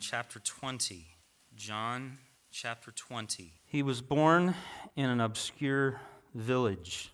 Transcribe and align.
chapter 0.00 0.40
20. 0.40 1.08
John 1.54 2.18
chapter 2.50 2.90
20. 2.90 3.52
He 3.66 3.82
was 3.82 4.00
born 4.00 4.54
in 4.96 5.10
an 5.10 5.20
obscure 5.20 6.00
village, 6.34 7.12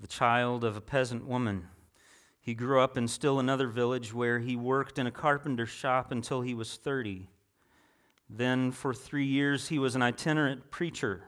the 0.00 0.06
child 0.06 0.64
of 0.64 0.78
a 0.78 0.80
peasant 0.80 1.26
woman. 1.26 1.68
He 2.40 2.54
grew 2.54 2.80
up 2.80 2.96
in 2.96 3.06
still 3.06 3.38
another 3.38 3.68
village 3.68 4.14
where 4.14 4.38
he 4.38 4.56
worked 4.56 4.98
in 4.98 5.06
a 5.06 5.10
carpenter 5.10 5.66
shop 5.66 6.10
until 6.10 6.40
he 6.40 6.54
was 6.54 6.76
30. 6.76 7.28
Then, 8.30 8.72
for 8.72 8.94
three 8.94 9.26
years, 9.26 9.68
he 9.68 9.78
was 9.78 9.94
an 9.94 10.02
itinerant 10.02 10.70
preacher. 10.70 11.24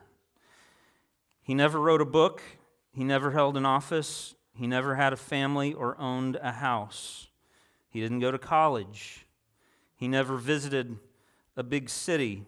He 1.43 1.53
never 1.53 1.79
wrote 1.79 2.01
a 2.01 2.05
book, 2.05 2.41
he 2.91 3.03
never 3.03 3.29
held 3.31 3.57
an 3.57 3.65
office, 3.65 4.33
he 4.55 4.65
never 4.65 4.95
had 4.95 5.13
a 5.13 5.17
family 5.17 5.71
or 5.71 5.99
owned 5.99 6.35
a 6.41 6.53
house. 6.53 7.27
He 7.89 8.01
didn't 8.01 8.19
go 8.19 8.31
to 8.31 8.39
college. 8.39 9.27
He 9.99 10.07
never 10.07 10.37
visited 10.37 10.97
a 11.57 11.63
big 11.63 11.89
city. 11.89 12.45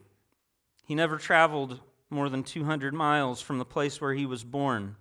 He 0.85 0.95
never 0.95 1.17
traveled 1.17 1.81
more 2.09 2.29
than 2.29 2.43
200 2.43 2.93
miles 2.93 3.41
from 3.41 3.57
the 3.57 3.65
place 3.65 3.99
where 3.99 4.13
he 4.13 4.25
was 4.25 4.45
born. 4.45 4.95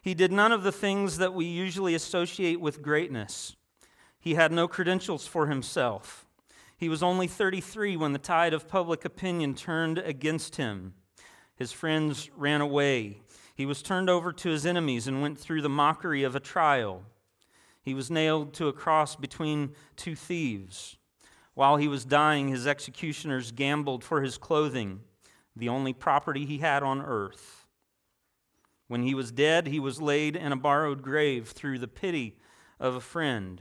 He 0.00 0.14
did 0.14 0.32
none 0.32 0.50
of 0.50 0.62
the 0.62 0.72
things 0.72 1.18
that 1.18 1.34
we 1.34 1.44
usually 1.44 1.94
associate 1.94 2.58
with 2.58 2.80
greatness. 2.80 3.54
He 4.18 4.34
had 4.34 4.50
no 4.50 4.66
credentials 4.66 5.26
for 5.26 5.48
himself. 5.48 6.24
He 6.74 6.88
was 6.88 7.02
only 7.02 7.26
33 7.26 7.98
when 7.98 8.14
the 8.14 8.18
tide 8.18 8.54
of 8.54 8.66
public 8.66 9.04
opinion 9.04 9.54
turned 9.54 9.98
against 9.98 10.56
him. 10.56 10.94
His 11.54 11.70
friends 11.70 12.30
ran 12.34 12.62
away. 12.62 13.20
He 13.54 13.66
was 13.66 13.82
turned 13.82 14.08
over 14.08 14.32
to 14.32 14.48
his 14.48 14.64
enemies 14.64 15.06
and 15.06 15.20
went 15.20 15.38
through 15.38 15.60
the 15.60 15.68
mockery 15.68 16.22
of 16.22 16.34
a 16.34 16.40
trial. 16.40 17.02
He 17.82 17.92
was 17.92 18.10
nailed 18.10 18.54
to 18.54 18.68
a 18.68 18.72
cross 18.72 19.16
between 19.16 19.74
two 19.96 20.16
thieves. 20.16 20.96
While 21.60 21.76
he 21.76 21.88
was 21.88 22.06
dying, 22.06 22.48
his 22.48 22.66
executioners 22.66 23.52
gambled 23.52 24.02
for 24.02 24.22
his 24.22 24.38
clothing, 24.38 25.00
the 25.54 25.68
only 25.68 25.92
property 25.92 26.46
he 26.46 26.56
had 26.56 26.82
on 26.82 27.02
earth. 27.02 27.66
When 28.88 29.02
he 29.02 29.14
was 29.14 29.30
dead, 29.30 29.66
he 29.66 29.78
was 29.78 30.00
laid 30.00 30.36
in 30.36 30.52
a 30.52 30.56
borrowed 30.56 31.02
grave 31.02 31.48
through 31.48 31.78
the 31.78 31.86
pity 31.86 32.38
of 32.78 32.94
a 32.94 33.00
friend. 33.02 33.60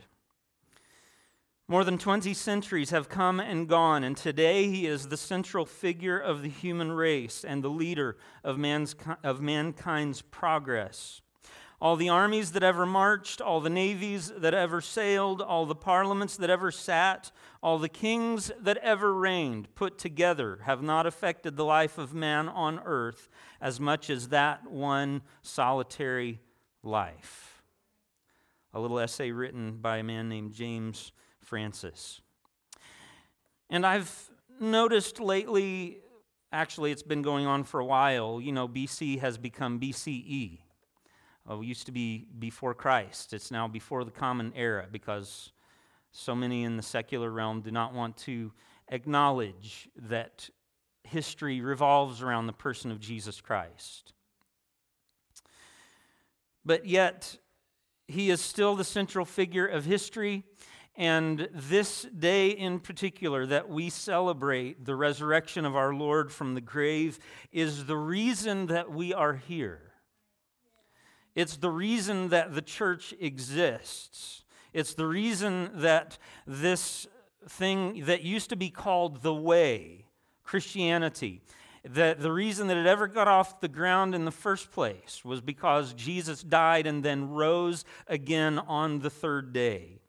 More 1.68 1.84
than 1.84 1.98
20 1.98 2.34
centuries 2.34 2.92
have 2.92 3.10
come 3.10 3.42
and 3.42 3.68
gone, 3.68 4.06
and 4.06 4.16
today 4.16 4.70
he 4.70 4.88
is 4.88 5.10
the 5.10 5.18
central 5.18 5.66
figure 5.66 6.18
of 6.18 6.42
the 6.42 6.48
human 6.48 6.94
race 6.94 7.44
and 7.44 7.62
the 7.62 7.70
leader 7.70 8.16
of, 8.46 8.58
man's, 8.58 8.96
of 9.26 9.42
mankind's 9.42 10.22
progress. 10.22 11.20
All 11.82 11.96
the 11.96 12.10
armies 12.10 12.52
that 12.52 12.64
ever 12.64 12.86
marched, 12.86 13.40
all 13.40 13.62
the 13.62 13.70
navies 13.70 14.34
that 14.36 14.54
ever 14.54 14.82
sailed, 14.82 15.42
all 15.42 15.66
the 15.66 15.76
parliaments 15.76 16.36
that 16.36 16.50
ever 16.50 16.72
sat, 16.72 17.32
all 17.64 17.80
the 17.80 17.88
kings 17.88 18.52
that 18.60 18.76
ever 18.78 19.14
reigned, 19.14 19.74
put 19.76 19.98
together, 19.98 20.60
have 20.64 20.82
not 20.82 21.06
affected 21.06 21.56
the 21.56 21.64
life 21.64 21.98
of 21.98 22.14
man 22.14 22.50
on 22.50 22.82
earth 22.84 23.30
as 23.62 23.80
much 23.80 24.10
as 24.10 24.28
that 24.28 24.70
one 24.70 25.22
solitary 25.42 26.42
life. 26.84 27.64
A 28.74 28.80
little 28.80 29.00
essay 29.00 29.32
written 29.32 29.78
by 29.78 29.98
a 29.98 30.04
man 30.04 30.28
named 30.28 30.54
James 30.54 31.14
Francis. 31.40 32.20
And 33.70 33.86
I've 33.86 34.30
noticed 34.60 35.22
lately, 35.22 36.00
actually, 36.52 36.92
it's 36.92 37.04
been 37.04 37.22
going 37.22 37.46
on 37.46 37.64
for 37.64 37.80
a 37.80 37.86
while, 37.86 38.42
you 38.42 38.52
know, 38.52 38.68
BC 38.68 39.20
has 39.20 39.38
become 39.38 39.80
BCE. 39.80 40.60
It 41.50 41.66
used 41.66 41.88
to 41.88 41.92
be 41.92 42.28
before 42.38 42.76
Christ. 42.76 43.34
It's 43.34 43.50
now 43.50 43.68
before 43.68 44.04
the 44.04 44.12
common 44.12 44.54
era 44.56 44.86
because 44.92 45.52
so 46.12 46.36
many 46.36 46.64
in 46.64 46.78
the 46.78 46.84
secular 46.84 47.32
realm 47.32 47.62
do 47.62 47.72
not 47.72 47.94
want 47.94 48.18
to 48.18 48.52
acknowledge 48.90 49.90
that 49.96 50.50
history 51.04 51.62
revolves 51.62 52.22
around 52.22 52.48
the 52.48 52.54
person 52.54 52.92
of 52.92 53.00
Jesus 53.00 53.42
Christ. 53.42 54.14
But 56.64 56.86
yet, 56.86 57.38
he 58.08 58.30
is 58.30 58.42
still 58.42 58.76
the 58.76 58.84
central 58.84 59.26
figure 59.26 59.66
of 59.66 59.86
history. 59.86 60.44
And 60.96 61.48
this 61.54 62.04
day 62.04 62.50
in 62.50 62.80
particular, 62.80 63.46
that 63.46 63.70
we 63.70 63.90
celebrate 63.90 64.86
the 64.86 64.96
resurrection 64.96 65.66
of 65.66 65.76
our 65.76 65.94
Lord 65.94 66.32
from 66.32 66.56
the 66.56 66.62
grave, 66.62 67.20
is 67.52 67.86
the 67.86 67.98
reason 67.98 68.68
that 68.68 68.92
we 68.92 69.14
are 69.14 69.36
here. 69.36 69.89
It's 71.36 71.58
the 71.58 71.70
reason 71.70 72.30
that 72.30 72.54
the 72.54 72.62
church 72.62 73.14
exists. 73.20 74.44
It's 74.74 74.94
the 74.94 75.08
reason 75.08 75.72
that 75.76 76.18
this 76.46 77.08
thing 77.48 78.06
that 78.06 78.24
used 78.24 78.50
to 78.50 78.56
be 78.56 78.70
called 78.70 79.22
the 79.22 79.34
way, 79.34 80.06
Christianity, 80.44 81.42
that 81.84 82.20
the 82.20 82.32
reason 82.32 82.68
that 82.68 82.78
it 82.78 82.86
ever 82.86 83.08
got 83.08 83.28
off 83.28 83.62
the 83.62 83.68
ground 83.68 84.14
in 84.14 84.26
the 84.26 84.32
first 84.32 84.72
place 84.72 85.24
was 85.24 85.42
because 85.42 85.94
Jesus 85.94 86.44
died 86.44 86.86
and 86.86 87.04
then 87.04 87.30
rose 87.30 87.86
again 88.08 88.60
on 88.60 89.00
the 89.00 89.10
third 89.10 89.54
day. 89.54 90.00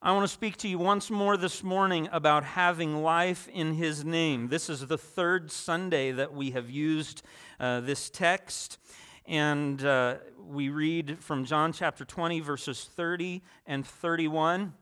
I 0.00 0.12
want 0.12 0.24
to 0.24 0.32
speak 0.32 0.58
to 0.58 0.68
you 0.68 0.78
once 0.78 1.10
more 1.10 1.36
this 1.36 1.62
morning 1.62 2.08
about 2.12 2.44
having 2.44 3.02
life 3.02 3.48
in 3.52 3.72
His 3.72 4.04
name. 4.04 4.48
This 4.48 4.68
is 4.68 4.86
the 4.86 4.98
third 4.98 5.50
Sunday 5.50 6.12
that 6.12 6.34
we 6.34 6.50
have 6.50 6.68
used 6.68 7.22
uh, 7.58 7.80
this 7.80 8.10
text. 8.10 8.78
And 9.26 9.82
uh, 9.84 10.16
we 10.38 10.68
read 10.68 11.18
from 11.20 11.44
John 11.44 11.72
chapter 11.72 12.04
20, 12.04 12.40
verses 12.40 12.88
30 12.94 13.42
and 13.66 13.86
31. 13.86 14.74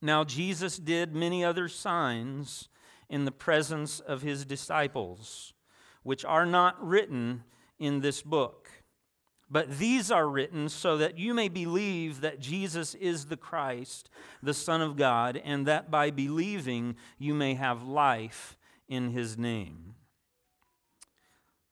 Now, 0.00 0.24
Jesus 0.24 0.78
did 0.78 1.14
many 1.14 1.44
other 1.44 1.68
signs 1.68 2.68
in 3.08 3.24
the 3.24 3.32
presence 3.32 4.00
of 4.00 4.22
his 4.22 4.44
disciples, 4.44 5.52
which 6.02 6.24
are 6.24 6.46
not 6.46 6.84
written 6.84 7.44
in 7.78 8.00
this 8.00 8.22
book. 8.22 8.68
But 9.48 9.78
these 9.78 10.10
are 10.10 10.28
written 10.28 10.68
so 10.68 10.96
that 10.98 11.18
you 11.18 11.32
may 11.32 11.48
believe 11.48 12.20
that 12.20 12.40
Jesus 12.40 12.94
is 12.94 13.26
the 13.26 13.36
Christ, 13.36 14.10
the 14.42 14.54
Son 14.54 14.80
of 14.80 14.96
God, 14.96 15.40
and 15.44 15.66
that 15.66 15.90
by 15.90 16.10
believing 16.10 16.96
you 17.18 17.32
may 17.32 17.54
have 17.54 17.82
life 17.82 18.56
in 18.88 19.10
his 19.10 19.36
name. 19.36 19.95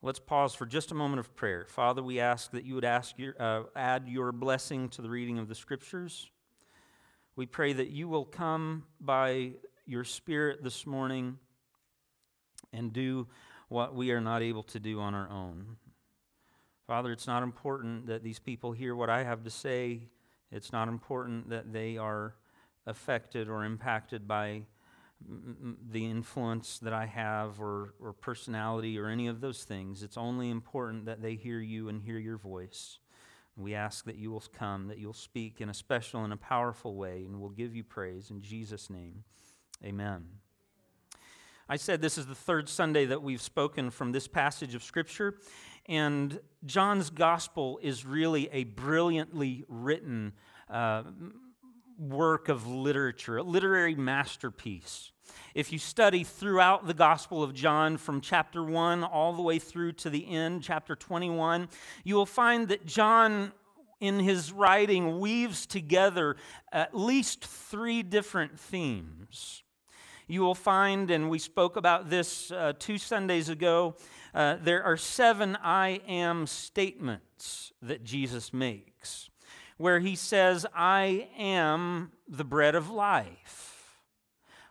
Let's 0.05 0.19
pause 0.19 0.55
for 0.55 0.67
just 0.67 0.93
a 0.93 0.95
moment 0.95 1.19
of 1.21 1.35
prayer. 1.35 1.65
Father, 1.67 2.03
we 2.03 2.21
ask 2.21 2.51
that 2.51 2.65
you 2.65 2.75
would 2.75 2.85
ask 2.85 3.19
your, 3.19 3.35
uh, 3.41 3.63
add 3.75 4.07
your 4.07 4.33
blessing 4.33 4.91
to 4.91 5.01
the 5.01 5.09
reading 5.09 5.39
of 5.39 5.49
the 5.49 5.55
scriptures. 5.55 6.31
We 7.37 7.47
pray 7.47 7.73
that 7.73 7.89
you 7.89 8.07
will 8.07 8.27
come 8.27 8.85
by 9.01 9.53
your 9.87 10.05
Spirit 10.05 10.63
this 10.63 10.85
morning 10.85 11.39
and 12.71 12.93
do 12.93 13.29
what 13.69 13.95
we 13.95 14.11
are 14.11 14.21
not 14.21 14.43
able 14.43 14.63
to 14.65 14.79
do 14.79 15.01
on 15.01 15.15
our 15.15 15.31
own. 15.31 15.79
Father, 16.87 17.11
it's 17.11 17.27
not 17.27 17.43
important 17.43 18.07
that 18.09 18.23
these 18.23 18.39
people 18.39 18.73
hear 18.73 18.95
what 18.95 19.09
I 19.09 19.25
have 19.25 19.43
to 19.45 19.51
say. 19.51 20.11
It's 20.53 20.71
not 20.71 20.89
important 20.89 21.49
that 21.49 21.73
they 21.73 21.97
are 21.97 22.35
affected 22.87 23.49
or 23.49 23.65
impacted 23.65 24.29
by 24.29 24.65
the 25.91 26.05
influence 26.05 26.79
that 26.81 26.93
I 26.93 27.07
have 27.07 27.61
or, 27.61 27.95
or 28.01 28.13
personality 28.13 28.99
or 28.99 29.09
any 29.09 29.27
of 29.27 29.41
those 29.41 29.65
things. 29.65 30.03
It's 30.03 30.17
only 30.17 30.51
important 30.51 31.07
that 31.07 31.23
they 31.23 31.35
hear 31.35 31.61
you 31.61 31.89
and 31.89 32.03
hear 32.03 32.19
your 32.19 32.37
voice. 32.37 32.99
We 33.57 33.75
ask 33.75 34.05
that 34.07 34.17
you 34.17 34.31
will 34.31 34.45
come, 34.53 34.89
that 34.89 34.99
you'll 34.99 35.13
speak 35.13 35.61
in 35.61 35.69
a 35.69 35.75
special 35.75 36.25
and 36.25 36.33
a 36.33 36.37
powerful 36.37 36.97
way, 36.97 37.25
and 37.25 37.41
we'll 37.41 37.51
give 37.51 37.75
you 37.75 37.85
praise 37.85 38.31
in 38.31 38.43
Jesus' 38.43 38.91
name. 38.91 39.25
Amen. 39.85 40.27
I 41.69 41.77
said 41.77 42.03
this 42.03 42.19
is 42.19 42.27
the 42.27 42.35
third 42.35 42.69
Sunday 42.69 43.07
that 43.07 43.23
we've 43.23 43.41
spoken 43.41 43.91
from 43.91 44.13
this 44.13 44.29
passage 44.29 44.75
of 44.75 44.83
Scripture, 44.83 45.39
and 45.87 46.39
John's 46.67 47.11
gospel 47.11 47.79
is 47.83 48.05
really 48.05 48.49
a 48.53 48.65
brilliantly 48.65 49.65
written 49.69 50.33
uh, 50.69 51.05
work 51.99 52.49
of 52.49 52.67
literature, 52.67 53.39
a 53.39 53.43
literary 53.43 53.95
masterpiece. 53.95 55.13
If 55.55 55.73
you 55.73 55.79
study 55.79 56.25
throughout 56.25 56.87
the 56.87 56.95
Gospel 56.95 57.43
of 57.43 57.55
John 57.55 57.97
from 57.97 58.21
chapter 58.21 58.63
1 58.63 59.05
all 59.05 59.33
the 59.33 59.43
way 59.43 59.59
through 59.59 59.93
to 59.93 60.11
the 60.11 60.29
end, 60.29 60.63
chapter 60.63 60.97
21, 60.97 61.69
you 62.03 62.15
will 62.17 62.27
find 62.27 62.69
that 62.69 62.87
John, 62.87 63.53
in 64.01 64.19
his 64.19 64.53
writing, 64.53 65.21
weaves 65.21 65.67
together 65.67 66.37
at 66.73 66.97
least 66.97 67.45
three 67.45 68.03
different 68.03 68.59
themes. 68.59 69.63
You 70.27 70.41
will 70.41 70.55
find, 70.55 71.11
and 71.11 71.29
we 71.29 71.39
spoke 71.39 71.77
about 71.77 72.11
this 72.11 72.51
uh, 72.51 72.73
two 72.79 72.99
Sundays 72.99 73.49
ago, 73.49 73.97
uh, 74.35 74.57
there 74.63 74.83
are 74.83 74.97
seven 74.97 75.57
I 75.63 76.01
am 76.09 76.47
statements 76.47 77.73
that 77.83 78.03
Jesus 78.03 78.53
makes, 78.53 79.31
where 79.77 80.01
he 80.01 80.17
says, 80.17 80.67
I 80.75 81.29
am 81.39 82.13
the 82.29 82.45
bread 82.45 82.75
of 82.75 82.91
life. 82.91 83.71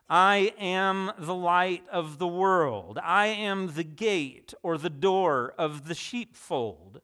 I 0.09 0.53
am 0.59 1.11
the 1.17 1.33
light 1.33 1.83
of 1.91 2.19
the 2.19 2.27
world. 2.27 2.99
I 3.01 3.27
am 3.27 3.73
the 3.73 3.83
gate 3.83 4.53
or 4.61 4.77
the 4.77 4.89
door 4.89 5.53
of 5.57 5.87
the 5.87 5.95
sheepfold. 5.95 7.01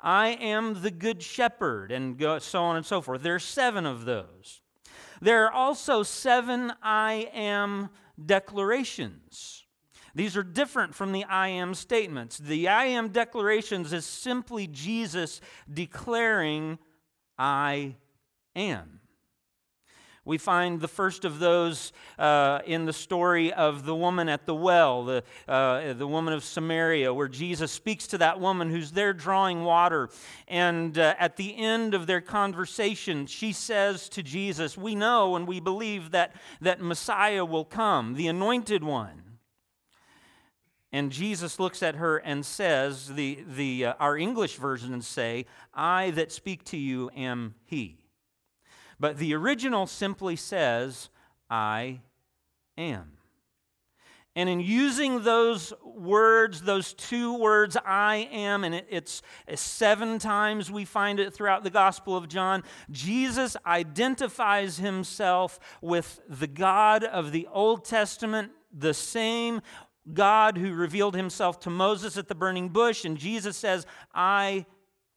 I 0.00 0.28
am 0.28 0.82
the 0.82 0.90
good 0.90 1.22
shepherd, 1.22 1.92
and 1.92 2.20
so 2.40 2.62
on 2.62 2.76
and 2.76 2.84
so 2.84 3.00
forth. 3.00 3.22
There 3.22 3.36
are 3.36 3.40
seven 3.40 3.86
of 3.86 4.04
those. 4.04 4.60
there 5.20 5.46
are 5.46 5.52
also 5.52 6.02
seven 6.02 6.72
I 6.82 7.30
am 7.32 7.90
declarations. 8.24 9.64
These 10.14 10.36
are 10.36 10.42
different 10.42 10.94
from 10.94 11.12
the 11.12 11.24
I 11.24 11.48
am 11.48 11.74
statements. 11.74 12.36
The 12.38 12.68
I 12.68 12.86
am 12.86 13.08
declarations 13.08 13.92
is 13.92 14.04
simply 14.04 14.66
Jesus 14.66 15.40
declaring, 15.72 16.78
I 17.38 17.96
am. 18.54 19.00
We 20.24 20.38
find 20.38 20.80
the 20.80 20.86
first 20.86 21.24
of 21.24 21.40
those 21.40 21.92
uh, 22.16 22.60
in 22.64 22.84
the 22.84 22.92
story 22.92 23.52
of 23.52 23.84
the 23.84 23.94
woman 23.94 24.28
at 24.28 24.46
the 24.46 24.54
well, 24.54 25.04
the, 25.04 25.24
uh, 25.48 25.94
the 25.94 26.06
woman 26.06 26.32
of 26.32 26.44
Samaria, 26.44 27.12
where 27.12 27.26
Jesus 27.26 27.72
speaks 27.72 28.06
to 28.08 28.18
that 28.18 28.38
woman 28.38 28.70
who's 28.70 28.92
there 28.92 29.12
drawing 29.12 29.64
water. 29.64 30.10
And 30.46 30.96
uh, 30.96 31.16
at 31.18 31.36
the 31.36 31.56
end 31.56 31.94
of 31.94 32.06
their 32.06 32.20
conversation, 32.20 33.26
she 33.26 33.52
says 33.52 34.08
to 34.10 34.22
Jesus, 34.22 34.78
We 34.78 34.94
know 34.94 35.34
and 35.34 35.44
we 35.44 35.58
believe 35.58 36.12
that, 36.12 36.36
that 36.60 36.80
Messiah 36.80 37.44
will 37.44 37.64
come, 37.64 38.14
the 38.14 38.28
anointed 38.28 38.84
one. 38.84 39.31
And 40.92 41.10
Jesus 41.10 41.58
looks 41.58 41.82
at 41.82 41.94
her 41.94 42.18
and 42.18 42.44
says, 42.44 43.08
the, 43.08 43.38
the, 43.46 43.86
uh, 43.86 43.94
Our 43.98 44.18
English 44.18 44.56
versions 44.56 45.06
say, 45.06 45.46
I 45.72 46.10
that 46.10 46.30
speak 46.30 46.64
to 46.64 46.76
you 46.76 47.10
am 47.16 47.54
he. 47.64 47.98
But 49.00 49.16
the 49.16 49.34
original 49.34 49.86
simply 49.86 50.36
says, 50.36 51.08
I 51.48 52.00
am. 52.76 53.12
And 54.34 54.48
in 54.48 54.60
using 54.60 55.24
those 55.24 55.74
words, 55.84 56.62
those 56.62 56.94
two 56.94 57.36
words, 57.38 57.76
I 57.84 58.28
am, 58.32 58.64
and 58.64 58.82
it's, 58.88 59.20
it's 59.46 59.60
seven 59.60 60.18
times 60.18 60.70
we 60.70 60.86
find 60.86 61.20
it 61.20 61.34
throughout 61.34 61.64
the 61.64 61.70
Gospel 61.70 62.16
of 62.16 62.28
John, 62.28 62.64
Jesus 62.90 63.56
identifies 63.66 64.78
himself 64.78 65.60
with 65.82 66.20
the 66.28 66.46
God 66.46 67.04
of 67.04 67.30
the 67.32 67.46
Old 67.52 67.84
Testament, 67.84 68.52
the 68.72 68.94
same 68.94 69.60
God 70.12 70.58
who 70.58 70.72
revealed 70.72 71.14
himself 71.14 71.60
to 71.60 71.70
Moses 71.70 72.16
at 72.16 72.28
the 72.28 72.34
burning 72.34 72.68
bush. 72.70 73.04
And 73.04 73.16
Jesus 73.16 73.56
says, 73.56 73.86
I 74.14 74.66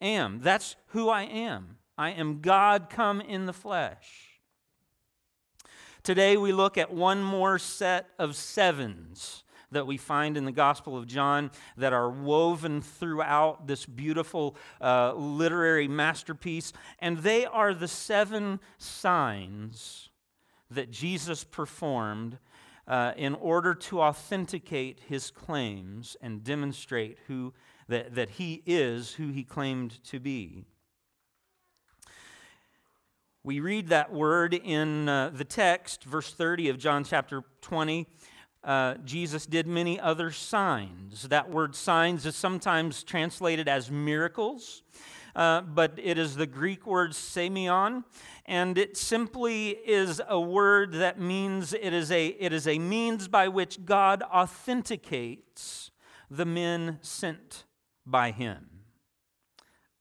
am. 0.01 0.39
That's 0.41 0.75
who 0.87 1.09
I 1.09 1.23
am. 1.23 1.77
I 1.97 2.11
am 2.11 2.41
God 2.41 2.89
come 2.89 3.21
in 3.21 3.45
the 3.45 3.53
flesh. 3.53 4.39
Today 6.03 6.37
we 6.37 6.51
look 6.51 6.77
at 6.77 6.93
one 6.93 7.23
more 7.23 7.57
set 7.57 8.09
of 8.19 8.35
sevens 8.35 9.43
that 9.71 9.87
we 9.87 9.97
find 9.97 10.37
in 10.37 10.45
the 10.45 10.51
Gospel 10.51 10.97
of 10.97 11.07
John 11.07 11.51
that 11.77 11.93
are 11.93 12.09
woven 12.09 12.81
throughout 12.81 13.67
this 13.67 13.85
beautiful 13.85 14.55
uh, 14.79 15.13
literary 15.13 15.87
masterpiece. 15.87 16.73
And 16.99 17.17
they 17.19 17.45
are 17.45 17.73
the 17.73 17.87
seven 17.87 18.59
signs 18.77 20.09
that 20.69 20.91
Jesus 20.91 21.43
performed 21.43 22.37
uh, 22.87 23.13
in 23.17 23.33
order 23.35 23.73
to 23.73 24.01
authenticate 24.01 25.01
his 25.07 25.31
claims 25.31 26.15
and 26.21 26.43
demonstrate 26.43 27.17
who, 27.27 27.53
that, 27.87 28.15
that 28.15 28.31
he 28.31 28.61
is 28.65 29.13
who 29.13 29.29
he 29.29 29.43
claimed 29.43 30.03
to 30.05 30.19
be. 30.19 30.65
We 33.43 33.59
read 33.59 33.89
that 33.89 34.11
word 34.11 34.55
in 34.55 35.07
uh, 35.07 35.29
the 35.29 35.43
text, 35.43 36.03
verse 36.03 36.33
30 36.33 36.69
of 36.69 36.79
John 36.79 37.03
chapter 37.03 37.43
20. 37.61 38.07
Uh, 38.63 38.95
Jesus 39.05 39.45
did 39.45 39.67
many 39.67 39.99
other 39.99 40.31
signs. 40.31 41.27
That 41.27 41.51
word 41.51 41.75
signs 41.75 42.25
is 42.25 42.35
sometimes 42.35 43.03
translated 43.03 43.67
as 43.67 43.91
miracles, 43.91 44.81
uh, 45.35 45.61
but 45.61 45.99
it 46.01 46.17
is 46.17 46.35
the 46.35 46.47
Greek 46.47 46.85
word 46.87 47.11
semeion, 47.11 48.03
and 48.45 48.77
it 48.77 48.97
simply 48.97 49.69
is 49.69 50.21
a 50.27 50.39
word 50.39 50.93
that 50.93 51.19
means 51.19 51.73
it 51.73 51.93
is 51.93 52.11
a, 52.11 52.27
it 52.27 52.53
is 52.53 52.67
a 52.67 52.79
means 52.79 53.27
by 53.27 53.47
which 53.47 53.85
God 53.85 54.23
authenticates 54.23 55.91
the 56.29 56.45
men 56.45 56.99
sent 57.01 57.65
by 58.05 58.31
him 58.31 58.69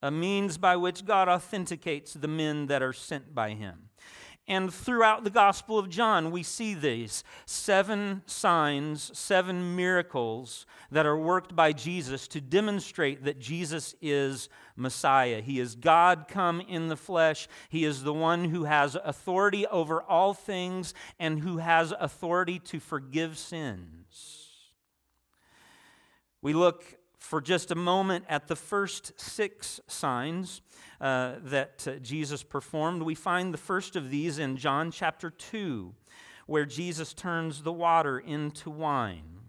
a 0.05 0.11
means 0.11 0.59
by 0.59 0.75
which 0.75 1.03
God 1.03 1.27
authenticates 1.27 2.13
the 2.13 2.27
men 2.27 2.67
that 2.67 2.83
are 2.83 2.93
sent 2.93 3.33
by 3.33 3.55
him. 3.55 3.84
And 4.47 4.71
throughout 4.71 5.23
the 5.23 5.31
Gospel 5.31 5.79
of 5.79 5.89
John, 5.89 6.29
we 6.29 6.43
see 6.43 6.75
these 6.75 7.23
seven 7.47 8.21
signs, 8.27 9.17
seven 9.17 9.75
miracles 9.75 10.67
that 10.91 11.07
are 11.07 11.17
worked 11.17 11.55
by 11.55 11.73
Jesus 11.73 12.27
to 12.27 12.41
demonstrate 12.41 13.23
that 13.23 13.39
Jesus 13.39 13.95
is 14.03 14.47
Messiah. 14.75 15.41
He 15.41 15.59
is 15.59 15.73
God 15.73 16.25
come 16.27 16.61
in 16.61 16.89
the 16.89 16.95
flesh. 16.95 17.47
He 17.69 17.85
is 17.85 18.03
the 18.03 18.13
one 18.13 18.45
who 18.45 18.65
has 18.65 18.95
authority 19.03 19.65
over 19.65 20.03
all 20.03 20.35
things 20.35 20.93
and 21.17 21.39
who 21.39 21.57
has 21.57 21.91
authority 21.99 22.59
to 22.59 22.79
forgive 22.79 23.39
sins. 23.39 24.51
We 26.43 26.53
look 26.53 26.83
for 27.17 27.41
just 27.41 27.71
a 27.71 27.75
moment 27.75 28.25
at 28.29 28.47
the 28.47 28.55
first 28.55 29.19
six 29.19 29.79
signs 29.87 30.61
uh, 31.05 31.35
that 31.43 31.87
uh, 31.87 31.91
Jesus 31.97 32.41
performed. 32.41 33.03
We 33.03 33.13
find 33.13 33.53
the 33.53 33.59
first 33.59 33.95
of 33.95 34.09
these 34.09 34.39
in 34.39 34.57
John 34.57 34.89
chapter 34.89 35.29
2, 35.29 35.93
where 36.47 36.65
Jesus 36.65 37.13
turns 37.13 37.61
the 37.61 37.71
water 37.71 38.17
into 38.17 38.71
wine. 38.71 39.41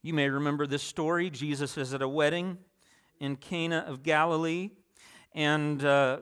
You 0.00 0.14
may 0.14 0.30
remember 0.30 0.66
this 0.66 0.82
story. 0.82 1.28
Jesus 1.28 1.76
is 1.76 1.92
at 1.92 2.00
a 2.00 2.08
wedding 2.08 2.56
in 3.18 3.36
Cana 3.36 3.84
of 3.86 4.02
Galilee, 4.02 4.70
and 5.34 5.84
uh, 5.84 6.20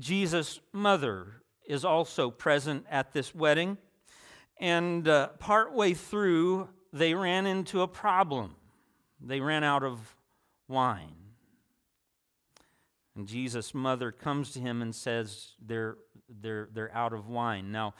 Jesus' 0.00 0.58
mother 0.72 1.28
is 1.68 1.84
also 1.84 2.32
present 2.32 2.84
at 2.90 3.12
this 3.12 3.32
wedding. 3.32 3.78
And 4.58 5.06
uh, 5.06 5.28
partway 5.38 5.94
through, 5.94 6.68
they 6.92 7.14
ran 7.14 7.46
into 7.46 7.82
a 7.82 7.86
problem. 7.86 8.56
They 9.20 9.38
ran 9.38 9.62
out 9.62 9.84
of 9.84 10.16
wine. 10.66 11.19
And 13.16 13.26
Jesus' 13.26 13.74
mother 13.74 14.12
comes 14.12 14.52
to 14.52 14.60
him 14.60 14.82
and 14.82 14.94
says, 14.94 15.52
they're, 15.64 15.96
they're, 16.28 16.68
they're 16.72 16.94
out 16.94 17.12
of 17.12 17.28
wine. 17.28 17.72
Now, 17.72 17.94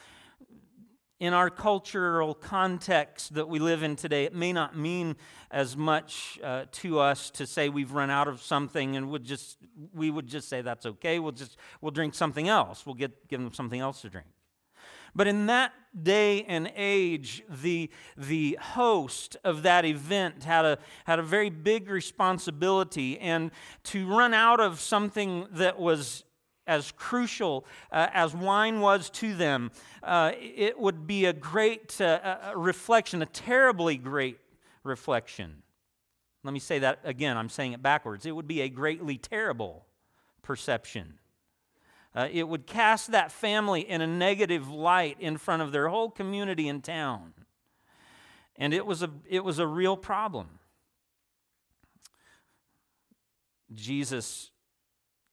in 1.18 1.34
our 1.34 1.50
cultural 1.50 2.32
context 2.34 3.34
that 3.34 3.46
we 3.46 3.58
live 3.58 3.82
in 3.82 3.94
today, 3.94 4.24
it 4.24 4.34
may 4.34 4.54
not 4.54 4.74
mean 4.76 5.16
as 5.50 5.76
much 5.76 6.40
uh, 6.42 6.64
to 6.72 6.98
us 6.98 7.28
to 7.30 7.46
say 7.46 7.68
we've 7.68 7.92
run 7.92 8.08
out 8.08 8.26
of 8.26 8.40
something 8.40 8.96
and 8.96 9.10
would 9.10 9.24
just, 9.24 9.58
we 9.92 10.10
would 10.10 10.26
just 10.26 10.48
say 10.48 10.62
that's 10.62 10.86
okay. 10.86 11.18
We'll 11.18 11.32
just 11.32 11.58
we'll 11.82 11.90
drink 11.90 12.14
something 12.14 12.48
else. 12.48 12.86
We'll 12.86 12.94
get, 12.94 13.28
give 13.28 13.40
them 13.40 13.52
something 13.52 13.80
else 13.80 14.00
to 14.00 14.08
drink. 14.08 14.28
But 15.14 15.26
in 15.26 15.46
that 15.46 15.72
day 16.02 16.44
and 16.44 16.72
age, 16.76 17.42
the, 17.48 17.90
the 18.16 18.58
host 18.60 19.36
of 19.44 19.62
that 19.62 19.84
event 19.84 20.44
had 20.44 20.64
a, 20.64 20.78
had 21.04 21.18
a 21.18 21.22
very 21.22 21.50
big 21.50 21.90
responsibility. 21.90 23.18
And 23.18 23.50
to 23.84 24.06
run 24.06 24.34
out 24.34 24.60
of 24.60 24.80
something 24.80 25.46
that 25.52 25.78
was 25.78 26.24
as 26.66 26.92
crucial 26.92 27.66
uh, 27.90 28.06
as 28.12 28.34
wine 28.34 28.80
was 28.80 29.10
to 29.10 29.34
them, 29.34 29.72
uh, 30.02 30.32
it 30.38 30.78
would 30.78 31.06
be 31.06 31.24
a 31.24 31.32
great 31.32 32.00
uh, 32.00 32.52
reflection, 32.54 33.22
a 33.22 33.26
terribly 33.26 33.96
great 33.96 34.38
reflection. 34.84 35.62
Let 36.44 36.54
me 36.54 36.60
say 36.60 36.78
that 36.78 37.00
again, 37.04 37.36
I'm 37.36 37.48
saying 37.48 37.72
it 37.72 37.82
backwards. 37.82 38.24
It 38.24 38.34
would 38.34 38.48
be 38.48 38.62
a 38.62 38.68
greatly 38.68 39.18
terrible 39.18 39.84
perception. 40.42 41.19
Uh, 42.14 42.28
it 42.32 42.48
would 42.48 42.66
cast 42.66 43.12
that 43.12 43.30
family 43.30 43.82
in 43.82 44.00
a 44.00 44.06
negative 44.06 44.68
light 44.68 45.16
in 45.20 45.36
front 45.36 45.62
of 45.62 45.70
their 45.70 45.88
whole 45.88 46.10
community 46.10 46.68
in 46.68 46.80
town. 46.80 47.32
And 48.56 48.74
it 48.74 48.84
was 48.84 49.02
a, 49.02 49.10
it 49.28 49.44
was 49.44 49.58
a 49.58 49.66
real 49.66 49.96
problem. 49.96 50.58
Jesus 53.72 54.50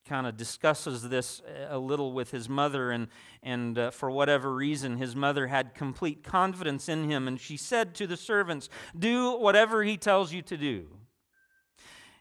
kind 0.07 0.25
of 0.25 0.37
discusses 0.37 1.09
this 1.09 1.41
a 1.69 1.77
little 1.77 2.13
with 2.13 2.31
his 2.31 2.47
mother, 2.47 2.91
and, 2.91 3.07
and 3.43 3.77
uh, 3.77 3.91
for 3.91 4.09
whatever 4.09 4.53
reason, 4.53 4.97
his 4.97 5.15
mother 5.15 5.47
had 5.47 5.73
complete 5.73 6.23
confidence 6.23 6.87
in 6.87 7.09
him, 7.09 7.27
and 7.27 7.39
she 7.39 7.57
said 7.57 7.93
to 7.95 8.07
the 8.07 8.15
servants, 8.15 8.69
Do 8.97 9.35
whatever 9.37 9.83
he 9.83 9.97
tells 9.97 10.31
you 10.31 10.41
to 10.43 10.55
do. 10.55 10.87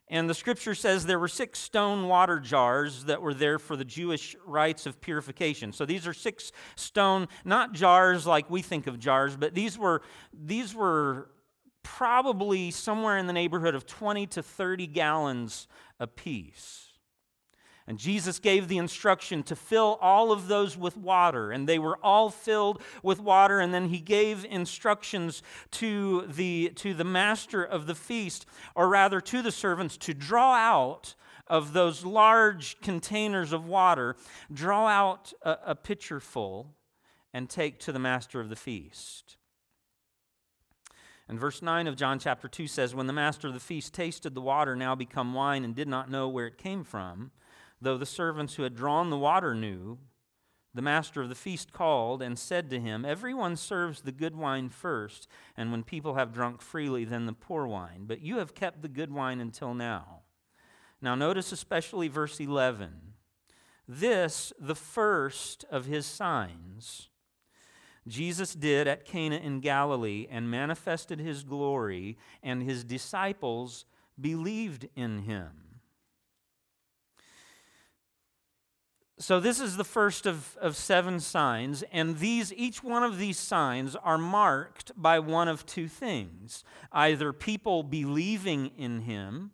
And 0.09 0.31
the 0.31 0.35
scripture 0.35 0.75
says 0.75 1.05
there 1.05 1.19
were 1.19 1.27
six 1.27 1.59
stone 1.59 2.07
water 2.07 2.39
jars 2.39 3.05
that 3.05 3.21
were 3.21 3.35
there 3.35 3.59
for 3.59 3.77
the 3.77 3.85
Jewish 3.85 4.37
rites 4.47 4.87
of 4.87 5.01
purification. 5.01 5.73
So 5.73 5.85
these 5.85 6.07
are 6.07 6.15
six 6.15 6.53
stone, 6.77 7.27
not 7.45 7.73
jars 7.73 8.25
like 8.25 8.49
we 8.49 8.63
think 8.63 8.87
of 8.87 9.01
jars, 9.01 9.37
but 9.37 9.55
these 9.55 9.77
were, 9.77 10.03
these 10.33 10.75
were 10.75 11.31
probably 11.83 12.71
somewhere 12.71 13.19
in 13.19 13.27
the 13.27 13.33
neighborhood 13.33 13.75
of 13.75 13.87
20 13.87 14.27
to 14.29 14.43
30 14.43 14.87
gallons 14.87 15.67
apiece. 15.99 16.86
And 17.89 17.99
Jesus 17.99 18.41
gave 18.41 18.67
the 18.67 18.79
instruction 18.79 19.45
to 19.45 19.55
fill 19.55 19.97
all 20.01 20.33
of 20.33 20.49
those 20.49 20.77
with 20.77 20.97
water, 20.97 21.53
and 21.53 21.69
they 21.69 21.79
were 21.79 21.99
all 22.03 22.31
filled 22.31 22.83
with 23.03 23.21
water. 23.21 23.61
And 23.61 23.73
then 23.73 23.91
he 23.91 24.01
gave 24.01 24.45
instructions 24.45 25.43
to 25.73 26.27
the, 26.27 26.73
to 26.77 26.95
the 26.95 27.05
master 27.05 27.63
of 27.63 27.87
the 27.87 27.95
feast, 27.95 28.45
or 28.75 28.89
rather 28.89 29.21
to 29.21 29.41
the 29.41 29.53
servants, 29.53 29.97
to 29.99 30.15
draw 30.15 30.55
out 30.55 31.15
of 31.47 31.73
those 31.75 32.05
large 32.05 32.81
containers 32.81 33.53
of 33.53 33.67
water, 33.67 34.17
draw 34.53 34.89
out 34.89 35.33
a, 35.43 35.59
a 35.67 35.75
pitcher 35.77 36.19
full, 36.19 36.75
and 37.33 37.49
take 37.49 37.79
to 37.79 37.93
the 37.93 38.01
master 38.01 38.41
of 38.41 38.49
the 38.49 38.57
feast. 38.57 39.37
And 41.29 41.39
verse 41.39 41.61
9 41.63 41.87
of 41.87 41.97
John 41.97 42.19
chapter 42.19 42.49
2 42.49 42.67
says, 42.67 42.95
When 42.95 43.07
the 43.07 43.13
master 43.13 43.49
of 43.49 43.55
the 43.55 43.61
feast 43.61 43.95
tasted 43.95 44.35
the 44.35 44.41
water 44.41 44.75
now 44.75 44.95
become 44.95 45.35
wine 45.35 45.65
and 45.65 45.75
did 45.75 45.89
not 45.89 46.11
know 46.11 46.29
where 46.29 46.47
it 46.47 46.59
came 46.59 46.83
from, 46.83 47.31
though 47.81 47.99
the 47.99 48.07
servants 48.07 48.55
who 48.55 48.63
had 48.63 48.75
drawn 48.75 49.11
the 49.11 49.19
water 49.19 49.55
knew, 49.55 49.99
the 50.77 50.83
master 50.83 51.23
of 51.23 51.31
the 51.31 51.35
feast 51.35 51.73
called 51.73 52.21
and 52.21 52.39
said 52.39 52.69
to 52.69 52.79
him, 52.79 53.05
Everyone 53.05 53.57
serves 53.57 54.03
the 54.03 54.13
good 54.13 54.37
wine 54.37 54.69
first, 54.69 55.27
and 55.57 55.73
when 55.73 55.83
people 55.83 56.15
have 56.15 56.35
drunk 56.35 56.61
freely, 56.61 57.05
then 57.05 57.25
the 57.25 57.33
poor 57.33 57.67
wine. 57.67 58.05
But 58.07 58.21
you 58.21 58.37
have 58.37 58.55
kept 58.55 58.83
the 58.83 58.89
good 58.89 59.11
wine 59.11 59.41
until 59.41 59.73
now. 59.73 60.21
Now, 61.01 61.15
notice 61.15 61.51
especially 61.51 62.09
verse 62.09 62.39
11. 62.39 63.15
This, 63.89 64.53
the 64.59 64.75
first 64.75 65.65
of 65.71 65.87
his 65.87 66.05
signs, 66.05 67.09
Jesus 68.07 68.55
did 68.55 68.87
at 68.87 69.05
Cana 69.05 69.37
in 69.37 69.61
Galilee 69.61 70.27
and 70.31 70.51
manifested 70.51 71.19
his 71.19 71.43
glory, 71.43 72.19
and 72.43 72.63
his 72.63 72.85
disciples 72.85 73.85
believed 74.21 74.89
in 74.95 75.21
him. 75.21 75.66
So, 79.19 79.41
this 79.41 79.61
is 79.61 79.79
the 79.79 79.85
first 79.85 80.27
of, 80.27 80.59
of 80.61 80.77
seven 80.77 81.21
signs, 81.21 81.83
and 81.91 82.19
these, 82.19 82.53
each 82.53 82.85
one 82.85 83.03
of 83.03 83.17
these 83.17 83.39
signs 83.39 83.97
are 83.97 84.19
marked 84.19 84.93
by 84.95 85.21
one 85.21 85.49
of 85.49 85.65
two 85.65 85.89
things 85.89 86.65
either 86.93 87.33
people 87.33 87.83
believing 87.83 88.73
in 88.77 89.01
him 89.01 89.53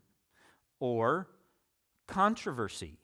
or 0.80 1.28
controversy. 2.08 2.98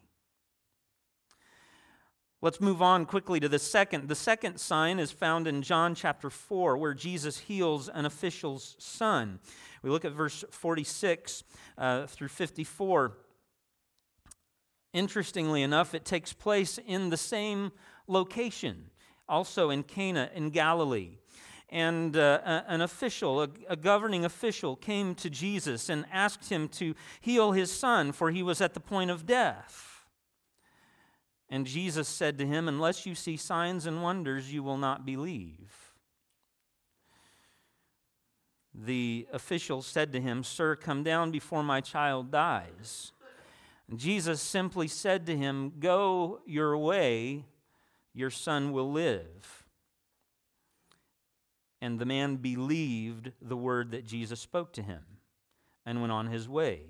Let's 2.42 2.60
move 2.60 2.82
on 2.82 3.06
quickly 3.06 3.38
to 3.38 3.48
the 3.48 3.60
second. 3.60 4.08
The 4.08 4.16
second 4.16 4.58
sign 4.58 4.98
is 4.98 5.12
found 5.12 5.46
in 5.46 5.62
John 5.62 5.94
chapter 5.94 6.28
4, 6.28 6.76
where 6.76 6.94
Jesus 6.94 7.38
heals 7.38 7.88
an 7.88 8.04
official's 8.04 8.74
son. 8.80 9.38
We 9.82 9.90
look 9.90 10.04
at 10.04 10.12
verse 10.12 10.44
46 10.50 11.44
uh, 11.76 12.06
through 12.06 12.28
54. 12.28 13.16
Interestingly 14.92 15.62
enough, 15.62 15.94
it 15.94 16.04
takes 16.04 16.32
place 16.32 16.78
in 16.86 17.10
the 17.10 17.16
same 17.16 17.72
location, 18.06 18.90
also 19.28 19.70
in 19.70 19.82
Cana 19.82 20.30
in 20.34 20.50
Galilee. 20.50 21.18
And 21.70 22.16
uh, 22.16 22.62
an 22.66 22.80
official, 22.80 23.42
a, 23.42 23.48
a 23.68 23.76
governing 23.76 24.24
official, 24.24 24.74
came 24.74 25.14
to 25.16 25.28
Jesus 25.28 25.90
and 25.90 26.06
asked 26.10 26.48
him 26.48 26.68
to 26.68 26.94
heal 27.20 27.52
his 27.52 27.70
son, 27.70 28.12
for 28.12 28.30
he 28.30 28.42
was 28.42 28.62
at 28.62 28.72
the 28.72 28.80
point 28.80 29.10
of 29.10 29.26
death. 29.26 30.06
And 31.50 31.66
Jesus 31.66 32.08
said 32.08 32.38
to 32.38 32.46
him, 32.46 32.68
Unless 32.68 33.04
you 33.04 33.14
see 33.14 33.36
signs 33.36 33.84
and 33.84 34.02
wonders, 34.02 34.52
you 34.52 34.62
will 34.62 34.78
not 34.78 35.04
believe. 35.04 35.94
The 38.74 39.26
official 39.32 39.82
said 39.82 40.12
to 40.12 40.20
him, 40.20 40.44
Sir, 40.44 40.76
come 40.76 41.02
down 41.02 41.30
before 41.30 41.62
my 41.62 41.80
child 41.80 42.30
dies. 42.30 43.12
Jesus 43.96 44.40
simply 44.40 44.86
said 44.86 45.26
to 45.26 45.36
him, 45.36 45.72
Go 45.80 46.40
your 46.46 46.76
way, 46.76 47.46
your 48.12 48.30
son 48.30 48.72
will 48.72 48.92
live. 48.92 49.64
And 51.80 51.98
the 51.98 52.06
man 52.06 52.36
believed 52.36 53.32
the 53.40 53.56
word 53.56 53.92
that 53.92 54.04
Jesus 54.04 54.40
spoke 54.40 54.72
to 54.74 54.82
him 54.82 55.02
and 55.86 56.00
went 56.00 56.12
on 56.12 56.26
his 56.26 56.48
way. 56.48 56.82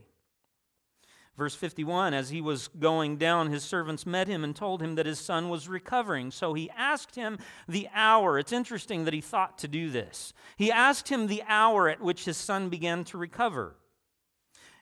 Verse 1.36 1.54
51 1.54 2.14
As 2.14 2.30
he 2.30 2.40
was 2.40 2.66
going 2.66 3.16
down, 3.16 3.50
his 3.50 3.62
servants 3.62 4.04
met 4.04 4.26
him 4.26 4.42
and 4.42 4.56
told 4.56 4.82
him 4.82 4.96
that 4.96 5.06
his 5.06 5.20
son 5.20 5.48
was 5.48 5.68
recovering. 5.68 6.32
So 6.32 6.52
he 6.52 6.68
asked 6.76 7.14
him 7.14 7.38
the 7.68 7.88
hour. 7.94 8.40
It's 8.40 8.52
interesting 8.52 9.04
that 9.04 9.14
he 9.14 9.20
thought 9.20 9.56
to 9.58 9.68
do 9.68 9.88
this. 9.88 10.32
He 10.56 10.72
asked 10.72 11.08
him 11.08 11.28
the 11.28 11.44
hour 11.46 11.88
at 11.88 12.02
which 12.02 12.24
his 12.24 12.36
son 12.36 12.68
began 12.68 13.04
to 13.04 13.18
recover. 13.18 13.76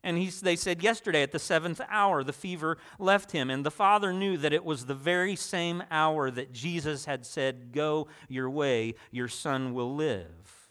And 0.06 0.16
he, 0.16 0.28
they 0.28 0.54
said, 0.54 0.84
Yesterday 0.84 1.24
at 1.24 1.32
the 1.32 1.40
seventh 1.40 1.80
hour, 1.90 2.22
the 2.22 2.32
fever 2.32 2.78
left 2.96 3.32
him. 3.32 3.50
And 3.50 3.66
the 3.66 3.72
father 3.72 4.12
knew 4.12 4.36
that 4.36 4.52
it 4.52 4.64
was 4.64 4.86
the 4.86 4.94
very 4.94 5.34
same 5.34 5.82
hour 5.90 6.30
that 6.30 6.52
Jesus 6.52 7.06
had 7.06 7.26
said, 7.26 7.72
Go 7.72 8.06
your 8.28 8.48
way, 8.48 8.94
your 9.10 9.26
son 9.26 9.74
will 9.74 9.96
live. 9.96 10.70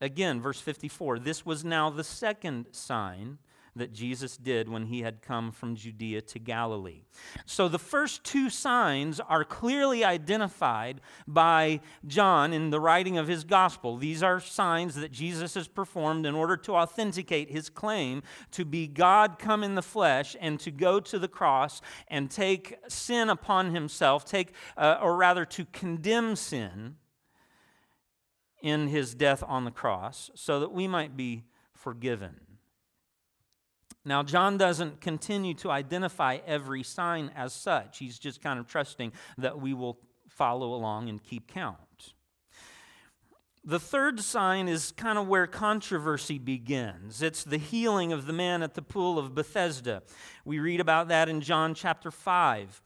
Again, 0.00 0.40
verse 0.40 0.60
54 0.60 1.18
this 1.18 1.44
was 1.44 1.64
now 1.64 1.90
the 1.90 2.04
second 2.04 2.66
sign 2.70 3.38
that 3.76 3.92
Jesus 3.92 4.36
did 4.36 4.68
when 4.68 4.86
he 4.86 5.02
had 5.02 5.22
come 5.22 5.52
from 5.52 5.76
Judea 5.76 6.22
to 6.22 6.38
Galilee. 6.38 7.02
So 7.46 7.68
the 7.68 7.78
first 7.78 8.24
two 8.24 8.50
signs 8.50 9.20
are 9.20 9.44
clearly 9.44 10.04
identified 10.04 11.00
by 11.26 11.80
John 12.06 12.52
in 12.52 12.70
the 12.70 12.80
writing 12.80 13.18
of 13.18 13.28
his 13.28 13.44
gospel. 13.44 13.96
These 13.96 14.22
are 14.22 14.40
signs 14.40 14.94
that 14.96 15.12
Jesus 15.12 15.54
has 15.54 15.68
performed 15.68 16.26
in 16.26 16.34
order 16.34 16.56
to 16.56 16.74
authenticate 16.74 17.50
his 17.50 17.68
claim 17.68 18.22
to 18.52 18.64
be 18.64 18.86
God 18.86 19.38
come 19.38 19.62
in 19.62 19.74
the 19.74 19.82
flesh 19.82 20.36
and 20.40 20.58
to 20.60 20.70
go 20.70 21.00
to 21.00 21.18
the 21.18 21.28
cross 21.28 21.80
and 22.08 22.30
take 22.30 22.76
sin 22.88 23.28
upon 23.28 23.74
himself, 23.74 24.24
take 24.24 24.52
uh, 24.76 24.98
or 25.00 25.16
rather 25.16 25.44
to 25.44 25.64
condemn 25.66 26.36
sin 26.36 26.96
in 28.60 28.88
his 28.88 29.14
death 29.14 29.42
on 29.46 29.64
the 29.64 29.70
cross 29.70 30.30
so 30.34 30.60
that 30.60 30.72
we 30.72 30.88
might 30.88 31.16
be 31.16 31.44
forgiven. 31.74 32.47
Now, 34.08 34.22
John 34.22 34.56
doesn't 34.56 35.02
continue 35.02 35.52
to 35.54 35.70
identify 35.70 36.38
every 36.46 36.82
sign 36.82 37.30
as 37.36 37.52
such. 37.52 37.98
He's 37.98 38.18
just 38.18 38.40
kind 38.40 38.58
of 38.58 38.66
trusting 38.66 39.12
that 39.36 39.60
we 39.60 39.74
will 39.74 39.98
follow 40.30 40.72
along 40.72 41.10
and 41.10 41.22
keep 41.22 41.46
count. 41.46 42.14
The 43.64 43.78
third 43.78 44.20
sign 44.20 44.66
is 44.66 44.92
kind 44.92 45.18
of 45.18 45.28
where 45.28 45.46
controversy 45.46 46.38
begins. 46.38 47.20
It's 47.20 47.44
the 47.44 47.58
healing 47.58 48.10
of 48.10 48.24
the 48.24 48.32
man 48.32 48.62
at 48.62 48.72
the 48.72 48.80
pool 48.80 49.18
of 49.18 49.34
Bethesda. 49.34 50.02
We 50.46 50.58
read 50.58 50.80
about 50.80 51.08
that 51.08 51.28
in 51.28 51.42
John 51.42 51.74
chapter 51.74 52.10
5. 52.10 52.80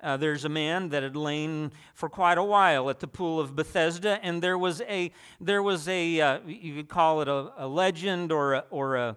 Uh, 0.00 0.16
there's 0.16 0.44
a 0.44 0.48
man 0.48 0.90
that 0.90 1.02
had 1.02 1.16
lain 1.16 1.72
for 1.92 2.08
quite 2.08 2.38
a 2.38 2.44
while 2.44 2.88
at 2.88 3.00
the 3.00 3.08
pool 3.08 3.40
of 3.40 3.56
Bethesda, 3.56 4.20
and 4.22 4.40
there 4.40 4.56
was 4.56 4.80
a 4.82 5.10
there 5.40 5.60
was 5.60 5.88
a 5.88 6.20
uh, 6.20 6.38
you 6.46 6.76
could 6.76 6.88
call 6.88 7.20
it 7.20 7.26
a, 7.26 7.52
a 7.56 7.66
legend 7.66 8.30
or 8.30 8.54
a, 8.54 8.64
or 8.70 8.94
a 8.94 9.16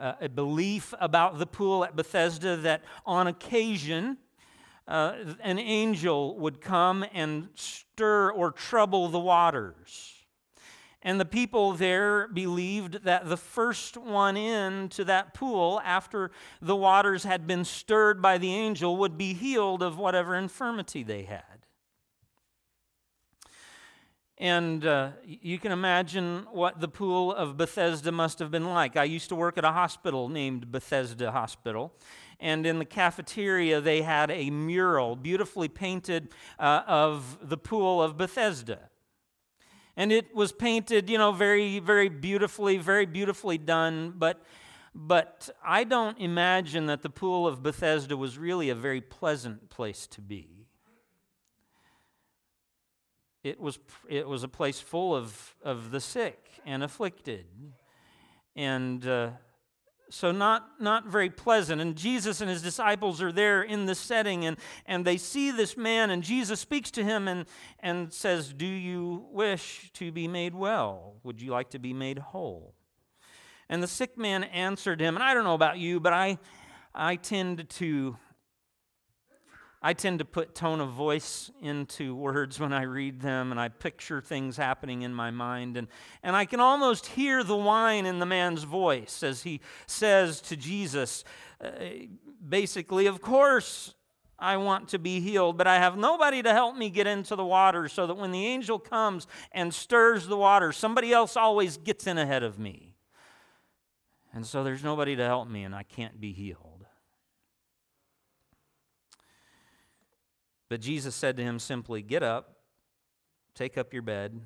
uh, 0.00 0.14
a 0.20 0.28
belief 0.28 0.94
about 0.98 1.38
the 1.38 1.46
pool 1.46 1.84
at 1.84 1.94
Bethesda 1.94 2.56
that 2.56 2.82
on 3.04 3.26
occasion 3.26 4.16
uh, 4.88 5.14
an 5.40 5.58
angel 5.58 6.36
would 6.38 6.60
come 6.60 7.04
and 7.12 7.48
stir 7.54 8.30
or 8.30 8.50
trouble 8.50 9.08
the 9.08 9.20
waters. 9.20 10.14
And 11.02 11.18
the 11.18 11.24
people 11.24 11.72
there 11.72 12.28
believed 12.28 13.04
that 13.04 13.28
the 13.28 13.36
first 13.36 13.96
one 13.96 14.36
in 14.36 14.88
to 14.90 15.04
that 15.04 15.32
pool 15.32 15.80
after 15.84 16.30
the 16.60 16.76
waters 16.76 17.24
had 17.24 17.46
been 17.46 17.64
stirred 17.64 18.20
by 18.20 18.36
the 18.36 18.52
angel 18.52 18.96
would 18.98 19.16
be 19.16 19.32
healed 19.32 19.82
of 19.82 19.96
whatever 19.96 20.34
infirmity 20.34 21.02
they 21.02 21.22
had. 21.22 21.49
And 24.40 24.86
uh, 24.86 25.10
you 25.22 25.58
can 25.58 25.70
imagine 25.70 26.46
what 26.50 26.80
the 26.80 26.88
pool 26.88 27.30
of 27.30 27.58
Bethesda 27.58 28.10
must 28.10 28.38
have 28.38 28.50
been 28.50 28.70
like. 28.70 28.96
I 28.96 29.04
used 29.04 29.28
to 29.28 29.34
work 29.34 29.58
at 29.58 29.66
a 29.66 29.72
hospital 29.72 30.30
named 30.30 30.72
Bethesda 30.72 31.30
Hospital. 31.30 31.92
And 32.40 32.64
in 32.64 32.78
the 32.78 32.86
cafeteria, 32.86 33.82
they 33.82 34.00
had 34.00 34.30
a 34.30 34.48
mural, 34.48 35.14
beautifully 35.14 35.68
painted, 35.68 36.30
uh, 36.58 36.84
of 36.86 37.38
the 37.42 37.58
pool 37.58 38.02
of 38.02 38.16
Bethesda. 38.16 38.88
And 39.94 40.10
it 40.10 40.34
was 40.34 40.52
painted, 40.52 41.10
you 41.10 41.18
know, 41.18 41.32
very, 41.32 41.78
very 41.78 42.08
beautifully, 42.08 42.78
very 42.78 43.04
beautifully 43.04 43.58
done. 43.58 44.14
But, 44.16 44.42
but 44.94 45.50
I 45.62 45.84
don't 45.84 46.18
imagine 46.18 46.86
that 46.86 47.02
the 47.02 47.10
pool 47.10 47.46
of 47.46 47.62
Bethesda 47.62 48.16
was 48.16 48.38
really 48.38 48.70
a 48.70 48.74
very 48.74 49.02
pleasant 49.02 49.68
place 49.68 50.06
to 50.06 50.22
be 50.22 50.59
it 53.42 53.60
was, 53.60 53.78
it 54.08 54.28
was 54.28 54.42
a 54.42 54.48
place 54.48 54.80
full 54.80 55.14
of, 55.14 55.54
of 55.62 55.90
the 55.90 56.00
sick 56.00 56.38
and 56.66 56.82
afflicted. 56.82 57.46
And 58.54 59.06
uh, 59.06 59.30
so, 60.10 60.32
not, 60.32 60.80
not 60.80 61.06
very 61.06 61.30
pleasant. 61.30 61.80
And 61.80 61.96
Jesus 61.96 62.40
and 62.40 62.50
his 62.50 62.62
disciples 62.62 63.22
are 63.22 63.32
there 63.32 63.62
in 63.62 63.86
the 63.86 63.94
setting, 63.94 64.44
and, 64.44 64.56
and 64.84 65.04
they 65.04 65.16
see 65.16 65.50
this 65.50 65.76
man, 65.76 66.10
and 66.10 66.22
Jesus 66.22 66.60
speaks 66.60 66.90
to 66.92 67.04
him 67.04 67.28
and, 67.28 67.46
and 67.78 68.12
says, 68.12 68.52
Do 68.52 68.66
you 68.66 69.26
wish 69.30 69.90
to 69.94 70.12
be 70.12 70.28
made 70.28 70.54
well? 70.54 71.14
Would 71.22 71.40
you 71.40 71.52
like 71.52 71.70
to 71.70 71.78
be 71.78 71.92
made 71.92 72.18
whole? 72.18 72.74
And 73.70 73.80
the 73.80 73.86
sick 73.86 74.18
man 74.18 74.42
answered 74.42 75.00
him, 75.00 75.14
and 75.14 75.22
I 75.22 75.32
don't 75.32 75.44
know 75.44 75.54
about 75.54 75.78
you, 75.78 76.00
but 76.00 76.12
I, 76.12 76.38
I 76.92 77.14
tend 77.14 77.70
to 77.70 78.16
I 79.82 79.94
tend 79.94 80.18
to 80.18 80.26
put 80.26 80.54
tone 80.54 80.80
of 80.80 80.90
voice 80.90 81.50
into 81.62 82.14
words 82.14 82.60
when 82.60 82.72
I 82.72 82.82
read 82.82 83.20
them, 83.20 83.50
and 83.50 83.58
I 83.58 83.68
picture 83.68 84.20
things 84.20 84.58
happening 84.58 85.02
in 85.02 85.14
my 85.14 85.30
mind. 85.30 85.78
And, 85.78 85.88
and 86.22 86.36
I 86.36 86.44
can 86.44 86.60
almost 86.60 87.06
hear 87.06 87.42
the 87.42 87.56
whine 87.56 88.04
in 88.04 88.18
the 88.18 88.26
man's 88.26 88.64
voice 88.64 89.22
as 89.22 89.42
he 89.42 89.60
says 89.86 90.42
to 90.42 90.56
Jesus, 90.56 91.24
uh, 91.64 91.70
basically, 92.46 93.06
Of 93.06 93.22
course, 93.22 93.94
I 94.38 94.58
want 94.58 94.88
to 94.88 94.98
be 94.98 95.20
healed, 95.20 95.56
but 95.56 95.66
I 95.66 95.76
have 95.76 95.96
nobody 95.96 96.42
to 96.42 96.52
help 96.52 96.76
me 96.76 96.90
get 96.90 97.06
into 97.06 97.34
the 97.34 97.44
water 97.44 97.88
so 97.88 98.06
that 98.06 98.16
when 98.16 98.32
the 98.32 98.46
angel 98.46 98.78
comes 98.78 99.26
and 99.52 99.72
stirs 99.72 100.26
the 100.26 100.36
water, 100.36 100.72
somebody 100.72 101.12
else 101.12 101.38
always 101.38 101.78
gets 101.78 102.06
in 102.06 102.18
ahead 102.18 102.42
of 102.42 102.58
me. 102.58 102.96
And 104.32 104.46
so 104.46 104.62
there's 104.62 104.84
nobody 104.84 105.16
to 105.16 105.24
help 105.24 105.48
me, 105.48 105.64
and 105.64 105.74
I 105.74 105.82
can't 105.84 106.20
be 106.20 106.32
healed. 106.32 106.69
But 110.70 110.80
Jesus 110.80 111.14
said 111.14 111.36
to 111.36 111.42
him 111.42 111.58
simply, 111.58 112.00
Get 112.00 112.22
up, 112.22 112.60
take 113.54 113.76
up 113.76 113.92
your 113.92 114.02
bed, 114.02 114.40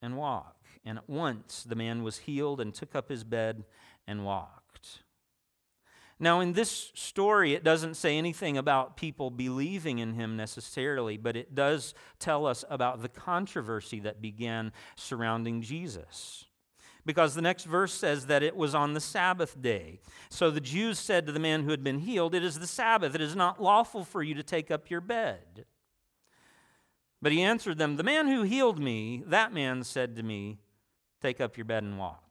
and 0.00 0.16
walk. 0.16 0.56
And 0.84 0.98
at 0.98 1.08
once 1.08 1.64
the 1.64 1.74
man 1.74 2.04
was 2.04 2.18
healed 2.18 2.60
and 2.60 2.72
took 2.72 2.94
up 2.94 3.08
his 3.08 3.24
bed 3.24 3.64
and 4.06 4.24
walked. 4.24 5.02
Now, 6.22 6.40
in 6.40 6.52
this 6.52 6.92
story, 6.94 7.54
it 7.54 7.64
doesn't 7.64 7.94
say 7.94 8.18
anything 8.18 8.58
about 8.58 8.98
people 8.98 9.30
believing 9.30 10.00
in 10.00 10.12
him 10.12 10.36
necessarily, 10.36 11.16
but 11.16 11.34
it 11.34 11.54
does 11.54 11.94
tell 12.18 12.44
us 12.44 12.62
about 12.68 13.00
the 13.00 13.08
controversy 13.08 14.00
that 14.00 14.20
began 14.20 14.72
surrounding 14.96 15.62
Jesus 15.62 16.44
because 17.04 17.34
the 17.34 17.42
next 17.42 17.64
verse 17.64 17.92
says 17.92 18.26
that 18.26 18.42
it 18.42 18.56
was 18.56 18.74
on 18.74 18.94
the 18.94 19.00
Sabbath 19.00 19.60
day. 19.60 20.00
So 20.28 20.50
the 20.50 20.60
Jews 20.60 20.98
said 20.98 21.26
to 21.26 21.32
the 21.32 21.40
man 21.40 21.64
who 21.64 21.70
had 21.70 21.84
been 21.84 22.00
healed, 22.00 22.34
It 22.34 22.44
is 22.44 22.58
the 22.58 22.66
Sabbath. 22.66 23.14
It 23.14 23.20
is 23.20 23.36
not 23.36 23.62
lawful 23.62 24.04
for 24.04 24.22
you 24.22 24.34
to 24.34 24.42
take 24.42 24.70
up 24.70 24.90
your 24.90 25.00
bed. 25.00 25.64
But 27.22 27.32
he 27.32 27.42
answered 27.42 27.78
them, 27.78 27.96
The 27.96 28.02
man 28.02 28.28
who 28.28 28.42
healed 28.42 28.78
me, 28.78 29.22
that 29.26 29.52
man 29.52 29.84
said 29.84 30.16
to 30.16 30.22
me, 30.22 30.58
Take 31.20 31.40
up 31.40 31.56
your 31.56 31.66
bed 31.66 31.82
and 31.82 31.98
walk. 31.98 32.24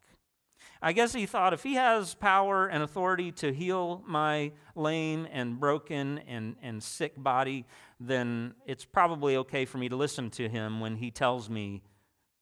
I 0.81 0.93
guess 0.93 1.13
he 1.13 1.25
thought 1.25 1.53
if 1.53 1.63
he 1.63 1.75
has 1.75 2.15
power 2.15 2.67
and 2.67 2.81
authority 2.81 3.31
to 3.33 3.53
heal 3.53 4.01
my 4.07 4.53
lame 4.75 5.27
and 5.29 5.59
broken 5.59 6.19
and, 6.19 6.55
and 6.61 6.81
sick 6.81 7.21
body, 7.21 7.65
then 7.99 8.55
it's 8.65 8.85
probably 8.85 9.35
okay 9.37 9.65
for 9.65 9.77
me 9.77 9.89
to 9.89 9.97
listen 9.97 10.29
to 10.31 10.47
him 10.47 10.79
when 10.79 10.95
he 10.95 11.11
tells 11.11 11.49
me, 11.49 11.83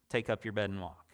Take 0.09 0.29
up 0.29 0.45
your 0.45 0.53
bed 0.53 0.69
and 0.69 0.79
walk. 0.79 1.07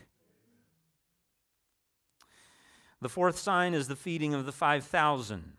The 3.01 3.09
fourth 3.09 3.37
sign 3.39 3.73
is 3.73 3.87
the 3.87 3.95
feeding 3.95 4.33
of 4.33 4.45
the 4.45 4.51
5,000. 4.51 5.53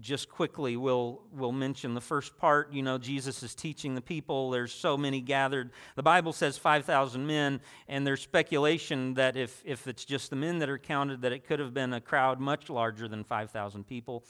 Just 0.00 0.28
quickly, 0.28 0.76
we'll, 0.76 1.20
we'll 1.32 1.52
mention 1.52 1.94
the 1.94 2.00
first 2.00 2.36
part. 2.36 2.72
You 2.72 2.82
know, 2.82 2.98
Jesus 2.98 3.42
is 3.42 3.54
teaching 3.54 3.94
the 3.94 4.00
people. 4.00 4.50
There's 4.50 4.72
so 4.72 4.96
many 4.96 5.20
gathered. 5.20 5.70
The 5.94 6.02
Bible 6.02 6.32
says 6.32 6.58
5,000 6.58 7.24
men, 7.26 7.60
and 7.88 8.06
there's 8.06 8.20
speculation 8.20 9.14
that 9.14 9.36
if, 9.36 9.62
if 9.64 9.86
it's 9.86 10.04
just 10.04 10.30
the 10.30 10.36
men 10.36 10.58
that 10.58 10.68
are 10.68 10.78
counted, 10.78 11.22
that 11.22 11.32
it 11.32 11.46
could 11.46 11.60
have 11.60 11.72
been 11.72 11.92
a 11.92 12.00
crowd 12.00 12.40
much 12.40 12.68
larger 12.68 13.06
than 13.06 13.22
5,000 13.22 13.86
people. 13.86 14.24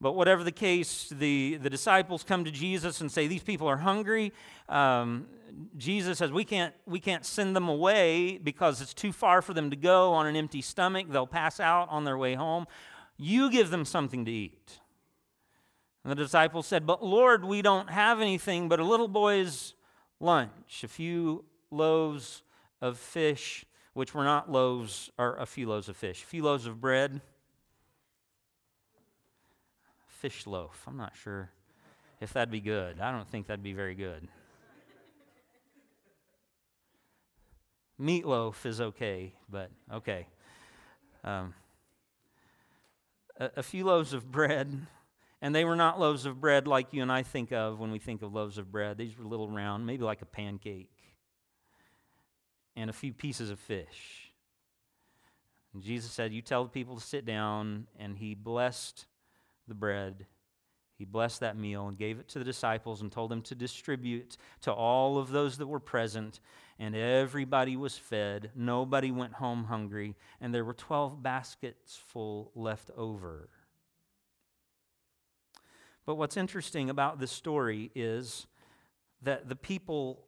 But 0.00 0.12
whatever 0.12 0.44
the 0.44 0.52
case, 0.52 1.08
the, 1.08 1.56
the 1.62 1.70
disciples 1.70 2.22
come 2.22 2.44
to 2.44 2.50
Jesus 2.50 3.00
and 3.00 3.10
say, 3.10 3.28
These 3.28 3.44
people 3.44 3.66
are 3.68 3.78
hungry. 3.78 4.32
Um, 4.68 5.26
Jesus 5.76 6.18
says, 6.18 6.32
we 6.32 6.44
can't, 6.44 6.74
we 6.86 7.00
can't 7.00 7.24
send 7.24 7.56
them 7.56 7.68
away 7.68 8.38
because 8.38 8.80
it's 8.80 8.94
too 8.94 9.12
far 9.12 9.42
for 9.42 9.54
them 9.54 9.70
to 9.70 9.76
go 9.76 10.12
on 10.12 10.26
an 10.26 10.36
empty 10.36 10.60
stomach. 10.60 11.06
They'll 11.08 11.26
pass 11.26 11.60
out 11.60 11.88
on 11.90 12.04
their 12.04 12.18
way 12.18 12.34
home. 12.34 12.66
You 13.16 13.50
give 13.50 13.70
them 13.70 13.84
something 13.84 14.24
to 14.24 14.30
eat. 14.30 14.80
And 16.06 16.12
the 16.12 16.22
disciples 16.22 16.68
said, 16.68 16.86
But 16.86 17.02
Lord, 17.02 17.44
we 17.44 17.62
don't 17.62 17.90
have 17.90 18.20
anything 18.20 18.68
but 18.68 18.78
a 18.78 18.84
little 18.84 19.08
boy's 19.08 19.74
lunch, 20.20 20.84
a 20.84 20.88
few 20.88 21.44
loaves 21.72 22.44
of 22.80 22.96
fish, 22.96 23.64
which 23.92 24.14
were 24.14 24.22
not 24.22 24.48
loaves, 24.48 25.10
or 25.18 25.34
a 25.36 25.46
few 25.46 25.68
loaves 25.68 25.88
of 25.88 25.96
fish, 25.96 26.22
a 26.22 26.26
few 26.26 26.44
loaves 26.44 26.64
of 26.64 26.80
bread 26.80 27.22
fish 30.06 30.46
loaf. 30.46 30.84
I'm 30.86 30.96
not 30.96 31.16
sure 31.20 31.50
if 32.20 32.32
that'd 32.34 32.52
be 32.52 32.60
good. 32.60 33.00
I 33.00 33.10
don't 33.10 33.28
think 33.28 33.48
that'd 33.48 33.64
be 33.64 33.72
very 33.72 33.96
good. 33.96 34.28
Meatloaf 38.00 38.64
is 38.64 38.80
okay, 38.80 39.32
but 39.50 39.72
okay. 39.92 40.28
Um, 41.24 41.52
a, 43.40 43.50
a 43.56 43.62
few 43.64 43.84
loaves 43.84 44.12
of 44.12 44.30
bread, 44.30 44.86
and 45.42 45.54
they 45.54 45.64
were 45.64 45.76
not 45.76 46.00
loaves 46.00 46.26
of 46.26 46.40
bread 46.40 46.66
like 46.66 46.92
you 46.92 47.02
and 47.02 47.12
I 47.12 47.22
think 47.22 47.52
of 47.52 47.78
when 47.78 47.90
we 47.90 47.98
think 47.98 48.22
of 48.22 48.32
loaves 48.32 48.58
of 48.58 48.72
bread. 48.72 48.96
These 48.96 49.18
were 49.18 49.24
little 49.24 49.50
round, 49.50 49.86
maybe 49.86 50.04
like 50.04 50.22
a 50.22 50.26
pancake, 50.26 50.90
and 52.74 52.88
a 52.88 52.94
few 52.94 53.12
pieces 53.12 53.50
of 53.50 53.58
fish. 53.58 54.32
And 55.74 55.82
Jesus 55.82 56.10
said, 56.10 56.32
You 56.32 56.40
tell 56.40 56.64
the 56.64 56.70
people 56.70 56.96
to 56.96 57.04
sit 57.04 57.26
down, 57.26 57.86
and 57.98 58.16
he 58.16 58.34
blessed 58.34 59.06
the 59.68 59.74
bread. 59.74 60.26
He 60.96 61.04
blessed 61.04 61.40
that 61.40 61.58
meal 61.58 61.88
and 61.88 61.98
gave 61.98 62.18
it 62.18 62.28
to 62.28 62.38
the 62.38 62.44
disciples 62.44 63.02
and 63.02 63.12
told 63.12 63.30
them 63.30 63.42
to 63.42 63.54
distribute 63.54 64.38
to 64.62 64.72
all 64.72 65.18
of 65.18 65.30
those 65.30 65.58
that 65.58 65.66
were 65.66 65.80
present. 65.80 66.40
And 66.78 66.96
everybody 66.96 67.76
was 67.76 67.98
fed. 67.98 68.50
Nobody 68.54 69.10
went 69.10 69.34
home 69.34 69.64
hungry. 69.64 70.16
And 70.40 70.54
there 70.54 70.64
were 70.64 70.72
12 70.72 71.22
baskets 71.22 72.00
full 72.06 72.50
left 72.54 72.90
over. 72.96 73.50
But 76.06 76.14
what's 76.14 76.36
interesting 76.36 76.88
about 76.88 77.18
this 77.18 77.32
story 77.32 77.90
is 77.94 78.46
that 79.22 79.48
the 79.48 79.56
people 79.56 80.24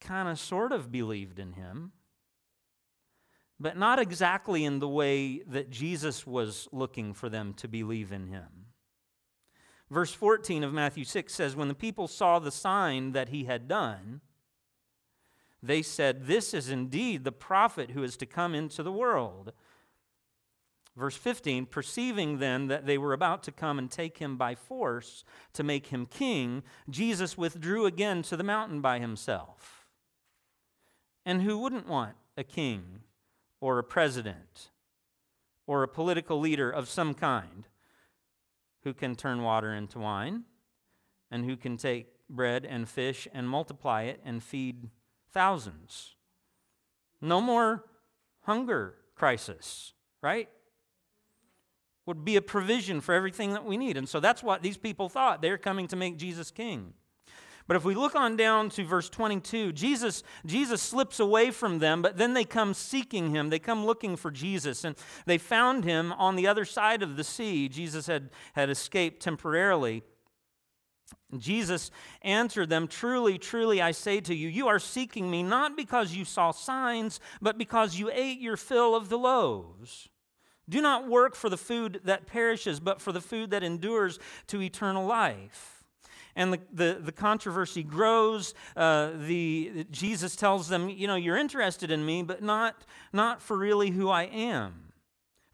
kind 0.00 0.28
of 0.28 0.38
sort 0.38 0.72
of 0.72 0.92
believed 0.92 1.38
in 1.38 1.52
him 1.52 1.92
but 3.60 3.76
not 3.76 3.98
exactly 3.98 4.64
in 4.64 4.78
the 4.78 4.88
way 4.88 5.42
that 5.46 5.70
Jesus 5.70 6.26
was 6.26 6.68
looking 6.72 7.14
for 7.14 7.28
them 7.28 7.54
to 7.54 7.68
believe 7.68 8.12
in 8.12 8.26
him. 8.26 8.66
Verse 9.90 10.12
14 10.12 10.64
of 10.64 10.72
Matthew 10.72 11.04
6 11.04 11.32
says, 11.32 11.54
When 11.54 11.68
the 11.68 11.74
people 11.74 12.08
saw 12.08 12.38
the 12.38 12.50
sign 12.50 13.12
that 13.12 13.28
he 13.28 13.44
had 13.44 13.68
done, 13.68 14.22
they 15.62 15.82
said, 15.82 16.26
This 16.26 16.52
is 16.52 16.68
indeed 16.68 17.24
the 17.24 17.32
prophet 17.32 17.92
who 17.92 18.02
is 18.02 18.16
to 18.16 18.26
come 18.26 18.54
into 18.54 18.82
the 18.82 18.92
world. 18.92 19.52
Verse 20.96 21.16
15, 21.16 21.66
perceiving 21.66 22.38
then 22.38 22.68
that 22.68 22.86
they 22.86 22.98
were 22.98 23.12
about 23.12 23.42
to 23.44 23.52
come 23.52 23.78
and 23.78 23.90
take 23.90 24.18
him 24.18 24.36
by 24.36 24.54
force 24.54 25.24
to 25.52 25.64
make 25.64 25.88
him 25.88 26.06
king, 26.06 26.62
Jesus 26.88 27.36
withdrew 27.36 27.84
again 27.84 28.22
to 28.22 28.36
the 28.36 28.44
mountain 28.44 28.80
by 28.80 29.00
himself. 29.00 29.88
And 31.26 31.42
who 31.42 31.58
wouldn't 31.58 31.88
want 31.88 32.14
a 32.36 32.44
king 32.44 33.00
or 33.60 33.78
a 33.78 33.84
president 33.84 34.70
or 35.66 35.82
a 35.82 35.88
political 35.88 36.38
leader 36.38 36.70
of 36.70 36.88
some 36.88 37.12
kind 37.12 37.66
who 38.84 38.94
can 38.94 39.16
turn 39.16 39.42
water 39.42 39.74
into 39.74 39.98
wine 39.98 40.44
and 41.30 41.44
who 41.44 41.56
can 41.56 41.76
take 41.76 42.06
bread 42.30 42.64
and 42.64 42.88
fish 42.88 43.26
and 43.32 43.48
multiply 43.48 44.02
it 44.02 44.20
and 44.24 44.42
feed 44.42 44.90
thousands. 45.32 46.14
No 47.20 47.40
more 47.40 47.84
hunger 48.42 48.94
crisis, 49.16 49.94
right? 50.22 50.48
Would 52.06 52.24
be 52.24 52.36
a 52.36 52.42
provision 52.42 53.00
for 53.00 53.14
everything 53.14 53.52
that 53.52 53.64
we 53.64 53.76
need. 53.76 53.96
And 53.96 54.08
so 54.08 54.20
that's 54.20 54.42
what 54.42 54.62
these 54.62 54.76
people 54.76 55.08
thought. 55.08 55.40
They're 55.40 55.58
coming 55.58 55.88
to 55.88 55.96
make 55.96 56.18
Jesus 56.18 56.50
king. 56.50 56.92
But 57.66 57.76
if 57.76 57.84
we 57.84 57.94
look 57.94 58.14
on 58.14 58.36
down 58.36 58.68
to 58.70 58.84
verse 58.84 59.08
22, 59.08 59.72
Jesus, 59.72 60.22
Jesus 60.44 60.82
slips 60.82 61.18
away 61.18 61.50
from 61.50 61.78
them, 61.78 62.02
but 62.02 62.18
then 62.18 62.34
they 62.34 62.44
come 62.44 62.74
seeking 62.74 63.30
him. 63.30 63.48
They 63.48 63.58
come 63.58 63.86
looking 63.86 64.16
for 64.16 64.30
Jesus. 64.30 64.84
And 64.84 64.96
they 65.24 65.38
found 65.38 65.84
him 65.84 66.12
on 66.12 66.36
the 66.36 66.46
other 66.46 66.66
side 66.66 67.02
of 67.02 67.16
the 67.16 67.24
sea. 67.24 67.70
Jesus 67.70 68.06
had, 68.06 68.28
had 68.52 68.68
escaped 68.68 69.22
temporarily. 69.22 70.02
Jesus 71.38 71.90
answered 72.20 72.68
them, 72.68 72.86
Truly, 72.86 73.38
truly, 73.38 73.80
I 73.80 73.92
say 73.92 74.20
to 74.20 74.34
you, 74.34 74.48
you 74.48 74.68
are 74.68 74.78
seeking 74.78 75.30
me 75.30 75.42
not 75.42 75.74
because 75.74 76.14
you 76.14 76.26
saw 76.26 76.50
signs, 76.50 77.18
but 77.40 77.56
because 77.56 77.96
you 77.96 78.10
ate 78.12 78.40
your 78.40 78.58
fill 78.58 78.94
of 78.94 79.08
the 79.08 79.18
loaves. 79.18 80.08
Do 80.68 80.80
not 80.80 81.08
work 81.08 81.34
for 81.34 81.48
the 81.48 81.56
food 81.56 82.00
that 82.04 82.26
perishes, 82.26 82.80
but 82.80 83.00
for 83.00 83.12
the 83.12 83.20
food 83.20 83.50
that 83.50 83.62
endures 83.62 84.18
to 84.48 84.62
eternal 84.62 85.06
life 85.06 85.74
and 86.36 86.52
the, 86.52 86.60
the, 86.72 87.00
the 87.00 87.12
controversy 87.12 87.82
grows. 87.82 88.54
Uh, 88.76 89.10
the, 89.16 89.86
Jesus 89.90 90.36
tells 90.36 90.68
them, 90.68 90.88
You 90.88 91.06
know, 91.06 91.16
you're 91.16 91.36
interested 91.36 91.90
in 91.90 92.04
me, 92.04 92.22
but 92.22 92.42
not, 92.42 92.84
not 93.12 93.40
for 93.40 93.56
really 93.56 93.90
who 93.90 94.08
I 94.08 94.24
am. 94.24 94.92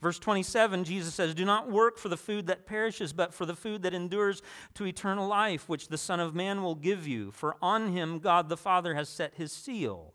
Verse 0.01 0.19
27, 0.19 0.85
Jesus 0.85 1.15
says, 1.15 1.35
Do 1.35 1.45
not 1.45 1.71
work 1.71 1.99
for 1.99 2.09
the 2.09 2.17
food 2.17 2.47
that 2.47 2.67
perishes, 2.67 3.13
but 3.13 3.35
for 3.35 3.45
the 3.45 3.55
food 3.55 3.83
that 3.83 3.93
endures 3.93 4.41
to 4.75 4.87
eternal 4.87 5.29
life, 5.29 5.69
which 5.69 5.89
the 5.89 5.99
Son 5.99 6.21
of 6.21 6.35
Man 6.35 6.63
will 6.63 6.75
give 6.75 7.07
you. 7.07 7.31
For 7.33 7.57
on 7.61 7.93
him 7.93 8.19
God 8.19 8.49
the 8.49 8.57
Father 8.57 8.95
has 8.95 9.09
set 9.09 9.35
his 9.35 9.53
seal. 9.53 10.15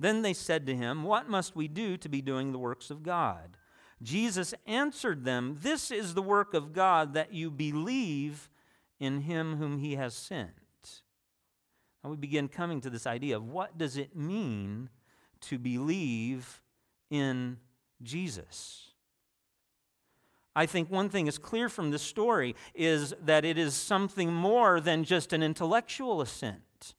Then 0.00 0.22
they 0.22 0.32
said 0.32 0.66
to 0.66 0.74
him, 0.74 1.04
What 1.04 1.28
must 1.28 1.54
we 1.54 1.68
do 1.68 1.96
to 1.98 2.08
be 2.08 2.20
doing 2.20 2.50
the 2.50 2.58
works 2.58 2.90
of 2.90 3.04
God? 3.04 3.56
Jesus 4.02 4.54
answered 4.66 5.24
them, 5.24 5.58
This 5.60 5.90
is 5.90 6.14
the 6.14 6.22
work 6.22 6.54
of 6.54 6.72
God, 6.72 7.14
that 7.14 7.32
you 7.32 7.50
believe 7.50 8.48
in 8.98 9.22
him 9.22 9.56
whom 9.56 9.78
he 9.78 9.94
has 9.94 10.14
sent. 10.14 10.50
Now 12.02 12.10
we 12.10 12.16
begin 12.16 12.48
coming 12.48 12.80
to 12.80 12.90
this 12.90 13.06
idea 13.06 13.36
of 13.36 13.44
what 13.44 13.78
does 13.78 13.96
it 13.96 14.16
mean 14.16 14.88
to 15.42 15.58
believe 15.58 16.60
in 17.10 17.58
Jesus? 18.02 18.90
I 20.54 20.66
think 20.66 20.90
one 20.90 21.08
thing 21.08 21.28
is 21.28 21.38
clear 21.38 21.68
from 21.68 21.90
this 21.90 22.02
story 22.02 22.54
is 22.74 23.14
that 23.24 23.44
it 23.44 23.56
is 23.56 23.74
something 23.74 24.32
more 24.32 24.80
than 24.80 25.04
just 25.04 25.32
an 25.32 25.42
intellectual 25.42 26.20
assent 26.20 26.94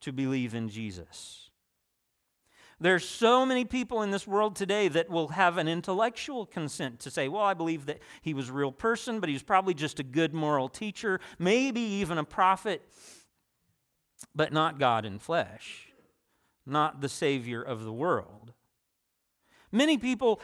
to 0.00 0.12
believe 0.12 0.54
in 0.54 0.68
Jesus. 0.68 1.43
There's 2.84 3.08
so 3.08 3.46
many 3.46 3.64
people 3.64 4.02
in 4.02 4.10
this 4.10 4.26
world 4.26 4.56
today 4.56 4.88
that 4.88 5.08
will 5.08 5.28
have 5.28 5.56
an 5.56 5.68
intellectual 5.68 6.44
consent 6.44 7.00
to 7.00 7.10
say, 7.10 7.28
well, 7.28 7.42
I 7.42 7.54
believe 7.54 7.86
that 7.86 8.00
he 8.20 8.34
was 8.34 8.50
a 8.50 8.52
real 8.52 8.72
person, 8.72 9.20
but 9.20 9.30
he 9.30 9.32
was 9.32 9.42
probably 9.42 9.72
just 9.72 10.00
a 10.00 10.02
good 10.02 10.34
moral 10.34 10.68
teacher, 10.68 11.18
maybe 11.38 11.80
even 11.80 12.18
a 12.18 12.24
prophet, 12.24 12.82
but 14.34 14.52
not 14.52 14.78
God 14.78 15.06
in 15.06 15.18
flesh, 15.18 15.94
not 16.66 17.00
the 17.00 17.08
Savior 17.08 17.62
of 17.62 17.84
the 17.84 17.92
world. 17.92 18.52
Many 19.72 19.96
people 19.96 20.42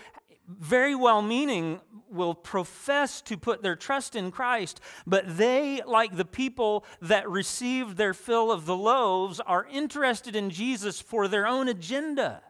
very 0.58 0.94
well 0.94 1.22
meaning 1.22 1.80
will 2.10 2.34
profess 2.34 3.20
to 3.22 3.36
put 3.36 3.62
their 3.62 3.76
trust 3.76 4.16
in 4.16 4.30
Christ, 4.30 4.80
but 5.06 5.36
they, 5.36 5.80
like 5.86 6.16
the 6.16 6.24
people 6.24 6.84
that 7.00 7.28
received 7.28 7.96
their 7.96 8.14
fill 8.14 8.50
of 8.50 8.66
the 8.66 8.76
loaves, 8.76 9.40
are 9.40 9.66
interested 9.70 10.34
in 10.34 10.50
Jesus 10.50 11.00
for 11.00 11.28
their 11.28 11.46
own 11.46 11.68
agenda. 11.68 12.42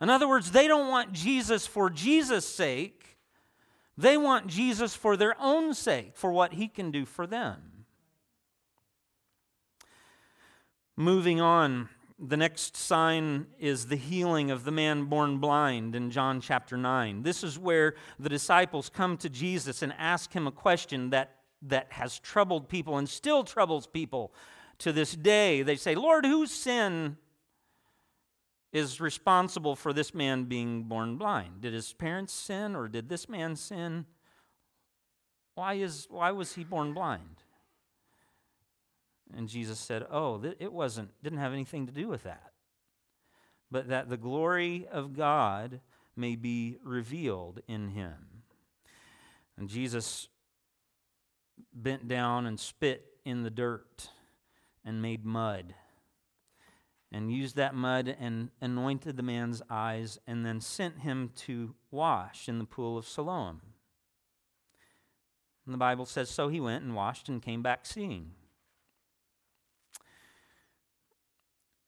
In 0.00 0.10
other 0.10 0.28
words, 0.28 0.50
they 0.50 0.66
don't 0.66 0.88
want 0.88 1.12
Jesus 1.12 1.66
for 1.66 1.90
Jesus' 1.90 2.48
sake, 2.48 3.18
they 3.98 4.16
want 4.16 4.46
Jesus 4.46 4.94
for 4.94 5.16
their 5.16 5.36
own 5.38 5.74
sake, 5.74 6.16
for 6.16 6.32
what 6.32 6.54
he 6.54 6.66
can 6.66 6.90
do 6.90 7.04
for 7.04 7.26
them. 7.26 7.84
Moving 10.96 11.40
on 11.40 11.88
the 12.24 12.36
next 12.36 12.76
sign 12.76 13.48
is 13.58 13.86
the 13.86 13.96
healing 13.96 14.52
of 14.52 14.62
the 14.62 14.70
man 14.70 15.06
born 15.06 15.38
blind 15.38 15.96
in 15.96 16.12
John 16.12 16.40
chapter 16.40 16.76
9. 16.76 17.24
This 17.24 17.42
is 17.42 17.58
where 17.58 17.94
the 18.16 18.28
disciples 18.28 18.88
come 18.88 19.16
to 19.18 19.28
Jesus 19.28 19.82
and 19.82 19.92
ask 19.98 20.32
him 20.32 20.46
a 20.46 20.52
question 20.52 21.10
that, 21.10 21.38
that 21.62 21.90
has 21.90 22.20
troubled 22.20 22.68
people 22.68 22.96
and 22.96 23.08
still 23.08 23.42
troubles 23.42 23.88
people 23.88 24.32
to 24.78 24.92
this 24.92 25.16
day. 25.16 25.62
They 25.62 25.74
say, 25.74 25.96
Lord, 25.96 26.24
whose 26.24 26.52
sin 26.52 27.16
is 28.72 29.00
responsible 29.00 29.74
for 29.74 29.92
this 29.92 30.14
man 30.14 30.44
being 30.44 30.84
born 30.84 31.16
blind? 31.16 31.60
Did 31.60 31.74
his 31.74 31.92
parents 31.92 32.32
sin 32.32 32.76
or 32.76 32.86
did 32.86 33.08
this 33.08 33.28
man 33.28 33.56
sin? 33.56 34.06
Why, 35.56 35.74
is, 35.74 36.06
why 36.08 36.30
was 36.30 36.54
he 36.54 36.62
born 36.62 36.94
blind? 36.94 37.41
And 39.36 39.48
Jesus 39.48 39.78
said, 39.78 40.06
Oh, 40.10 40.42
it 40.58 40.72
wasn't, 40.72 41.10
didn't 41.22 41.38
have 41.38 41.52
anything 41.52 41.86
to 41.86 41.92
do 41.92 42.08
with 42.08 42.24
that. 42.24 42.52
But 43.70 43.88
that 43.88 44.08
the 44.08 44.16
glory 44.16 44.86
of 44.90 45.14
God 45.14 45.80
may 46.14 46.36
be 46.36 46.76
revealed 46.84 47.60
in 47.66 47.88
him. 47.88 48.42
And 49.56 49.68
Jesus 49.68 50.28
bent 51.72 52.08
down 52.08 52.46
and 52.46 52.60
spit 52.60 53.06
in 53.24 53.42
the 53.42 53.50
dirt 53.50 54.08
and 54.84 55.00
made 55.00 55.24
mud 55.24 55.74
and 57.12 57.30
used 57.30 57.56
that 57.56 57.74
mud 57.74 58.16
and 58.18 58.50
anointed 58.60 59.16
the 59.16 59.22
man's 59.22 59.62
eyes 59.68 60.18
and 60.26 60.46
then 60.46 60.60
sent 60.60 61.00
him 61.00 61.30
to 61.36 61.74
wash 61.90 62.48
in 62.48 62.58
the 62.58 62.64
pool 62.64 62.96
of 62.96 63.06
Siloam. 63.06 63.60
And 65.66 65.74
the 65.74 65.78
Bible 65.78 66.06
says, 66.06 66.30
So 66.30 66.48
he 66.48 66.58
went 66.58 66.82
and 66.82 66.94
washed 66.96 67.28
and 67.28 67.42
came 67.42 67.62
back 67.62 67.84
seeing. 67.84 68.32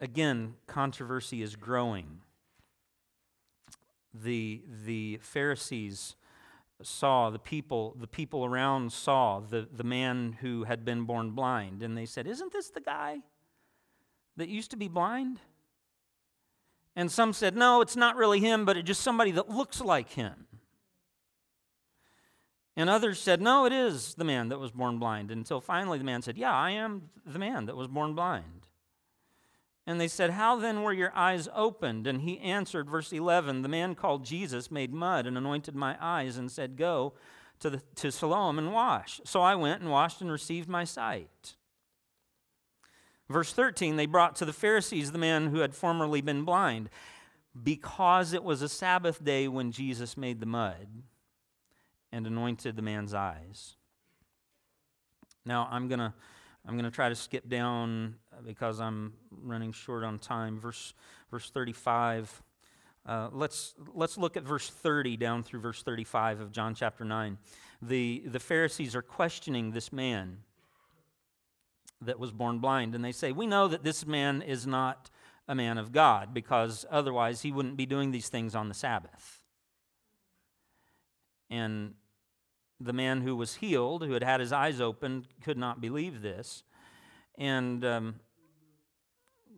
Again, 0.00 0.54
controversy 0.66 1.42
is 1.42 1.56
growing. 1.56 2.20
The, 4.12 4.62
the 4.84 5.18
Pharisees 5.22 6.16
saw, 6.82 7.30
the 7.30 7.38
people, 7.38 7.96
the 7.98 8.06
people 8.06 8.44
around 8.44 8.92
saw 8.92 9.40
the, 9.40 9.68
the 9.72 9.84
man 9.84 10.36
who 10.40 10.64
had 10.64 10.84
been 10.84 11.04
born 11.04 11.30
blind, 11.30 11.82
and 11.82 11.96
they 11.96 12.06
said, 12.06 12.26
Isn't 12.26 12.52
this 12.52 12.70
the 12.70 12.80
guy 12.80 13.20
that 14.36 14.48
used 14.48 14.70
to 14.72 14.76
be 14.76 14.88
blind? 14.88 15.40
And 16.96 17.10
some 17.10 17.32
said, 17.32 17.56
No, 17.56 17.80
it's 17.80 17.96
not 17.96 18.16
really 18.16 18.40
him, 18.40 18.64
but 18.64 18.76
it's 18.76 18.86
just 18.86 19.00
somebody 19.00 19.30
that 19.32 19.48
looks 19.48 19.80
like 19.80 20.10
him. 20.10 20.46
And 22.76 22.90
others 22.90 23.20
said, 23.20 23.40
No, 23.40 23.66
it 23.66 23.72
is 23.72 24.14
the 24.14 24.24
man 24.24 24.48
that 24.48 24.58
was 24.58 24.72
born 24.72 24.98
blind. 24.98 25.30
Until 25.30 25.60
finally 25.60 25.98
the 25.98 26.04
man 26.04 26.22
said, 26.22 26.36
Yeah, 26.36 26.52
I 26.52 26.70
am 26.70 27.10
the 27.24 27.38
man 27.38 27.66
that 27.66 27.76
was 27.76 27.88
born 27.88 28.14
blind. 28.14 28.63
And 29.86 30.00
they 30.00 30.08
said, 30.08 30.30
How 30.30 30.56
then 30.56 30.82
were 30.82 30.92
your 30.92 31.12
eyes 31.14 31.48
opened? 31.54 32.06
And 32.06 32.22
he 32.22 32.38
answered, 32.40 32.88
verse 32.88 33.12
11 33.12 33.62
The 33.62 33.68
man 33.68 33.94
called 33.94 34.24
Jesus 34.24 34.70
made 34.70 34.94
mud 34.94 35.26
and 35.26 35.36
anointed 35.36 35.74
my 35.74 35.96
eyes 36.00 36.36
and 36.36 36.50
said, 36.50 36.76
Go 36.76 37.14
to, 37.60 37.70
the, 37.70 37.82
to 37.96 38.10
Siloam 38.10 38.58
and 38.58 38.72
wash. 38.72 39.20
So 39.24 39.42
I 39.42 39.54
went 39.54 39.80
and 39.80 39.90
washed 39.90 40.20
and 40.20 40.30
received 40.30 40.68
my 40.68 40.84
sight. 40.84 41.56
Verse 43.28 43.52
13 43.52 43.96
They 43.96 44.06
brought 44.06 44.36
to 44.36 44.44
the 44.44 44.52
Pharisees 44.52 45.12
the 45.12 45.18
man 45.18 45.48
who 45.48 45.58
had 45.58 45.74
formerly 45.74 46.20
been 46.20 46.44
blind, 46.44 46.88
because 47.62 48.32
it 48.32 48.42
was 48.42 48.62
a 48.62 48.68
Sabbath 48.68 49.22
day 49.22 49.48
when 49.48 49.70
Jesus 49.70 50.16
made 50.16 50.40
the 50.40 50.46
mud 50.46 50.88
and 52.10 52.26
anointed 52.26 52.76
the 52.76 52.82
man's 52.82 53.12
eyes. 53.12 53.76
Now 55.44 55.68
I'm 55.70 55.88
going 55.88 56.00
to 56.00 56.14
I'm 56.66 56.74
going 56.74 56.90
to 56.90 56.94
try 56.94 57.10
to 57.10 57.14
skip 57.14 57.46
down 57.46 58.14
because 58.44 58.80
I'm 58.80 59.14
running 59.42 59.72
short 59.72 60.04
on 60.04 60.18
time. 60.18 60.58
Verse, 60.58 60.94
verse 61.30 61.50
35. 61.50 62.42
Uh, 63.06 63.28
let's, 63.32 63.74
let's 63.94 64.16
look 64.16 64.36
at 64.36 64.44
verse 64.44 64.70
30 64.70 65.16
down 65.16 65.42
through 65.42 65.60
verse 65.60 65.82
35 65.82 66.40
of 66.40 66.52
John 66.52 66.74
chapter 66.74 67.04
9. 67.04 67.36
The, 67.82 68.22
the 68.26 68.40
Pharisees 68.40 68.96
are 68.96 69.02
questioning 69.02 69.72
this 69.72 69.92
man 69.92 70.38
that 72.00 72.18
was 72.18 72.32
born 72.32 72.58
blind, 72.58 72.94
and 72.94 73.04
they 73.04 73.12
say, 73.12 73.32
We 73.32 73.46
know 73.46 73.68
that 73.68 73.84
this 73.84 74.06
man 74.06 74.42
is 74.42 74.66
not 74.66 75.10
a 75.46 75.54
man 75.54 75.76
of 75.76 75.92
God 75.92 76.32
because 76.32 76.86
otherwise 76.90 77.42
he 77.42 77.52
wouldn't 77.52 77.76
be 77.76 77.86
doing 77.86 78.10
these 78.10 78.28
things 78.28 78.54
on 78.54 78.68
the 78.68 78.74
Sabbath. 78.74 79.42
And 81.50 81.94
the 82.80 82.92
man 82.92 83.20
who 83.20 83.36
was 83.36 83.56
healed, 83.56 84.04
who 84.04 84.12
had 84.12 84.22
had 84.22 84.40
his 84.40 84.52
eyes 84.52 84.80
opened, 84.80 85.28
could 85.42 85.58
not 85.58 85.80
believe 85.80 86.22
this. 86.22 86.62
And 87.36 87.84
um, 87.84 88.14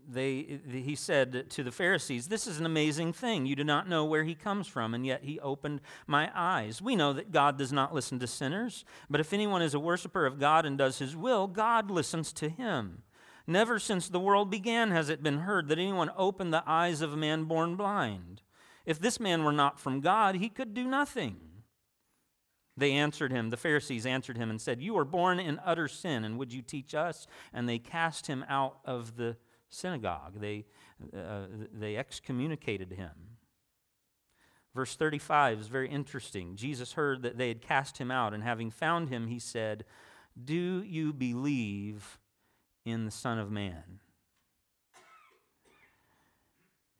they, 0.09 0.61
he 0.71 0.95
said 0.95 1.51
to 1.51 1.62
the 1.62 1.73
Pharisees, 1.73 2.29
This 2.29 2.47
is 2.47 2.59
an 2.59 2.67
amazing 2.67 3.12
thing. 3.12 3.47
You 3.47 3.57
do 3.57 3.65
not 3.65 3.89
know 3.89 4.05
where 4.05 4.25
he 4.25 4.35
comes 4.35 4.67
from, 4.67 4.95
and 4.95 5.05
yet 5.05 5.25
he 5.25 5.41
opened 5.41 5.81
my 6.07 6.31
eyes. 6.35 6.81
We 6.81 6.97
know 6.97 7.12
that 7.12 7.33
God 7.33 7.59
does 7.59 7.73
not 7.73 7.95
listen 7.95 8.19
to 8.21 8.27
sinners, 8.27 8.85
but 9.11 9.21
if 9.21 9.33
anyone 9.33 9.62
is 9.62 9.75
a 9.75 9.81
worshiper 9.81 10.27
of 10.27 10.39
God 10.39 10.65
and 10.65 10.79
does 10.79 10.99
his 10.99 11.17
will, 11.17 11.47
God 11.47 11.91
listens 11.91 12.33
to 12.35 12.49
him. 12.49 13.03
Never 13.47 13.79
since 13.79 14.09
the 14.09 14.21
world 14.21 14.51
began 14.51 14.91
has 14.91 15.09
it 15.09 15.23
been 15.23 15.39
heard 15.39 15.69
that 15.69 15.79
anyone 15.79 16.11
opened 16.17 16.53
the 16.53 16.65
eyes 16.67 17.01
of 17.01 17.12
a 17.12 17.17
man 17.17 17.45
born 17.45 17.77
blind. 17.77 18.43
If 18.85 18.99
this 18.99 19.21
man 19.21 19.45
were 19.45 19.53
not 19.53 19.79
from 19.81 20.01
God, 20.01 20.37
he 20.37 20.49
could 20.49 20.75
do 20.75 20.85
nothing. 20.85 21.37
They 22.77 22.93
answered 22.93 23.33
him, 23.33 23.49
the 23.49 23.57
Pharisees 23.57 24.05
answered 24.05 24.37
him 24.37 24.51
and 24.51 24.61
said, 24.61 24.83
You 24.83 24.99
are 24.99 25.05
born 25.05 25.41
in 25.41 25.59
utter 25.65 25.89
sin, 25.89 26.25
and 26.25 26.39
would 26.39 26.53
you 26.53 26.61
teach 26.61 26.95
us? 26.95 27.27
And 27.53 27.69
they 27.69 27.79
cast 27.79 28.27
him 28.27 28.45
out 28.49 28.79
of 28.85 29.17
the 29.17 29.37
synagogue. 29.71 30.41
They, 30.41 30.67
uh, 31.17 31.47
they 31.73 31.97
excommunicated 31.97 32.93
him. 32.93 33.37
Verse 34.75 34.95
35 34.95 35.61
is 35.61 35.69
very 35.69 35.89
interesting. 35.89 36.55
Jesus 36.55 36.93
heard 36.93 37.23
that 37.23 37.39
they 37.39 37.49
had 37.49 37.62
cast 37.62 37.97
him 37.97 38.11
out, 38.11 38.35
and 38.35 38.43
having 38.43 38.71
found 38.71 39.09
him, 39.09 39.27
he 39.27 39.39
said, 39.39 39.87
Do 40.43 40.83
you 40.83 41.15
believe 41.15 42.19
in 42.85 43.07
the 43.07 43.11
Son 43.11 43.39
of 43.39 43.51
Man? 43.51 44.01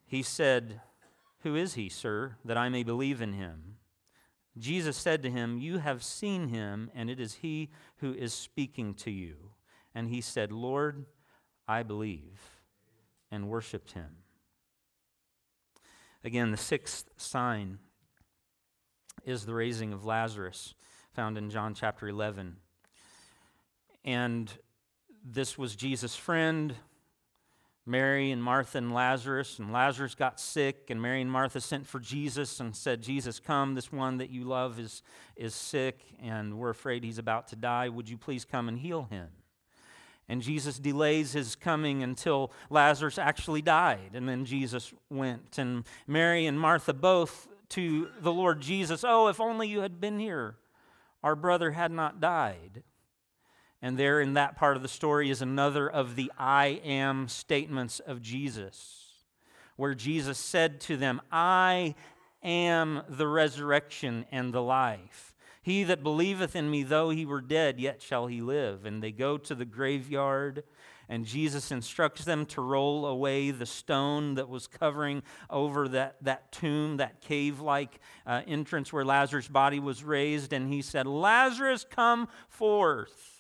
He 0.07 0.23
said, 0.23 0.81
Who 1.41 1.55
is 1.55 1.75
he, 1.75 1.91
sir, 1.91 2.37
that 2.47 2.57
I 2.57 2.71
may 2.71 2.83
believe 2.83 3.21
in 3.21 3.35
him? 3.35 3.77
Jesus 4.59 4.97
said 4.97 5.23
to 5.23 5.31
him, 5.31 5.59
You 5.59 5.79
have 5.79 6.03
seen 6.03 6.49
him, 6.49 6.91
and 6.95 7.11
it 7.11 7.21
is 7.21 7.35
he 7.35 7.71
who 7.99 8.15
is 8.15 8.33
speaking 8.33 8.95
to 8.95 9.11
you. 9.11 9.37
And 9.95 10.09
he 10.09 10.21
said, 10.21 10.53
Lord, 10.53 11.07
I 11.69 11.83
believe, 11.83 12.41
and 13.31 13.49
worshiped 13.49 13.93
him. 13.93 14.17
Again, 16.25 16.51
the 16.51 16.57
sixth 16.57 17.11
sign 17.17 17.79
is 19.25 19.45
the 19.45 19.55
raising 19.55 19.93
of 19.93 20.05
Lazarus, 20.05 20.75
found 21.13 21.37
in 21.37 21.51
John 21.51 21.75
chapter 21.75 22.09
11. 22.09 22.57
And 24.05 24.53
this 25.25 25.59
was 25.59 25.77
Jesus' 25.77 26.17
friend. 26.17 26.75
Mary 27.89 28.33
and 28.33 28.43
Martha 28.43 28.79
and 28.79 28.93
Lazarus, 28.93 29.61
and 29.61 29.73
Lazarus 29.73 30.17
got 30.17 30.41
sick, 30.41 30.91
and 30.91 31.01
Mary 31.01 31.23
and 31.23 31.31
Martha 31.31 31.61
sent 31.61 31.87
for 31.87 32.01
Jesus 32.01 32.59
and 32.59 32.75
said, 32.75 33.01
Jesus, 33.01 33.39
come, 33.39 33.77
this 33.77 33.93
one 33.93 34.19
that 34.19 34.29
you 34.29 34.43
love 34.43 34.81
is, 34.81 35.03
is 35.37 35.55
sick, 35.55 36.01
and 36.21 36.59
we're 36.59 36.71
afraid 36.71 37.05
he's 37.05 37.19
about 37.19 37.47
to 37.49 37.57
die. 37.57 37.89
Would 37.89 38.09
you 38.09 38.19
please 38.19 38.45
come 38.45 38.69
and 38.69 38.77
heal 38.77 39.05
him? 39.05 39.29
And 40.29 40.43
Jesus 40.43 40.81
delays 40.81 41.33
his 41.33 41.55
coming 41.55 42.03
until 42.03 42.51
Lazarus 42.71 43.19
actually 43.19 43.63
died, 43.63 44.11
and 44.15 44.29
then 44.29 44.45
Jesus 44.45 44.93
went. 45.09 45.57
And 45.57 45.85
Mary 46.09 46.47
and 46.47 46.59
Martha 46.59 46.93
both 46.93 47.47
to 47.71 48.09
the 48.21 48.33
Lord 48.33 48.61
Jesus, 48.61 49.05
Oh, 49.07 49.29
if 49.29 49.41
only 49.41 49.69
you 49.69 49.81
had 49.81 50.01
been 50.01 50.19
here, 50.19 50.57
our 51.23 51.37
brother 51.37 51.71
had 51.71 51.93
not 51.93 52.21
died. 52.21 52.83
And 53.83 53.99
there 53.99 54.21
in 54.21 54.35
that 54.35 54.57
part 54.57 54.77
of 54.77 54.83
the 54.83 54.89
story 54.89 55.31
is 55.31 55.43
another 55.43 55.89
of 55.89 56.17
the 56.17 56.33
I 56.39 56.81
am 56.85 57.29
statements 57.29 58.01
of 58.01 58.23
Jesus, 58.23 59.13
where 59.77 59.95
Jesus 59.95 60.39
said 60.39 60.81
to 60.83 60.97
them, 60.97 61.21
I 61.31 61.95
am 62.43 63.03
the 63.09 63.29
resurrection 63.29 64.25
and 64.33 64.53
the 64.53 64.63
life. 64.63 65.35
He 65.63 65.83
that 65.85 66.03
believeth 66.03 66.55
in 66.55 66.71
me, 66.71 66.85
though 66.85 67.11
he 67.11 67.27
were 67.27 67.41
dead, 67.41 67.81
yet 67.81 68.01
shall 68.01 68.29
he 68.29 68.41
live. 68.41 68.87
And 68.87 69.03
they 69.03 69.11
go 69.11 69.37
to 69.37 69.55
the 69.55 69.65
graveyard, 69.65 70.63
and 71.09 71.27
Jesus 71.27 71.73
instructs 71.73 72.25
them 72.25 72.47
to 72.47 72.61
roll 72.61 73.05
away 73.05 73.51
the 73.51 73.67
stone 73.67 74.35
that 74.37 74.49
was 74.49 74.69
covering 74.69 75.23
over 75.51 75.89
that, 75.89 76.17
that 76.23 76.53
tomb, 76.53 76.99
that 76.99 77.21
cave 77.21 77.61
like 77.61 78.01
uh, 78.27 78.43
entrance 78.47 78.93
where 78.93 79.05
Lazarus' 79.05 79.49
body 79.49 79.81
was 79.81 80.05
raised. 80.05 80.53
And 80.53 80.73
he 80.73 80.83
said, 80.83 81.07
Lazarus, 81.07 81.85
come 81.89 82.29
forth. 82.49 83.36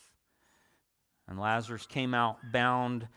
And 1.28 1.38
Lazarus 1.38 1.86
came 1.86 2.14
out 2.14 2.38
bound 2.52 3.08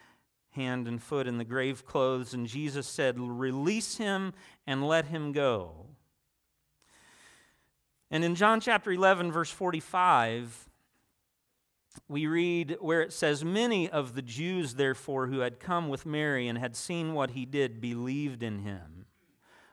hand 0.51 0.87
and 0.87 1.01
foot 1.01 1.27
in 1.27 1.37
the 1.37 1.43
grave 1.43 1.85
clothes, 1.85 2.33
and 2.33 2.47
Jesus 2.47 2.87
said, 2.87 3.19
Release 3.19 3.97
him 3.97 4.33
and 4.65 4.87
let 4.87 5.05
him 5.05 5.31
go. 5.31 5.85
And 8.11 8.23
in 8.23 8.35
John 8.35 8.59
chapter 8.59 8.91
11, 8.91 9.31
verse 9.31 9.51
45, 9.51 10.67
we 12.07 12.25
read 12.25 12.77
where 12.79 13.01
it 13.01 13.13
says, 13.13 13.45
Many 13.45 13.89
of 13.89 14.15
the 14.15 14.21
Jews, 14.21 14.75
therefore, 14.75 15.27
who 15.27 15.39
had 15.39 15.59
come 15.59 15.89
with 15.89 16.05
Mary 16.05 16.47
and 16.47 16.57
had 16.57 16.75
seen 16.75 17.13
what 17.13 17.31
he 17.31 17.45
did, 17.45 17.79
believed 17.79 18.41
in 18.41 18.59
him. 18.59 19.05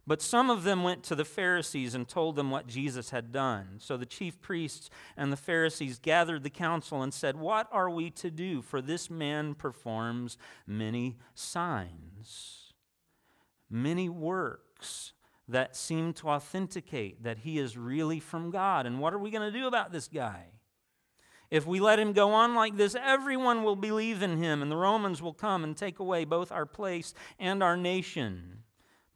But 0.07 0.23
some 0.23 0.51
of 0.51 0.63
them 0.63 0.85
went 0.85 1.03
to 1.05 1.17
the 1.17 1.25
Pharisees 1.25 1.95
and 1.95 2.07
told 2.07 2.37
them 2.37 2.51
what 2.51 2.69
Jesus 2.69 3.11
had 3.11 3.33
done. 3.33 3.79
So 3.79 3.97
the 3.97 4.07
chief 4.07 4.41
priests 4.41 4.89
and 5.17 5.33
the 5.33 5.37
Pharisees 5.37 5.99
gathered 5.99 6.45
the 6.45 6.51
council 6.51 7.03
and 7.03 7.13
said, 7.13 7.37
What 7.37 7.69
are 7.73 7.91
we 7.91 8.11
to 8.11 8.31
do? 8.31 8.63
For 8.63 8.81
this 8.81 9.11
man 9.11 9.55
performs 9.55 10.39
many 10.65 11.17
signs, 11.35 12.73
many 13.69 14.09
works 14.09 15.13
that 15.49 15.75
seem 15.75 16.13
to 16.13 16.29
authenticate 16.29 17.25
that 17.25 17.39
he 17.39 17.59
is 17.59 17.77
really 17.77 18.21
from 18.21 18.51
God. 18.51 18.87
And 18.87 19.01
what 19.01 19.13
are 19.13 19.19
we 19.19 19.31
going 19.31 19.53
to 19.53 19.59
do 19.59 19.67
about 19.67 19.91
this 19.91 20.07
guy? 20.07 20.45
If 21.51 21.67
we 21.67 21.79
let 21.79 22.01
him 22.01 22.13
go 22.13 22.33
on 22.33 22.55
like 22.55 22.77
this, 22.77 22.97
everyone 23.01 23.63
will 23.63 23.77
believe 23.77 24.23
in 24.23 24.39
him, 24.39 24.63
and 24.63 24.71
the 24.71 24.77
Romans 24.77 25.23
will 25.23 25.33
come 25.33 25.63
and 25.63 25.77
take 25.77 26.01
away 26.01 26.25
both 26.25 26.51
our 26.51 26.67
place 26.67 27.15
and 27.39 27.63
our 27.63 27.77
nation. 27.77 28.65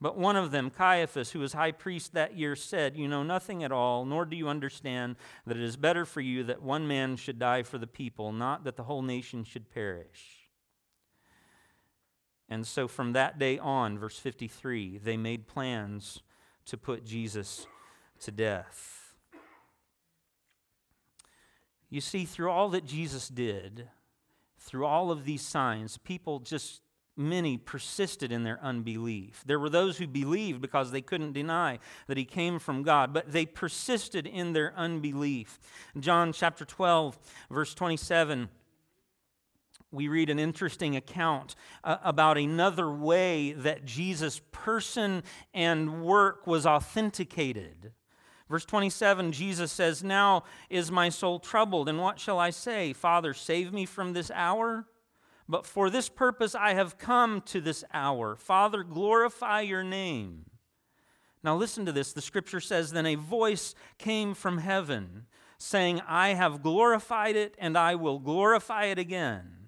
But 0.01 0.17
one 0.17 0.35
of 0.35 0.49
them, 0.49 0.71
Caiaphas, 0.71 1.31
who 1.31 1.39
was 1.39 1.53
high 1.53 1.71
priest 1.71 2.13
that 2.13 2.35
year, 2.35 2.55
said, 2.55 2.97
You 2.97 3.07
know 3.07 3.21
nothing 3.21 3.63
at 3.63 3.71
all, 3.71 4.03
nor 4.03 4.25
do 4.25 4.35
you 4.35 4.49
understand 4.49 5.15
that 5.45 5.57
it 5.57 5.63
is 5.63 5.77
better 5.77 6.05
for 6.05 6.21
you 6.21 6.43
that 6.45 6.63
one 6.63 6.87
man 6.87 7.15
should 7.15 7.37
die 7.37 7.61
for 7.61 7.77
the 7.77 7.85
people, 7.85 8.31
not 8.31 8.63
that 8.63 8.77
the 8.77 8.83
whole 8.83 9.03
nation 9.03 9.43
should 9.43 9.69
perish. 9.69 10.49
And 12.49 12.65
so 12.65 12.87
from 12.87 13.13
that 13.13 13.37
day 13.37 13.59
on, 13.59 13.99
verse 13.99 14.17
53, 14.17 14.97
they 14.97 15.17
made 15.17 15.47
plans 15.47 16.21
to 16.65 16.77
put 16.77 17.05
Jesus 17.05 17.67
to 18.21 18.31
death. 18.31 19.15
You 21.91 22.01
see, 22.01 22.25
through 22.25 22.49
all 22.49 22.69
that 22.69 22.85
Jesus 22.85 23.27
did, 23.27 23.87
through 24.57 24.85
all 24.85 25.11
of 25.11 25.25
these 25.25 25.41
signs, 25.43 25.97
people 25.99 26.39
just 26.39 26.81
many 27.17 27.57
persisted 27.57 28.31
in 28.31 28.43
their 28.43 28.59
unbelief. 28.63 29.43
There 29.45 29.59
were 29.59 29.69
those 29.69 29.97
who 29.97 30.07
believed 30.07 30.61
because 30.61 30.91
they 30.91 31.01
couldn't 31.01 31.33
deny 31.33 31.79
that 32.07 32.17
he 32.17 32.25
came 32.25 32.57
from 32.57 32.83
God, 32.83 33.13
but 33.13 33.31
they 33.31 33.45
persisted 33.45 34.25
in 34.25 34.53
their 34.53 34.73
unbelief. 34.75 35.59
John 35.99 36.33
chapter 36.33 36.65
12, 36.65 37.19
verse 37.49 37.73
27 37.73 38.49
we 39.91 40.07
read 40.07 40.29
an 40.29 40.39
interesting 40.39 40.95
account 40.95 41.55
uh, 41.83 41.97
about 42.03 42.37
another 42.37 42.89
way 42.89 43.51
that 43.51 43.85
Jesus' 43.85 44.39
person 44.51 45.23
and 45.53 46.01
work 46.01 46.47
was 46.47 46.65
authenticated. 46.65 47.91
Verse 48.49 48.65
27, 48.65 49.31
Jesus 49.31 49.71
says, 49.71 50.03
Now 50.03 50.43
is 50.69 50.91
my 50.91 51.09
soul 51.09 51.39
troubled, 51.39 51.89
and 51.89 51.99
what 51.99 52.19
shall 52.19 52.39
I 52.39 52.49
say? 52.49 52.93
Father, 52.93 53.33
save 53.33 53.73
me 53.73 53.85
from 53.85 54.13
this 54.13 54.31
hour? 54.33 54.85
But 55.51 55.65
for 55.65 55.89
this 55.89 56.07
purpose 56.07 56.55
I 56.55 56.75
have 56.75 56.97
come 56.97 57.41
to 57.47 57.59
this 57.59 57.83
hour. 57.93 58.37
Father, 58.37 58.83
glorify 58.83 59.59
your 59.59 59.83
name. 59.83 60.45
Now, 61.43 61.57
listen 61.57 61.85
to 61.87 61.91
this. 61.91 62.13
The 62.13 62.21
scripture 62.21 62.61
says, 62.61 62.91
Then 62.91 63.05
a 63.05 63.15
voice 63.15 63.75
came 63.97 64.33
from 64.33 64.59
heaven, 64.59 65.25
saying, 65.57 66.01
I 66.07 66.29
have 66.35 66.63
glorified 66.63 67.35
it, 67.35 67.55
and 67.57 67.77
I 67.77 67.95
will 67.95 68.19
glorify 68.19 68.85
it 68.85 68.97
again. 68.97 69.67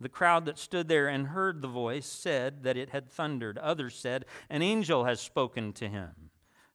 The 0.00 0.08
crowd 0.08 0.46
that 0.46 0.58
stood 0.58 0.88
there 0.88 1.08
and 1.08 1.26
heard 1.26 1.60
the 1.60 1.68
voice 1.68 2.06
said 2.06 2.62
that 2.62 2.78
it 2.78 2.88
had 2.88 3.10
thundered. 3.10 3.58
Others 3.58 3.94
said, 3.94 4.24
An 4.48 4.62
angel 4.62 5.04
has 5.04 5.20
spoken 5.20 5.74
to 5.74 5.88
him. 5.88 6.12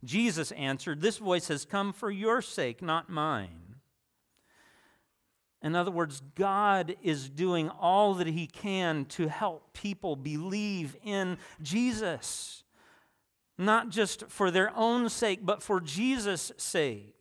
Jesus 0.03 0.51
answered, 0.51 1.01
This 1.01 1.17
voice 1.17 1.47
has 1.47 1.65
come 1.65 1.91
for 1.91 2.11
your 2.11 2.43
sake, 2.43 2.83
not 2.83 3.09
mine. 3.09 3.62
In 5.63 5.75
other 5.75 5.91
words, 5.91 6.21
God 6.35 6.95
is 7.01 7.29
doing 7.29 7.69
all 7.69 8.13
that 8.15 8.27
He 8.27 8.47
can 8.47 9.05
to 9.05 9.29
help 9.29 9.73
people 9.73 10.17
believe 10.17 10.97
in 11.03 11.37
Jesus, 11.61 12.63
not 13.57 13.87
just 13.87 14.25
for 14.27 14.51
their 14.51 14.75
own 14.75 15.07
sake, 15.07 15.39
but 15.41 15.63
for 15.63 15.79
Jesus' 15.79 16.51
sake. 16.57 17.15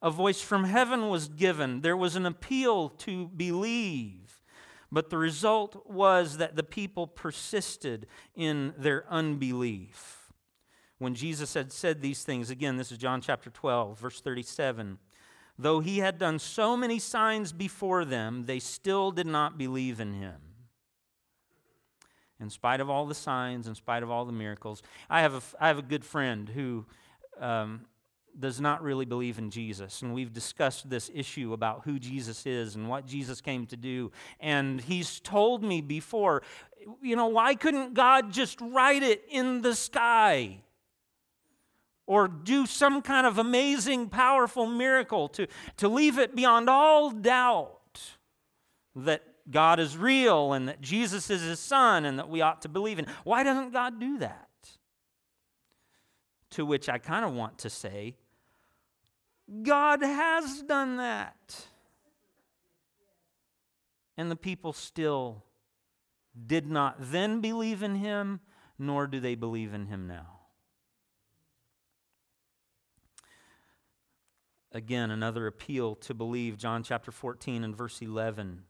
A 0.00 0.10
voice 0.10 0.40
from 0.40 0.64
heaven 0.64 1.10
was 1.10 1.28
given, 1.28 1.82
there 1.82 1.96
was 1.96 2.16
an 2.16 2.26
appeal 2.26 2.88
to 2.88 3.28
believe. 3.28 4.42
But 4.90 5.08
the 5.08 5.16
result 5.16 5.86
was 5.86 6.36
that 6.36 6.54
the 6.54 6.62
people 6.62 7.06
persisted 7.06 8.06
in 8.34 8.74
their 8.76 9.06
unbelief. 9.08 10.30
When 10.98 11.14
Jesus 11.14 11.54
had 11.54 11.72
said 11.72 12.02
these 12.02 12.24
things, 12.24 12.50
again, 12.50 12.76
this 12.76 12.92
is 12.92 12.98
John 12.98 13.22
chapter 13.22 13.48
12, 13.48 13.98
verse 13.98 14.20
37. 14.20 14.98
Though 15.58 15.80
he 15.80 15.98
had 15.98 16.18
done 16.18 16.38
so 16.38 16.76
many 16.76 16.98
signs 16.98 17.52
before 17.52 18.04
them, 18.04 18.46
they 18.46 18.58
still 18.58 19.10
did 19.10 19.26
not 19.26 19.58
believe 19.58 20.00
in 20.00 20.14
him. 20.14 20.40
In 22.40 22.50
spite 22.50 22.80
of 22.80 22.90
all 22.90 23.06
the 23.06 23.14
signs, 23.14 23.68
in 23.68 23.74
spite 23.74 24.02
of 24.02 24.10
all 24.10 24.24
the 24.24 24.32
miracles, 24.32 24.82
I 25.08 25.20
have 25.20 25.34
a, 25.34 25.42
I 25.60 25.68
have 25.68 25.78
a 25.78 25.82
good 25.82 26.04
friend 26.04 26.48
who 26.48 26.86
um, 27.38 27.82
does 28.38 28.60
not 28.60 28.82
really 28.82 29.04
believe 29.04 29.38
in 29.38 29.50
Jesus. 29.50 30.02
And 30.02 30.14
we've 30.14 30.32
discussed 30.32 30.88
this 30.88 31.10
issue 31.14 31.52
about 31.52 31.82
who 31.84 31.98
Jesus 31.98 32.46
is 32.46 32.74
and 32.74 32.88
what 32.88 33.06
Jesus 33.06 33.40
came 33.40 33.66
to 33.66 33.76
do. 33.76 34.10
And 34.40 34.80
he's 34.80 35.20
told 35.20 35.62
me 35.62 35.80
before, 35.80 36.42
you 37.00 37.14
know, 37.14 37.28
why 37.28 37.54
couldn't 37.54 37.94
God 37.94 38.32
just 38.32 38.60
write 38.60 39.02
it 39.02 39.22
in 39.30 39.62
the 39.62 39.74
sky? 39.74 40.62
Or 42.06 42.28
do 42.28 42.66
some 42.66 43.02
kind 43.02 43.26
of 43.26 43.38
amazing, 43.38 44.08
powerful 44.08 44.66
miracle 44.66 45.28
to, 45.28 45.46
to 45.76 45.88
leave 45.88 46.18
it 46.18 46.34
beyond 46.34 46.68
all 46.68 47.10
doubt 47.10 47.78
that 48.94 49.22
God 49.50 49.80
is 49.80 49.96
real 49.96 50.52
and 50.52 50.68
that 50.68 50.80
Jesus 50.80 51.30
is 51.30 51.42
his 51.42 51.60
son 51.60 52.04
and 52.04 52.18
that 52.18 52.28
we 52.28 52.40
ought 52.40 52.62
to 52.62 52.68
believe 52.68 52.98
in. 52.98 53.06
Why 53.24 53.42
doesn't 53.42 53.72
God 53.72 53.98
do 53.98 54.18
that? 54.18 54.48
To 56.50 56.66
which 56.66 56.88
I 56.88 56.98
kind 56.98 57.24
of 57.24 57.32
want 57.32 57.58
to 57.58 57.70
say, 57.70 58.16
God 59.62 60.02
has 60.02 60.62
done 60.62 60.98
that. 60.98 61.66
And 64.16 64.30
the 64.30 64.36
people 64.36 64.72
still 64.72 65.44
did 66.46 66.66
not 66.66 66.96
then 66.98 67.40
believe 67.40 67.82
in 67.82 67.96
him, 67.96 68.40
nor 68.78 69.06
do 69.06 69.20
they 69.20 69.34
believe 69.34 69.72
in 69.74 69.86
him 69.86 70.06
now. 70.06 70.41
Again, 74.74 75.10
another 75.10 75.46
appeal 75.46 75.96
to 75.96 76.14
believe, 76.14 76.56
John 76.56 76.82
chapter 76.82 77.12
14 77.12 77.62
and 77.62 77.76
verse 77.76 78.00
11. 78.00 78.62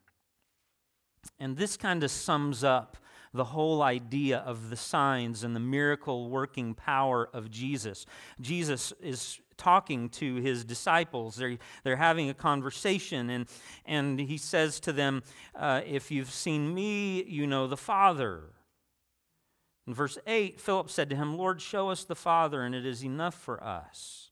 And 1.39 1.57
this 1.57 1.77
kind 1.77 2.03
of 2.03 2.11
sums 2.11 2.65
up 2.65 2.97
the 3.33 3.45
whole 3.45 3.83
idea 3.83 4.39
of 4.39 4.69
the 4.69 4.77
signs 4.77 5.45
and 5.45 5.57
the 5.57 5.61
miracle 5.61 6.29
working 6.29 6.75
power 6.75 7.29
of 7.33 7.51
Jesus. 7.51 8.05
Jesus 8.41 8.93
is 9.01 9.41
talking 9.57 10.09
to 10.11 10.37
his 10.37 10.65
disciples. 10.65 11.37
They're, 11.37 11.57
they're 11.85 11.97
having 11.97 12.29
a 12.29 12.35
conversation, 12.35 13.31
and, 13.31 13.47
and 13.87 14.19
he 14.19 14.37
says 14.37 14.81
to 14.81 14.93
them, 14.93 15.23
uh, 15.55 15.83
If 15.87 16.11
you've 16.11 16.33
seen 16.33 16.75
me, 16.75 17.23
you 17.23 17.47
know 17.47 17.69
the 17.69 17.77
Father. 17.77 18.43
In 19.87 19.95
verse 19.95 20.19
8, 20.27 20.61
Philip 20.61 20.91
said 20.91 21.09
to 21.11 21.17
him, 21.17 21.37
Lord, 21.39 21.61
show 21.61 21.91
us 21.91 22.05
the 22.05 22.15
Father, 22.17 22.63
and 22.63 22.75
it 22.75 22.85
is 22.85 23.05
enough 23.05 23.35
for 23.35 23.63
us. 23.63 24.32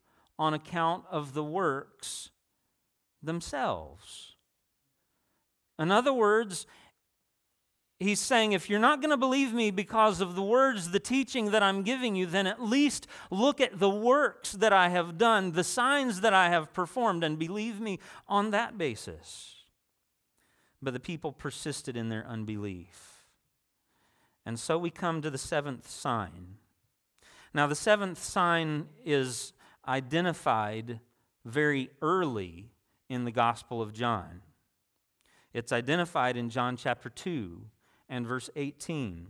on 0.41 0.55
account 0.55 1.03
of 1.11 1.35
the 1.35 1.43
works 1.43 2.31
themselves. 3.21 4.33
In 5.77 5.91
other 5.91 6.11
words, 6.11 6.65
he's 7.99 8.19
saying, 8.19 8.53
if 8.53 8.67
you're 8.67 8.79
not 8.79 9.01
going 9.01 9.11
to 9.11 9.17
believe 9.17 9.53
me 9.53 9.69
because 9.69 10.19
of 10.19 10.33
the 10.33 10.41
words, 10.41 10.89
the 10.89 10.99
teaching 10.99 11.51
that 11.51 11.61
I'm 11.61 11.83
giving 11.83 12.15
you, 12.15 12.25
then 12.25 12.47
at 12.47 12.59
least 12.59 13.05
look 13.29 13.61
at 13.61 13.77
the 13.77 13.87
works 13.87 14.53
that 14.53 14.73
I 14.73 14.89
have 14.89 15.19
done, 15.19 15.51
the 15.51 15.63
signs 15.63 16.21
that 16.21 16.33
I 16.33 16.49
have 16.49 16.73
performed, 16.73 17.23
and 17.23 17.37
believe 17.37 17.79
me 17.79 17.99
on 18.27 18.49
that 18.49 18.79
basis. 18.79 19.65
But 20.81 20.93
the 20.93 20.99
people 20.99 21.31
persisted 21.31 21.95
in 21.95 22.09
their 22.09 22.25
unbelief. 22.25 23.27
And 24.43 24.59
so 24.59 24.75
we 24.79 24.89
come 24.89 25.21
to 25.21 25.29
the 25.29 25.37
seventh 25.37 25.87
sign. 25.87 26.55
Now, 27.53 27.67
the 27.67 27.75
seventh 27.75 28.23
sign 28.23 28.87
is 29.05 29.53
identified 29.87 30.99
very 31.45 31.89
early 32.01 32.69
in 33.09 33.25
the 33.25 33.31
Gospel 33.31 33.81
of 33.81 33.93
John. 33.93 34.41
It's 35.53 35.71
identified 35.71 36.37
in 36.37 36.49
John 36.49 36.77
chapter 36.77 37.09
2 37.09 37.61
and 38.09 38.25
verse 38.25 38.49
18. 38.55 39.27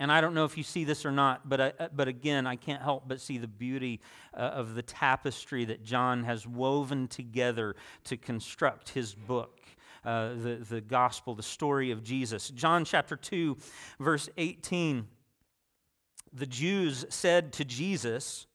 And 0.00 0.12
I 0.12 0.20
don't 0.20 0.34
know 0.34 0.44
if 0.44 0.56
you 0.56 0.62
see 0.62 0.84
this 0.84 1.04
or 1.04 1.10
not, 1.10 1.48
but, 1.48 1.60
I, 1.60 1.72
uh, 1.78 1.88
but 1.94 2.06
again, 2.06 2.46
I 2.46 2.56
can't 2.56 2.82
help 2.82 3.04
but 3.08 3.20
see 3.20 3.38
the 3.38 3.48
beauty 3.48 4.00
uh, 4.32 4.40
of 4.40 4.74
the 4.74 4.82
tapestry 4.82 5.64
that 5.64 5.82
John 5.82 6.22
has 6.24 6.46
woven 6.46 7.08
together 7.08 7.74
to 8.04 8.16
construct 8.16 8.90
his 8.90 9.14
book, 9.14 9.60
uh, 10.04 10.34
the, 10.34 10.64
the 10.68 10.80
gospel, 10.80 11.34
the 11.34 11.42
story 11.42 11.90
of 11.90 12.04
Jesus. 12.04 12.48
John 12.50 12.84
chapter 12.84 13.16
2, 13.16 13.56
verse 13.98 14.28
18. 14.36 15.08
The 16.32 16.46
Jews 16.46 17.04
said 17.08 17.52
to 17.54 17.64
Jesus, 17.64 18.46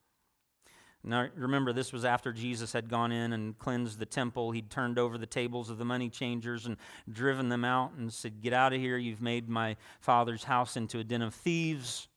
now, 1.06 1.28
remember, 1.36 1.74
this 1.74 1.92
was 1.92 2.06
after 2.06 2.32
Jesus 2.32 2.72
had 2.72 2.90
gone 2.90 3.12
in 3.12 3.34
and 3.34 3.58
cleansed 3.60 4.00
the 4.00 4.06
temple. 4.06 4.52
He'd 4.52 4.70
turned 4.70 4.98
over 4.98 5.18
the 5.18 5.26
tables 5.26 5.70
of 5.70 5.78
the 5.78 5.84
money 5.84 6.10
changers 6.10 6.66
and 6.66 6.78
driven 7.12 7.50
them 7.50 7.66
out 7.66 7.92
and 7.98 8.12
said, 8.12 8.42
Get 8.42 8.54
out 8.54 8.72
of 8.72 8.80
here. 8.80 8.98
You've 8.98 9.22
made 9.22 9.50
my 9.50 9.76
father's 10.00 10.46
house 10.46 10.78
into 10.78 11.00
a 11.00 11.04
den 11.04 11.22
of 11.22 11.36
thieves. 11.36 12.08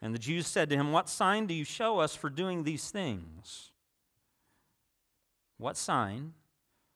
And 0.00 0.14
the 0.14 0.20
Jews 0.20 0.46
said 0.46 0.70
to 0.70 0.76
him, 0.76 0.92
What 0.92 1.08
sign 1.08 1.46
do 1.46 1.54
you 1.54 1.64
show 1.64 1.98
us 1.98 2.14
for 2.14 2.30
doing 2.30 2.62
these 2.62 2.90
things? 2.90 3.72
What 5.58 5.76
sign? 5.76 6.34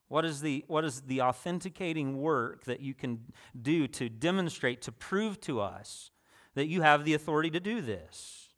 What 0.07 0.23
is, 0.23 0.41
the, 0.41 0.63
what 0.67 0.85
is 0.85 1.01
the 1.01 1.21
authenticating 1.21 2.19
work 2.21 2.63
that 2.63 2.79
you 2.79 2.93
can 2.93 3.19
do 3.61 3.85
to 3.89 4.09
demonstrate, 4.09 4.81
to 4.83 4.91
prove 4.91 5.39
to 5.41 5.59
us 5.59 6.09
that 6.55 6.67
you 6.67 6.81
have 6.81 7.03
the 7.03 7.13
authority 7.13 7.49
to 7.51 7.59
do 7.59 7.81
this? 7.81 8.48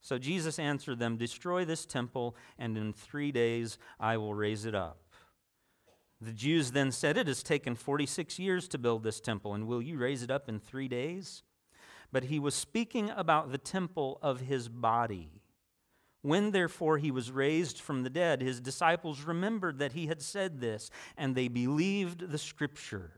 So 0.00 0.18
Jesus 0.18 0.58
answered 0.58 0.98
them, 0.98 1.16
Destroy 1.16 1.64
this 1.64 1.84
temple, 1.84 2.36
and 2.58 2.76
in 2.76 2.92
three 2.92 3.32
days 3.32 3.78
I 3.98 4.16
will 4.16 4.34
raise 4.34 4.64
it 4.64 4.74
up. 4.74 4.98
The 6.20 6.32
Jews 6.32 6.72
then 6.72 6.92
said, 6.92 7.16
It 7.16 7.26
has 7.26 7.42
taken 7.42 7.74
46 7.74 8.38
years 8.38 8.68
to 8.68 8.78
build 8.78 9.02
this 9.02 9.20
temple, 9.20 9.54
and 9.54 9.66
will 9.66 9.82
you 9.82 9.98
raise 9.98 10.22
it 10.22 10.30
up 10.30 10.48
in 10.48 10.58
three 10.58 10.88
days? 10.88 11.42
But 12.12 12.24
he 12.24 12.38
was 12.38 12.54
speaking 12.54 13.10
about 13.10 13.52
the 13.52 13.58
temple 13.58 14.18
of 14.22 14.40
his 14.40 14.68
body. 14.68 15.40
When 16.22 16.50
therefore 16.50 16.98
he 16.98 17.10
was 17.10 17.30
raised 17.30 17.80
from 17.80 18.02
the 18.02 18.10
dead, 18.10 18.42
his 18.42 18.60
disciples 18.60 19.22
remembered 19.22 19.78
that 19.78 19.92
he 19.92 20.06
had 20.06 20.20
said 20.20 20.60
this, 20.60 20.90
and 21.16 21.34
they 21.34 21.48
believed 21.48 22.30
the 22.30 22.38
scripture 22.38 23.12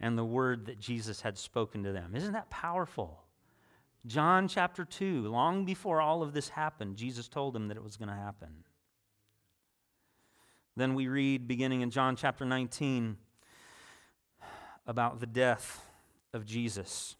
and 0.00 0.18
the 0.18 0.24
word 0.24 0.66
that 0.66 0.80
Jesus 0.80 1.20
had 1.20 1.38
spoken 1.38 1.84
to 1.84 1.92
them. 1.92 2.16
Isn't 2.16 2.32
that 2.32 2.50
powerful? 2.50 3.23
John 4.06 4.48
chapter 4.48 4.84
2, 4.84 5.28
long 5.28 5.64
before 5.64 6.00
all 6.00 6.22
of 6.22 6.34
this 6.34 6.50
happened, 6.50 6.96
Jesus 6.96 7.26
told 7.26 7.56
him 7.56 7.68
that 7.68 7.76
it 7.76 7.82
was 7.82 7.96
going 7.96 8.10
to 8.10 8.14
happen. 8.14 8.64
Then 10.76 10.94
we 10.94 11.08
read, 11.08 11.48
beginning 11.48 11.80
in 11.80 11.90
John 11.90 12.14
chapter 12.16 12.44
19, 12.44 13.16
about 14.86 15.20
the 15.20 15.26
death 15.26 15.80
of 16.34 16.44
Jesus. 16.44 17.16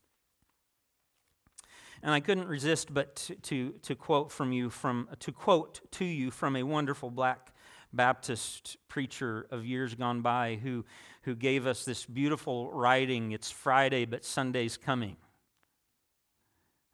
And 2.02 2.12
I 2.12 2.20
couldn't 2.20 2.48
resist 2.48 2.92
but 2.92 3.16
to, 3.16 3.34
to, 3.36 3.70
to, 3.82 3.94
quote 3.94 4.30
from 4.30 4.52
you 4.52 4.68
from 4.68 5.08
to 5.20 5.32
quote 5.32 5.80
to 5.92 6.04
you 6.04 6.30
from 6.30 6.54
a 6.56 6.62
wonderful 6.62 7.10
black 7.10 7.54
Baptist 7.94 8.76
preacher 8.88 9.46
of 9.50 9.64
years 9.64 9.94
gone 9.94 10.20
by 10.20 10.58
who, 10.62 10.84
who 11.22 11.34
gave 11.34 11.66
us 11.66 11.84
this 11.84 12.04
beautiful 12.04 12.70
writing. 12.72 13.32
It's 13.32 13.50
Friday, 13.50 14.04
but 14.04 14.24
Sunday's 14.24 14.76
coming. 14.76 15.16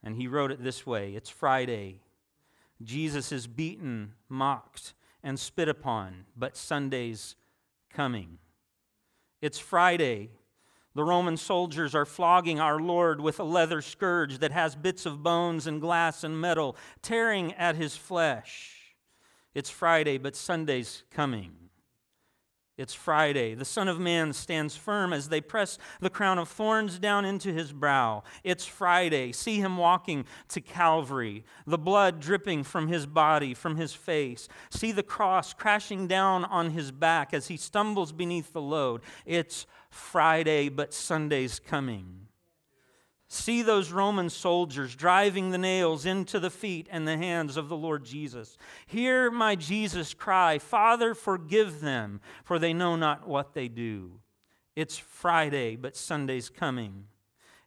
And 0.03 0.17
he 0.17 0.27
wrote 0.27 0.51
it 0.51 0.63
this 0.63 0.87
way 0.87 1.15
It's 1.15 1.31
Friday. 1.31 2.01
Jesus 2.83 3.31
is 3.31 3.47
beaten, 3.47 4.15
mocked, 4.29 4.95
and 5.23 5.39
spit 5.39 5.69
upon, 5.69 6.25
but 6.37 6.57
Sunday's 6.57 7.37
coming. 7.93 8.39
It's 9.43 9.59
Friday. 9.59 10.31
The 10.95 11.05
Roman 11.05 11.37
soldiers 11.37 11.95
are 11.95 12.05
flogging 12.05 12.59
our 12.59 12.81
Lord 12.81 13.21
with 13.21 13.39
a 13.39 13.45
leather 13.45 13.81
scourge 13.81 14.39
that 14.39 14.51
has 14.51 14.75
bits 14.75 15.07
of 15.07 15.23
bones 15.23 15.67
and 15.67 15.81
glass 15.81 16.25
and 16.25 16.41
metal 16.41 16.77
tearing 17.01 17.53
at 17.55 17.77
his 17.77 17.97
flesh. 17.97 18.97
It's 19.55 19.71
Friday, 19.71 20.19
but 20.19 20.35
Sunday's 20.35 21.05
coming. 21.11 21.70
It's 22.81 22.95
Friday. 22.95 23.55
The 23.55 23.67
Son 23.67 23.89
of 23.89 24.01
Man 24.01 24.33
stands 24.33 24.75
firm 24.75 25.13
as 25.13 25.29
they 25.29 25.43
press 25.43 25.77
the 26.01 26.09
crown 26.09 26.39
of 26.39 26.49
thorns 26.49 26.99
down 26.99 27.27
into 27.27 27.53
his 27.53 27.75
brow. 27.75 28.23
It's 28.43 28.65
Friday. 28.65 29.33
See 29.33 29.59
him 29.59 29.77
walking 29.77 30.25
to 30.49 30.63
Calvary, 30.63 31.45
the 31.67 31.77
blood 31.77 32.21
dripping 32.21 32.65
from 32.65 32.89
his 32.89 33.05
body, 33.05 33.53
from 33.53 33.77
his 33.77 33.93
face. 33.93 34.49
See 34.71 34.93
the 34.93 35.03
cross 35.03 35.53
crashing 35.53 36.07
down 36.07 36.47
on 36.47 36.71
his 36.71 36.91
back 36.91 37.35
as 37.35 37.49
he 37.49 37.59
stumbles 37.59 38.13
beneath 38.13 38.55
the 38.55 38.63
load. 38.63 39.03
It's 39.27 39.67
Friday, 39.91 40.71
but 40.71 40.95
Sunday's 40.95 41.59
coming. 41.59 42.30
See 43.33 43.63
those 43.63 43.93
Roman 43.93 44.29
soldiers 44.29 44.97
driving 44.97 45.51
the 45.51 45.59
nails 45.59 46.05
into 46.05 46.41
the 46.41 46.51
feet 46.51 46.89
and 46.91 47.07
the 47.07 47.17
hands 47.17 47.57
of 47.57 47.69
the 47.69 47.77
Lord 47.77 48.05
Jesus. 48.05 48.59
Hear 48.87 49.31
my 49.31 49.55
Jesus 49.55 50.15
cry, 50.15 50.59
Father, 50.59 51.15
forgive 51.15 51.81
them, 51.81 52.21
for 52.43 52.59
they 52.59 52.73
know 52.73 52.97
not 52.97 53.29
what 53.29 53.55
they 53.55 53.69
do. 53.69 54.19
It's 54.75 54.99
Friday, 54.99 55.77
but 55.77 55.97
Sunday's 55.97 56.49
coming. 56.49 57.05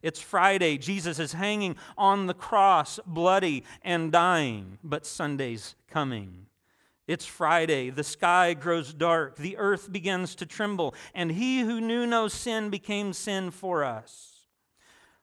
It's 0.02 0.20
Friday. 0.20 0.76
Jesus 0.76 1.18
is 1.18 1.32
hanging 1.32 1.76
on 1.96 2.26
the 2.26 2.34
cross, 2.34 3.00
bloody 3.06 3.64
and 3.80 4.12
dying, 4.12 4.76
but 4.84 5.06
Sunday's 5.06 5.76
coming. 5.88 6.44
It's 7.08 7.24
Friday. 7.24 7.88
The 7.88 8.04
sky 8.04 8.52
grows 8.52 8.92
dark. 8.92 9.36
The 9.36 9.56
earth 9.56 9.90
begins 9.90 10.34
to 10.34 10.44
tremble. 10.44 10.94
And 11.14 11.32
he 11.32 11.60
who 11.60 11.80
knew 11.80 12.04
no 12.04 12.28
sin 12.28 12.68
became 12.68 13.14
sin 13.14 13.50
for 13.50 13.82
us. 13.82 14.33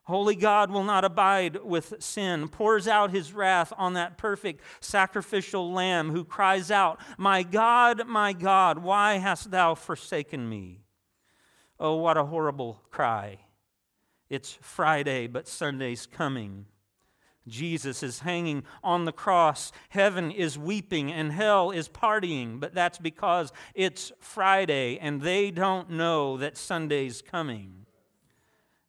Holy 0.04 0.36
God 0.36 0.72
will 0.72 0.84
not 0.84 1.06
abide 1.06 1.64
with 1.64 1.94
sin, 2.00 2.48
pours 2.50 2.88
out 2.88 3.12
his 3.12 3.34
wrath 3.34 3.72
on 3.78 3.94
that 3.94 4.18
perfect 4.18 4.62
sacrificial 4.80 5.72
lamb 5.72 6.10
who 6.10 6.24
cries 6.24 6.72
out, 6.72 7.00
My 7.18 7.44
God, 7.44 8.08
my 8.08 8.34
God, 8.34 8.80
why 8.80 9.18
hast 9.18 9.52
thou 9.52 9.76
forsaken 9.76 10.50
me? 10.50 10.82
Oh, 11.80 11.96
what 11.96 12.18
a 12.18 12.26
horrible 12.26 12.82
cry. 12.90 13.40
It's 14.30 14.58
Friday, 14.62 15.28
but 15.28 15.48
Sunday's 15.48 16.06
coming. 16.06 16.66
Jesus 17.48 18.04
is 18.04 18.20
hanging 18.20 18.64
on 18.84 19.06
the 19.06 19.12
cross. 19.12 19.72
Heaven 19.90 20.32
is 20.32 20.58
weeping 20.58 21.12
and 21.12 21.32
hell 21.32 21.72
is 21.72 21.90
partying, 21.90 22.60
but 22.60 22.74
that's 22.74 22.98
because 22.98 23.52
it's 23.74 24.12
Friday 24.20 24.98
and 25.00 25.22
they 25.22 25.52
don't 25.52 25.90
know 25.90 26.38
that 26.38 26.58
Sunday's 26.58 27.22
coming. 27.22 27.81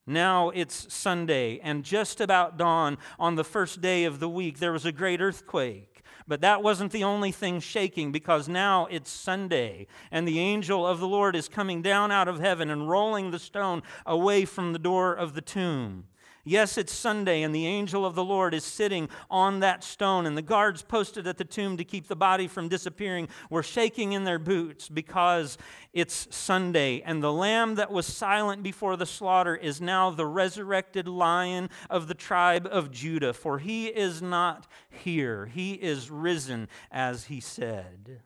Now 0.06 0.50
it's 0.50 0.92
Sunday, 0.92 1.60
and 1.62 1.84
just 1.84 2.20
about 2.20 2.56
dawn 2.56 2.98
on 3.20 3.36
the 3.36 3.44
first 3.44 3.80
day 3.80 4.04
of 4.04 4.18
the 4.18 4.28
week, 4.28 4.58
there 4.58 4.72
was 4.72 4.84
a 4.84 4.90
great 4.90 5.20
earthquake. 5.20 6.02
But 6.26 6.40
that 6.40 6.62
wasn't 6.62 6.92
the 6.92 7.04
only 7.04 7.30
thing 7.30 7.60
shaking 7.60 8.10
because 8.10 8.48
now 8.48 8.86
it's 8.90 9.10
Sunday, 9.10 9.86
and 10.10 10.26
the 10.26 10.40
angel 10.40 10.86
of 10.86 10.98
the 10.98 11.06
Lord 11.06 11.36
is 11.36 11.48
coming 11.48 11.82
down 11.82 12.10
out 12.10 12.28
of 12.28 12.40
heaven 12.40 12.70
and 12.70 12.88
rolling 12.88 13.30
the 13.30 13.38
stone 13.38 13.82
away 14.04 14.44
from 14.44 14.72
the 14.72 14.78
door 14.78 15.14
of 15.14 15.34
the 15.34 15.40
tomb. 15.40 16.06
Yes, 16.44 16.76
it's 16.76 16.92
Sunday, 16.92 17.42
and 17.42 17.54
the 17.54 17.68
angel 17.68 18.04
of 18.04 18.16
the 18.16 18.24
Lord 18.24 18.52
is 18.52 18.64
sitting 18.64 19.08
on 19.30 19.60
that 19.60 19.84
stone, 19.84 20.26
and 20.26 20.36
the 20.36 20.42
guards 20.42 20.82
posted 20.82 21.28
at 21.28 21.38
the 21.38 21.44
tomb 21.44 21.76
to 21.76 21.84
keep 21.84 22.08
the 22.08 22.16
body 22.16 22.48
from 22.48 22.68
disappearing 22.68 23.28
were 23.48 23.62
shaking 23.62 24.12
in 24.12 24.24
their 24.24 24.40
boots 24.40 24.88
because 24.88 25.56
it's 25.92 26.26
Sunday, 26.34 27.00
and 27.02 27.22
the 27.22 27.32
lamb 27.32 27.76
that 27.76 27.92
was 27.92 28.06
silent 28.06 28.64
before 28.64 28.96
the 28.96 29.06
slaughter 29.06 29.54
is 29.54 29.80
now 29.80 30.10
the 30.10 30.26
resurrected 30.26 31.06
lion 31.06 31.70
of 31.88 32.08
the 32.08 32.14
tribe 32.14 32.66
of 32.68 32.90
Judah, 32.90 33.32
for 33.32 33.60
he 33.60 33.86
is 33.86 34.20
not 34.20 34.66
here, 34.90 35.46
he 35.46 35.74
is 35.74 36.10
risen, 36.10 36.68
as 36.90 37.26
he 37.26 37.38
said. 37.38 38.20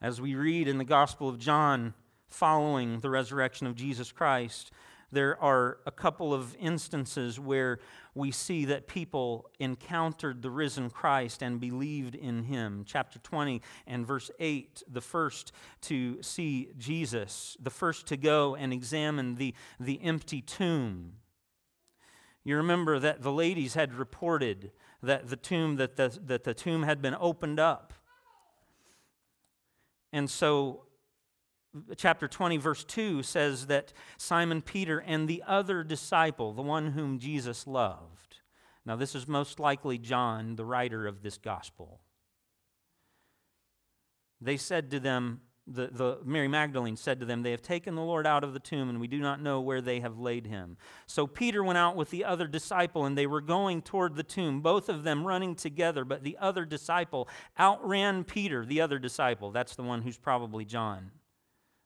As 0.00 0.22
we 0.22 0.34
read 0.34 0.68
in 0.68 0.78
the 0.78 0.84
Gospel 0.84 1.28
of 1.28 1.38
John, 1.38 1.92
following 2.30 3.00
the 3.00 3.10
resurrection 3.10 3.66
of 3.66 3.76
Jesus 3.76 4.10
Christ, 4.10 4.70
there 5.12 5.40
are 5.40 5.78
a 5.86 5.90
couple 5.90 6.34
of 6.34 6.56
instances 6.58 7.38
where 7.38 7.78
we 8.14 8.30
see 8.30 8.64
that 8.64 8.88
people 8.88 9.50
encountered 9.60 10.42
the 10.42 10.50
risen 10.50 10.90
Christ 10.90 11.42
and 11.42 11.60
believed 11.60 12.14
in 12.14 12.44
him. 12.44 12.84
Chapter 12.86 13.18
20 13.20 13.62
and 13.86 14.06
verse 14.06 14.30
8, 14.40 14.82
the 14.88 15.00
first 15.00 15.52
to 15.82 16.20
see 16.22 16.70
Jesus, 16.76 17.56
the 17.60 17.70
first 17.70 18.06
to 18.08 18.16
go 18.16 18.56
and 18.56 18.72
examine 18.72 19.36
the, 19.36 19.54
the 19.78 20.02
empty 20.02 20.42
tomb. 20.42 21.12
You 22.42 22.56
remember 22.56 22.98
that 22.98 23.22
the 23.22 23.32
ladies 23.32 23.74
had 23.74 23.94
reported 23.94 24.72
that 25.02 25.28
the 25.28 25.36
tomb 25.36 25.76
that 25.76 25.96
the, 25.96 26.18
that 26.26 26.44
the 26.44 26.54
tomb 26.54 26.82
had 26.82 27.02
been 27.02 27.16
opened 27.18 27.60
up. 27.60 27.92
And 30.12 30.30
so 30.30 30.86
chapter 31.96 32.28
20, 32.28 32.56
verse 32.56 32.84
2 32.84 33.22
says 33.22 33.66
that 33.66 33.92
Simon 34.18 34.62
Peter 34.62 34.98
and 34.98 35.28
the 35.28 35.42
other 35.46 35.82
disciple, 35.82 36.52
the 36.52 36.62
one 36.62 36.92
whom 36.92 37.18
Jesus 37.18 37.66
loved. 37.66 38.40
Now, 38.84 38.96
this 38.96 39.14
is 39.14 39.26
most 39.26 39.58
likely 39.58 39.98
John, 39.98 40.56
the 40.56 40.64
writer 40.64 41.06
of 41.06 41.22
this 41.22 41.38
gospel. 41.38 42.00
They 44.40 44.56
said 44.56 44.90
to 44.92 45.00
them, 45.00 45.40
the, 45.68 45.88
the, 45.88 46.18
Mary 46.24 46.46
Magdalene 46.46 46.96
said 46.96 47.18
to 47.18 47.26
them, 47.26 47.42
They 47.42 47.50
have 47.50 47.62
taken 47.62 47.96
the 47.96 48.02
Lord 48.02 48.24
out 48.24 48.44
of 48.44 48.52
the 48.52 48.60
tomb, 48.60 48.88
and 48.88 49.00
we 49.00 49.08
do 49.08 49.18
not 49.18 49.42
know 49.42 49.60
where 49.60 49.80
they 49.80 49.98
have 49.98 50.16
laid 50.16 50.46
him. 50.46 50.76
So 51.06 51.26
Peter 51.26 51.64
went 51.64 51.78
out 51.78 51.96
with 51.96 52.10
the 52.10 52.24
other 52.24 52.46
disciple, 52.46 53.04
and 53.04 53.18
they 53.18 53.26
were 53.26 53.40
going 53.40 53.82
toward 53.82 54.14
the 54.14 54.22
tomb, 54.22 54.60
both 54.60 54.88
of 54.88 55.02
them 55.02 55.26
running 55.26 55.56
together. 55.56 56.04
But 56.04 56.22
the 56.22 56.38
other 56.40 56.64
disciple 56.64 57.28
outran 57.58 58.22
Peter, 58.22 58.64
the 58.64 58.80
other 58.80 59.00
disciple. 59.00 59.50
That's 59.50 59.74
the 59.74 59.82
one 59.82 60.02
who's 60.02 60.18
probably 60.18 60.64
John 60.64 61.10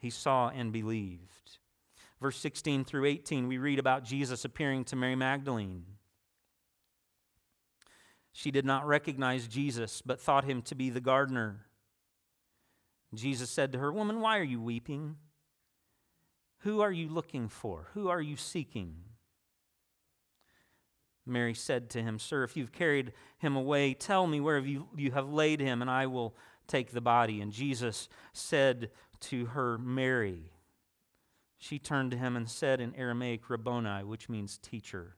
he 0.00 0.10
saw 0.10 0.48
and 0.48 0.72
believed. 0.72 1.58
Verse 2.20 2.36
16 2.36 2.84
through 2.84 3.06
18, 3.06 3.46
we 3.46 3.58
read 3.58 3.78
about 3.78 4.04
Jesus 4.04 4.44
appearing 4.44 4.84
to 4.84 4.96
Mary 4.96 5.14
Magdalene. 5.14 5.84
She 8.32 8.50
did 8.50 8.64
not 8.64 8.86
recognize 8.86 9.46
Jesus, 9.46 10.02
but 10.04 10.20
thought 10.20 10.44
him 10.44 10.62
to 10.62 10.74
be 10.74 10.90
the 10.90 11.00
gardener. 11.00 11.66
Jesus 13.14 13.50
said 13.50 13.72
to 13.72 13.78
her, 13.78 13.92
Woman, 13.92 14.20
why 14.20 14.38
are 14.38 14.44
you 14.44 14.60
weeping? 14.60 15.16
Who 16.60 16.80
are 16.80 16.92
you 16.92 17.08
looking 17.08 17.48
for? 17.48 17.88
Who 17.94 18.08
are 18.08 18.20
you 18.20 18.36
seeking? 18.36 18.96
Mary 21.26 21.54
said 21.54 21.90
to 21.90 22.02
him, 22.02 22.18
Sir, 22.18 22.44
if 22.44 22.56
you've 22.56 22.72
carried 22.72 23.12
him 23.38 23.56
away, 23.56 23.94
tell 23.94 24.26
me 24.26 24.40
where 24.40 24.58
you, 24.58 24.86
have 25.12 25.28
laid 25.28 25.60
him, 25.60 25.80
and 25.80 25.90
I 25.90 26.06
will 26.06 26.36
take 26.66 26.92
the 26.92 27.00
body. 27.00 27.40
And 27.40 27.52
Jesus 27.52 28.08
said 28.32 28.90
to 29.20 29.46
her, 29.46 29.78
Mary. 29.78 30.50
She 31.58 31.78
turned 31.78 32.10
to 32.12 32.16
him 32.16 32.36
and 32.36 32.48
said 32.48 32.80
in 32.80 32.94
Aramaic, 32.94 33.50
Rabboni, 33.50 34.04
which 34.04 34.28
means 34.28 34.58
teacher. 34.58 35.16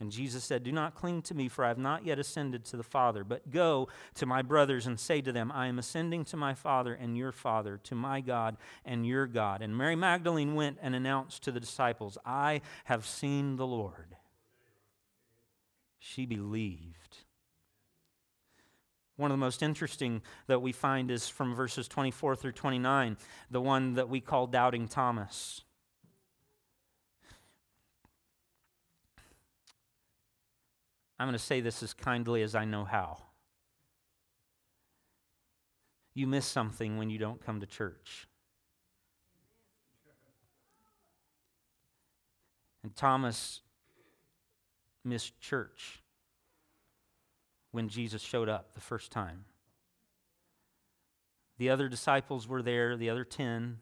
And 0.00 0.12
Jesus 0.12 0.44
said, 0.44 0.62
Do 0.62 0.70
not 0.70 0.94
cling 0.94 1.22
to 1.22 1.34
me, 1.34 1.48
for 1.48 1.64
I 1.64 1.68
have 1.68 1.78
not 1.78 2.06
yet 2.06 2.20
ascended 2.20 2.64
to 2.66 2.76
the 2.76 2.84
Father, 2.84 3.24
but 3.24 3.50
go 3.50 3.88
to 4.14 4.26
my 4.26 4.42
brothers 4.42 4.86
and 4.86 4.98
say 4.98 5.20
to 5.20 5.32
them, 5.32 5.50
I 5.50 5.66
am 5.66 5.78
ascending 5.78 6.24
to 6.26 6.36
my 6.36 6.54
Father 6.54 6.94
and 6.94 7.16
your 7.18 7.32
Father, 7.32 7.80
to 7.84 7.96
my 7.96 8.20
God 8.20 8.56
and 8.84 9.04
your 9.04 9.26
God. 9.26 9.60
And 9.60 9.76
Mary 9.76 9.96
Magdalene 9.96 10.54
went 10.54 10.78
and 10.80 10.94
announced 10.94 11.42
to 11.44 11.52
the 11.52 11.58
disciples, 11.58 12.16
I 12.24 12.60
have 12.84 13.06
seen 13.06 13.56
the 13.56 13.66
Lord. 13.66 14.14
She 15.98 16.26
believed. 16.26 17.24
One 19.18 19.32
of 19.32 19.36
the 19.36 19.44
most 19.44 19.64
interesting 19.64 20.22
that 20.46 20.62
we 20.62 20.70
find 20.70 21.10
is 21.10 21.28
from 21.28 21.52
verses 21.52 21.88
24 21.88 22.36
through 22.36 22.52
29, 22.52 23.16
the 23.50 23.60
one 23.60 23.94
that 23.94 24.08
we 24.08 24.20
call 24.20 24.46
Doubting 24.46 24.86
Thomas. 24.86 25.62
I'm 31.18 31.26
going 31.26 31.32
to 31.32 31.44
say 31.44 31.60
this 31.60 31.82
as 31.82 31.92
kindly 31.92 32.42
as 32.42 32.54
I 32.54 32.64
know 32.64 32.84
how. 32.84 33.18
You 36.14 36.28
miss 36.28 36.46
something 36.46 36.96
when 36.96 37.10
you 37.10 37.18
don't 37.18 37.44
come 37.44 37.58
to 37.58 37.66
church. 37.66 38.28
And 42.84 42.94
Thomas 42.94 43.62
missed 45.04 45.40
church 45.40 46.02
when 47.70 47.88
Jesus 47.88 48.22
showed 48.22 48.48
up 48.48 48.74
the 48.74 48.80
first 48.80 49.12
time. 49.12 49.44
The 51.58 51.70
other 51.70 51.88
disciples 51.88 52.46
were 52.46 52.62
there, 52.62 52.96
the 52.96 53.10
other 53.10 53.24
10, 53.24 53.78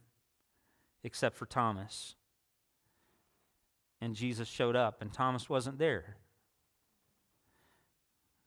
except 1.05 1.37
for 1.37 1.47
Thomas. 1.47 2.17
And 4.01 4.15
Jesus 4.15 4.49
showed 4.49 4.77
up, 4.77 5.01
and 5.01 5.13
Thomas 5.13 5.49
wasn't 5.49 5.79
there. 5.79 6.17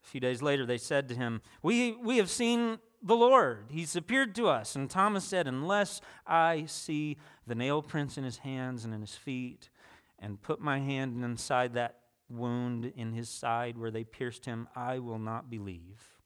A 0.04 0.08
few 0.08 0.20
days 0.20 0.42
later, 0.42 0.66
they 0.66 0.78
said 0.78 1.08
to 1.10 1.16
him, 1.16 1.42
We, 1.62 1.94
we 1.94 2.18
have 2.18 2.30
seen 2.30 2.80
the 3.02 3.16
Lord. 3.16 3.66
He's 3.70 3.96
appeared 3.96 4.36
to 4.36 4.48
us. 4.48 4.76
And 4.76 4.90
Thomas 4.90 5.24
said, 5.24 5.48
Unless 5.48 6.02
I 6.26 6.66
see 6.68 7.18
the 7.46 7.56
nail 7.56 7.82
prints 7.82 8.18
in 8.18 8.24
his 8.24 8.40
hands 8.40 8.86
and 8.86 8.94
in 8.94 9.02
his 9.02 9.16
feet, 9.16 9.70
and 10.18 10.42
put 10.42 10.60
my 10.60 10.80
hand 10.80 11.24
inside 11.24 11.74
that 11.74 12.00
wound 12.30 12.92
in 12.96 13.14
his 13.14 13.30
side 13.30 13.78
where 13.78 13.92
they 13.92 14.04
pierced 14.04 14.46
him, 14.46 14.68
I 14.76 15.00
will 15.00 15.20
not 15.20 15.50
believe. 15.50 16.20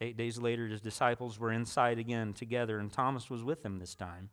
Eight 0.00 0.16
days 0.16 0.38
later, 0.38 0.66
his 0.66 0.80
disciples 0.80 1.38
were 1.38 1.52
inside 1.52 1.98
again 1.98 2.32
together, 2.32 2.78
and 2.78 2.92
Thomas 2.92 3.30
was 3.30 3.44
with 3.44 3.62
them 3.62 3.78
this 3.78 3.94
time. 3.94 4.30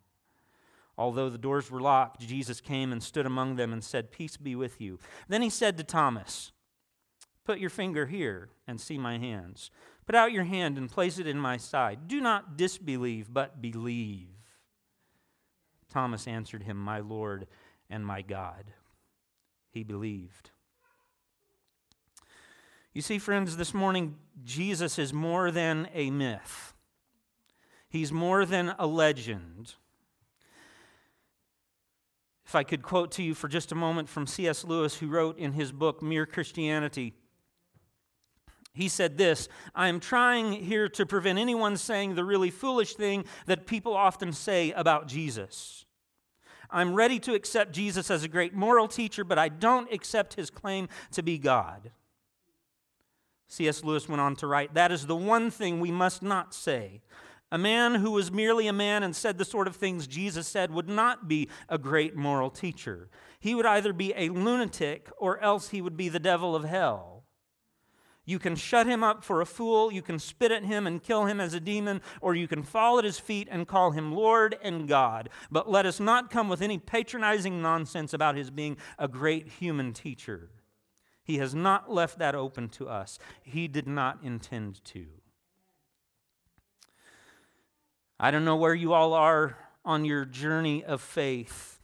Although 0.98 1.30
the 1.30 1.38
doors 1.38 1.72
were 1.72 1.80
locked, 1.80 2.22
Jesus 2.22 2.60
came 2.60 2.92
and 2.92 3.02
stood 3.02 3.26
among 3.26 3.56
them 3.56 3.72
and 3.72 3.84
said, 3.84 4.12
Peace 4.12 4.38
be 4.38 4.56
with 4.56 4.82
you. 4.82 5.00
Then 5.28 5.42
he 5.42 5.50
said 5.50 5.78
to 5.78 5.84
Thomas, 5.84 6.52
Put 7.46 7.60
your 7.60 7.70
finger 7.70 8.06
here 8.06 8.50
and 8.68 8.80
see 8.80 8.98
my 8.98 9.18
hands. 9.18 9.72
Put 10.06 10.16
out 10.16 10.32
your 10.32 10.44
hand 10.44 10.78
and 10.78 10.90
place 10.90 11.18
it 11.18 11.28
in 11.28 11.40
my 11.40 11.58
side. 11.58 12.08
Do 12.08 12.20
not 12.20 12.58
disbelieve, 12.58 13.34
but 13.34 13.62
believe. 13.62 14.28
Thomas 15.90 16.28
answered 16.28 16.64
him, 16.64 16.78
My 16.78 17.00
Lord 17.00 17.48
and 17.90 18.06
my 18.06 18.22
God 18.22 18.74
he 19.72 19.84
believed. 19.84 20.52
You 22.94 23.02
see, 23.02 23.20
friends, 23.20 23.56
this 23.56 23.74
morning, 23.74 24.16
Jesus 24.44 25.00
is 25.00 25.14
more 25.14 25.50
than 25.50 25.88
a 25.94 26.12
myth, 26.12 26.74
he's 27.90 28.12
more 28.12 28.46
than 28.46 28.74
a 28.78 28.86
legend. 28.86 29.76
If 32.46 32.56
I 32.56 32.64
could 32.64 32.84
quote 32.84 33.14
to 33.14 33.24
you 33.24 33.34
for 33.34 33.48
just 33.48 33.72
a 33.72 33.76
moment 33.76 34.10
from 34.10 34.28
C.S. 34.28 34.66
Lewis, 34.66 34.98
who 34.98 35.08
wrote 35.08 35.38
in 35.38 35.54
his 35.54 35.72
book, 35.72 36.02
Mere 36.02 36.26
Christianity, 36.26 37.14
he 38.74 38.90
said 38.90 39.18
this 39.18 39.48
I 39.74 39.88
am 39.88 40.02
trying 40.02 40.52
here 40.52 40.90
to 40.90 41.06
prevent 41.06 41.40
anyone 41.40 41.78
saying 41.78 42.16
the 42.16 42.26
really 42.26 42.50
foolish 42.50 42.96
thing 42.96 43.24
that 43.46 43.68
people 43.68 43.96
often 43.96 44.34
say 44.34 44.72
about 44.74 45.08
Jesus. 45.08 45.86
I'm 46.72 46.94
ready 46.94 47.20
to 47.20 47.34
accept 47.34 47.74
Jesus 47.74 48.10
as 48.10 48.24
a 48.24 48.28
great 48.28 48.54
moral 48.54 48.88
teacher, 48.88 49.24
but 49.24 49.38
I 49.38 49.50
don't 49.50 49.92
accept 49.92 50.36
his 50.36 50.50
claim 50.50 50.88
to 51.12 51.22
be 51.22 51.38
God. 51.38 51.92
C.S. 53.48 53.84
Lewis 53.84 54.08
went 54.08 54.22
on 54.22 54.36
to 54.38 54.48
write, 54.48 54.74
That 54.74 54.92
is 54.92 55.08
the 55.08 55.16
one 55.16 55.52
thing 55.52 55.80
we 55.80 55.92
must 55.92 56.24
not 56.24 56.54
say. 56.54 57.02
A 57.52 57.58
man 57.58 57.96
who 57.96 58.12
was 58.12 58.32
merely 58.32 58.68
a 58.68 58.74
man 58.74 59.04
and 59.04 59.14
said 59.14 59.38
the 59.38 59.44
sort 59.44 59.68
of 59.68 59.76
things 59.76 60.08
Jesus 60.08 60.48
said 60.48 60.72
would 60.72 60.88
not 60.88 61.28
be 61.28 61.50
a 61.68 61.78
great 61.78 62.16
moral 62.16 62.50
teacher. 62.50 63.10
He 63.42 63.54
would 63.54 63.66
either 63.66 63.92
be 63.92 64.14
a 64.16 64.30
lunatic 64.30 65.10
or 65.18 65.38
else 65.40 65.70
he 65.70 65.82
would 65.82 65.98
be 65.98 66.08
the 66.08 66.20
devil 66.20 66.56
of 66.56 66.64
hell. 66.64 67.11
You 68.24 68.38
can 68.38 68.56
shut 68.56 68.86
him 68.86 69.04
up 69.04 69.24
for 69.24 69.42
a 69.42 69.46
fool, 69.46 69.92
you 69.92 70.02
can 70.02 70.20
spit 70.20 70.52
at 70.52 70.64
him 70.64 70.86
and 70.86 71.02
kill 71.02 71.26
him 71.26 71.40
as 71.40 71.54
a 71.54 71.60
demon, 71.60 72.02
or 72.22 72.36
you 72.36 72.48
can 72.48 72.62
fall 72.62 73.00
at 73.00 73.04
his 73.04 73.20
feet 73.20 73.48
and 73.50 73.68
call 73.68 73.92
him 73.92 74.14
Lord 74.14 74.58
and 74.62 74.88
God. 74.88 75.30
But 75.50 75.70
let 75.70 75.86
us 75.86 76.00
not 76.00 76.30
come 76.30 76.48
with 76.48 76.62
any 76.62 76.78
patronizing 76.78 77.62
nonsense 77.62 78.14
about 78.14 78.36
his 78.36 78.52
being 78.52 78.78
a 79.00 79.08
great 79.08 79.48
human 79.48 79.92
teacher. 79.92 80.50
He 81.24 81.38
has 81.38 81.56
not 81.56 81.92
left 81.92 82.20
that 82.20 82.36
open 82.36 82.70
to 82.70 82.90
us. 82.90 83.18
He 83.42 83.68
did 83.68 83.88
not 83.88 84.20
intend 84.24 84.84
to. 84.86 85.08
I 88.20 88.30
don't 88.30 88.46
know 88.46 88.56
where 88.56 88.76
you 88.76 88.94
all 88.94 89.14
are 89.14 89.58
on 89.84 90.06
your 90.06 90.26
journey 90.26 90.84
of 90.84 91.02
faith. 91.02 91.80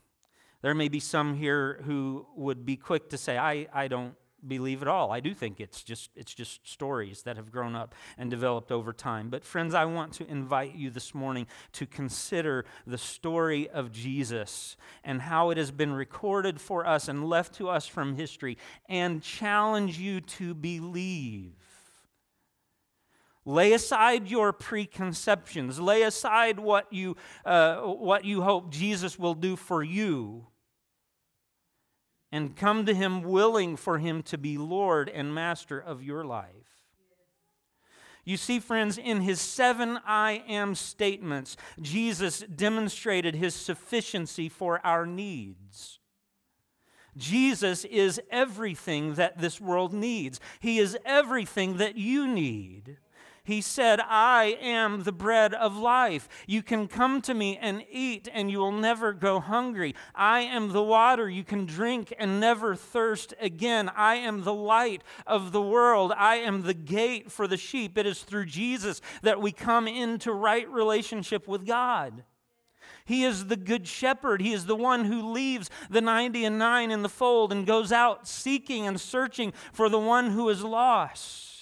There 0.61 0.75
may 0.75 0.87
be 0.87 0.99
some 0.99 1.35
here 1.35 1.81
who 1.85 2.27
would 2.35 2.63
be 2.63 2.77
quick 2.77 3.09
to 3.09 3.17
say, 3.17 3.37
I, 3.37 3.67
I 3.73 3.87
don't 3.87 4.13
believe 4.45 4.81
at 4.81 4.87
all. 4.87 5.11
I 5.11 5.19
do 5.19 5.33
think 5.33 5.59
it's 5.59 5.83
just 5.83 6.11
it's 6.15 6.33
just 6.33 6.67
stories 6.67 7.23
that 7.23 7.37
have 7.37 7.51
grown 7.51 7.75
up 7.75 7.95
and 8.17 8.29
developed 8.29 8.71
over 8.71 8.93
time. 8.93 9.29
But 9.29 9.43
friends, 9.43 9.73
I 9.73 9.85
want 9.85 10.13
to 10.13 10.29
invite 10.29 10.75
you 10.75 10.89
this 10.89 11.15
morning 11.15 11.47
to 11.73 11.85
consider 11.85 12.65
the 12.85 12.97
story 12.97 13.69
of 13.69 13.91
Jesus 13.91 14.77
and 15.03 15.21
how 15.21 15.49
it 15.49 15.57
has 15.57 15.71
been 15.71 15.93
recorded 15.93 16.61
for 16.61 16.85
us 16.85 17.07
and 17.07 17.27
left 17.27 17.55
to 17.55 17.69
us 17.69 17.87
from 17.87 18.15
history 18.15 18.57
and 18.87 19.21
challenge 19.21 19.97
you 19.97 20.21
to 20.21 20.53
believe. 20.53 21.53
Lay 23.45 23.71
aside 23.71 24.27
your 24.27 24.51
preconceptions. 24.51 25.79
Lay 25.79 26.01
aside 26.01 26.59
what 26.59 26.91
you, 26.91 27.15
uh, 27.45 27.77
what 27.77 28.25
you 28.25 28.41
hope 28.41 28.69
Jesus 28.69 29.17
will 29.17 29.35
do 29.35 29.55
for 29.55 29.81
you 29.81 30.47
and 32.31 32.55
come 32.55 32.85
to 32.85 32.93
Him 32.93 33.23
willing 33.23 33.75
for 33.75 33.97
Him 33.97 34.21
to 34.23 34.37
be 34.37 34.57
Lord 34.57 35.09
and 35.09 35.33
Master 35.33 35.79
of 35.79 36.03
your 36.03 36.23
life. 36.23 36.77
You 38.27 38.35
see, 38.35 38.59
friends, 38.59 38.97
in 38.97 39.21
his 39.21 39.39
seven 39.39 39.99
I 40.05 40.43
am 40.49 40.75
statements, 40.75 41.55
Jesus 41.81 42.39
demonstrated 42.39 43.35
his 43.35 43.55
sufficiency 43.55 44.49
for 44.49 44.85
our 44.85 45.05
needs. 45.05 45.99
Jesus 47.15 47.85
is 47.85 48.19
everything 48.29 49.13
that 49.13 49.37
this 49.37 49.61
world 49.61 49.93
needs, 49.93 50.41
he 50.59 50.77
is 50.77 50.97
everything 51.05 51.77
that 51.77 51.97
you 51.97 52.27
need. 52.27 52.97
He 53.47 53.61
said, 53.61 54.01
I 54.01 54.57
am 54.59 55.03
the 55.03 55.13
bread 55.13 55.53
of 55.53 55.77
life. 55.77 56.27
You 56.47 56.61
can 56.61 56.89
come 56.89 57.21
to 57.21 57.33
me 57.33 57.57
and 57.57 57.81
eat, 57.89 58.27
and 58.33 58.51
you 58.51 58.59
will 58.59 58.73
never 58.73 59.13
go 59.13 59.39
hungry. 59.39 59.95
I 60.13 60.41
am 60.41 60.73
the 60.73 60.83
water 60.83 61.29
you 61.29 61.45
can 61.45 61.65
drink 61.65 62.13
and 62.19 62.41
never 62.41 62.75
thirst 62.75 63.33
again. 63.39 63.89
I 63.95 64.15
am 64.15 64.43
the 64.43 64.53
light 64.53 65.01
of 65.25 65.53
the 65.53 65.61
world. 65.61 66.11
I 66.17 66.35
am 66.39 66.63
the 66.63 66.73
gate 66.73 67.31
for 67.31 67.47
the 67.47 67.55
sheep. 67.55 67.97
It 67.97 68.05
is 68.05 68.21
through 68.21 68.47
Jesus 68.47 68.99
that 69.21 69.39
we 69.39 69.53
come 69.53 69.87
into 69.87 70.33
right 70.33 70.69
relationship 70.69 71.47
with 71.47 71.65
God. 71.65 72.25
He 73.05 73.23
is 73.23 73.45
the 73.45 73.55
good 73.55 73.87
shepherd. 73.87 74.41
He 74.41 74.51
is 74.51 74.65
the 74.65 74.75
one 74.75 75.05
who 75.05 75.31
leaves 75.31 75.69
the 75.89 76.01
90 76.01 76.43
and 76.43 76.59
9 76.59 76.91
in 76.91 77.01
the 77.01 77.07
fold 77.07 77.53
and 77.53 77.65
goes 77.65 77.93
out 77.93 78.27
seeking 78.27 78.85
and 78.85 78.99
searching 78.99 79.53
for 79.71 79.87
the 79.87 79.99
one 79.99 80.31
who 80.31 80.49
is 80.49 80.65
lost. 80.65 81.56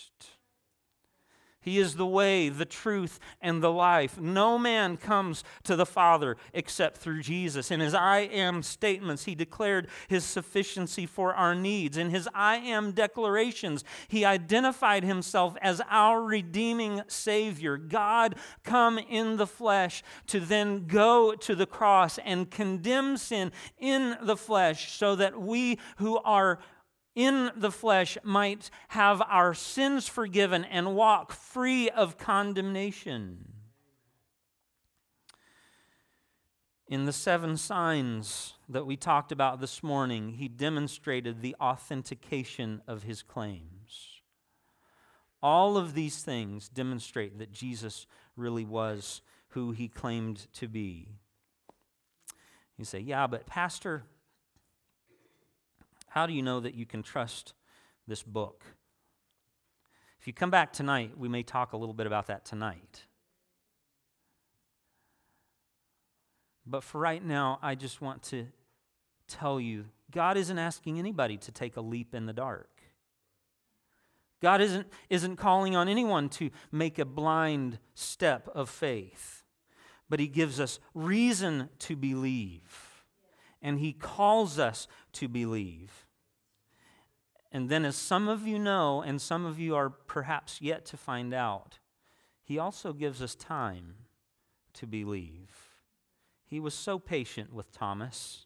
He 1.66 1.80
is 1.80 1.96
the 1.96 2.06
way, 2.06 2.48
the 2.48 2.64
truth, 2.64 3.20
and 3.42 3.62
the 3.62 3.72
life. 3.72 4.20
No 4.20 4.60
man 4.60 4.98
comes 4.98 5.44
to 5.64 5.76
the 5.76 5.86
Father 5.86 6.38
except 6.54 6.98
through 6.98 7.24
Jesus. 7.24 7.72
In 7.72 7.80
his 7.80 7.96
I 7.96 8.20
am 8.20 8.62
statements, 8.62 9.26
he 9.26 9.34
declared 9.34 9.88
his 10.08 10.24
sufficiency 10.24 11.08
for 11.08 11.34
our 11.34 11.56
needs. 11.56 11.98
In 11.98 12.12
his 12.12 12.30
I 12.36 12.58
am 12.58 12.92
declarations, 12.92 13.84
he 14.08 14.24
identified 14.24 15.04
himself 15.04 15.58
as 15.60 15.82
our 15.90 16.22
redeeming 16.22 17.02
Savior. 17.08 17.78
God 17.78 18.36
come 18.64 19.00
in 19.00 19.38
the 19.38 19.48
flesh 19.48 20.04
to 20.28 20.40
then 20.40 20.86
go 20.86 21.34
to 21.34 21.56
the 21.56 21.66
cross 21.66 22.20
and 22.20 22.52
condemn 22.52 23.18
sin 23.18 23.52
in 23.80 24.16
the 24.22 24.38
flesh 24.38 24.92
so 24.92 25.16
that 25.16 25.42
we 25.42 25.80
who 25.98 26.20
are 26.20 26.60
in 27.16 27.52
the 27.56 27.72
flesh 27.72 28.18
might 28.24 28.70
have 28.90 29.22
our 29.22 29.54
sins 29.54 30.08
forgiven 30.08 30.66
and 30.66 30.96
walk 30.96 31.32
free 31.32 31.90
of 31.90 32.18
condemnation. 32.18 33.54
In 36.88 37.06
the 37.06 37.14
seven 37.14 37.58
signs 37.58 38.54
that 38.70 38.86
we 38.86 38.96
talked 38.96 39.32
about 39.32 39.60
this 39.60 39.82
morning, 39.82 40.34
he 40.34 40.48
demonstrated 40.48 41.42
the 41.42 41.56
authentication 41.60 42.82
of 42.88 43.04
his 43.04 43.24
claims. 43.24 44.22
All 45.42 45.78
of 45.78 45.94
these 45.96 46.22
things 46.22 46.70
demonstrate 46.70 47.40
that 47.40 47.52
Jesus 47.52 48.06
really 48.36 48.66
was 48.66 49.22
who 49.50 49.72
he 49.72 49.88
claimed 49.88 50.48
to 50.54 50.68
be. 50.68 51.08
You 52.78 52.86
say, 52.86 53.00
Yeah, 53.00 53.26
but 53.26 53.46
Pastor, 53.46 54.04
how 56.16 56.26
do 56.26 56.32
you 56.32 56.42
know 56.42 56.62
that 56.62 56.76
you 56.76 56.86
can 56.86 57.04
trust 57.04 57.54
this 58.08 58.24
book? 58.24 58.64
If 60.18 60.28
you 60.28 60.32
come 60.32 60.50
back 60.50 60.72
tonight, 60.72 61.12
we 61.18 61.28
may 61.28 61.44
talk 61.44 61.74
a 61.74 61.78
little 61.78 61.94
bit 61.94 62.08
about 62.08 62.28
that 62.28 62.46
tonight. 62.46 63.04
But 66.66 66.86
for 66.86 67.02
right 67.02 67.24
now, 67.24 67.60
I 67.62 67.76
just 67.76 68.02
want 68.02 68.24
to 68.24 68.48
tell 69.28 69.60
you 69.60 69.88
God 70.10 70.38
isn't 70.38 70.58
asking 70.58 70.98
anybody 71.00 71.36
to 71.36 71.52
take 71.52 71.76
a 71.76 71.82
leap 71.82 72.16
in 72.16 72.28
the 72.28 72.34
dark. 72.34 72.70
God 74.42 74.62
isn't, 74.62 74.88
isn't 75.10 75.36
calling 75.36 75.76
on 75.76 75.90
anyone 75.90 76.30
to 76.30 76.50
make 76.72 76.98
a 76.98 77.06
blind 77.06 77.78
step 77.94 78.48
of 78.56 78.70
faith, 78.70 79.44
but 80.10 80.22
He 80.22 80.28
gives 80.28 80.62
us 80.62 80.80
reason 80.94 81.70
to 81.80 81.98
believe, 81.98 83.04
and 83.62 83.80
He 83.80 83.92
calls 83.92 84.60
us 84.60 84.88
to 85.14 85.28
believe. 85.28 86.05
And 87.56 87.70
then, 87.70 87.86
as 87.86 87.96
some 87.96 88.28
of 88.28 88.46
you 88.46 88.60
know, 88.60 89.02
and 89.02 89.22
some 89.22 89.46
of 89.46 89.58
you 89.58 89.78
are 89.78 89.90
perhaps 89.90 90.62
yet 90.62 90.84
to 90.88 90.98
find 90.98 91.34
out, 91.34 91.80
he 92.44 92.60
also 92.60 92.92
gives 92.92 93.22
us 93.22 93.34
time 93.34 93.96
to 94.74 94.86
believe. 94.86 95.56
He 96.44 96.60
was 96.60 96.74
so 96.74 97.00
patient 97.00 97.54
with 97.54 97.72
Thomas. 97.72 98.46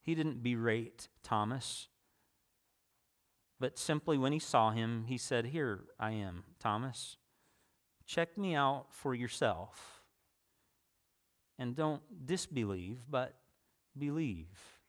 He 0.00 0.14
didn't 0.14 0.42
berate 0.42 1.08
Thomas, 1.22 1.88
but 3.60 3.78
simply 3.78 4.16
when 4.16 4.32
he 4.32 4.38
saw 4.38 4.70
him, 4.70 5.04
he 5.06 5.18
said, 5.18 5.44
Here 5.44 5.80
I 6.00 6.12
am, 6.12 6.44
Thomas. 6.58 7.18
Check 8.06 8.38
me 8.38 8.54
out 8.54 8.86
for 8.88 9.14
yourself. 9.14 10.00
And 11.58 11.76
don't 11.76 12.00
disbelieve, 12.24 13.00
but 13.10 13.34
believe. 13.98 14.80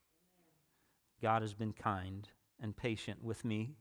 God 1.22 1.42
has 1.42 1.54
been 1.54 1.74
kind 1.74 2.30
and 2.62 2.76
patient 2.76 3.24
with 3.24 3.44
me. 3.46 3.76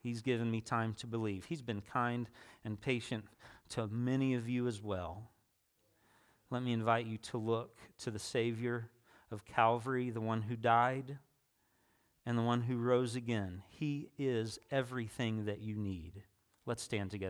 He's 0.00 0.22
given 0.22 0.50
me 0.50 0.60
time 0.60 0.94
to 0.98 1.06
believe. 1.06 1.46
He's 1.46 1.62
been 1.62 1.80
kind 1.80 2.28
and 2.64 2.80
patient 2.80 3.24
to 3.70 3.86
many 3.88 4.34
of 4.34 4.48
you 4.48 4.66
as 4.66 4.82
well. 4.82 5.30
Let 6.50 6.62
me 6.62 6.72
invite 6.72 7.06
you 7.06 7.18
to 7.18 7.38
look 7.38 7.78
to 7.98 8.10
the 8.10 8.18
Savior 8.18 8.90
of 9.30 9.44
Calvary, 9.44 10.10
the 10.10 10.20
one 10.20 10.42
who 10.42 10.56
died 10.56 11.18
and 12.24 12.38
the 12.38 12.42
one 12.42 12.62
who 12.62 12.76
rose 12.76 13.16
again. 13.16 13.62
He 13.68 14.10
is 14.18 14.58
everything 14.70 15.46
that 15.46 15.60
you 15.60 15.76
need. 15.76 16.22
Let's 16.66 16.82
stand 16.82 17.10
together. 17.10 17.26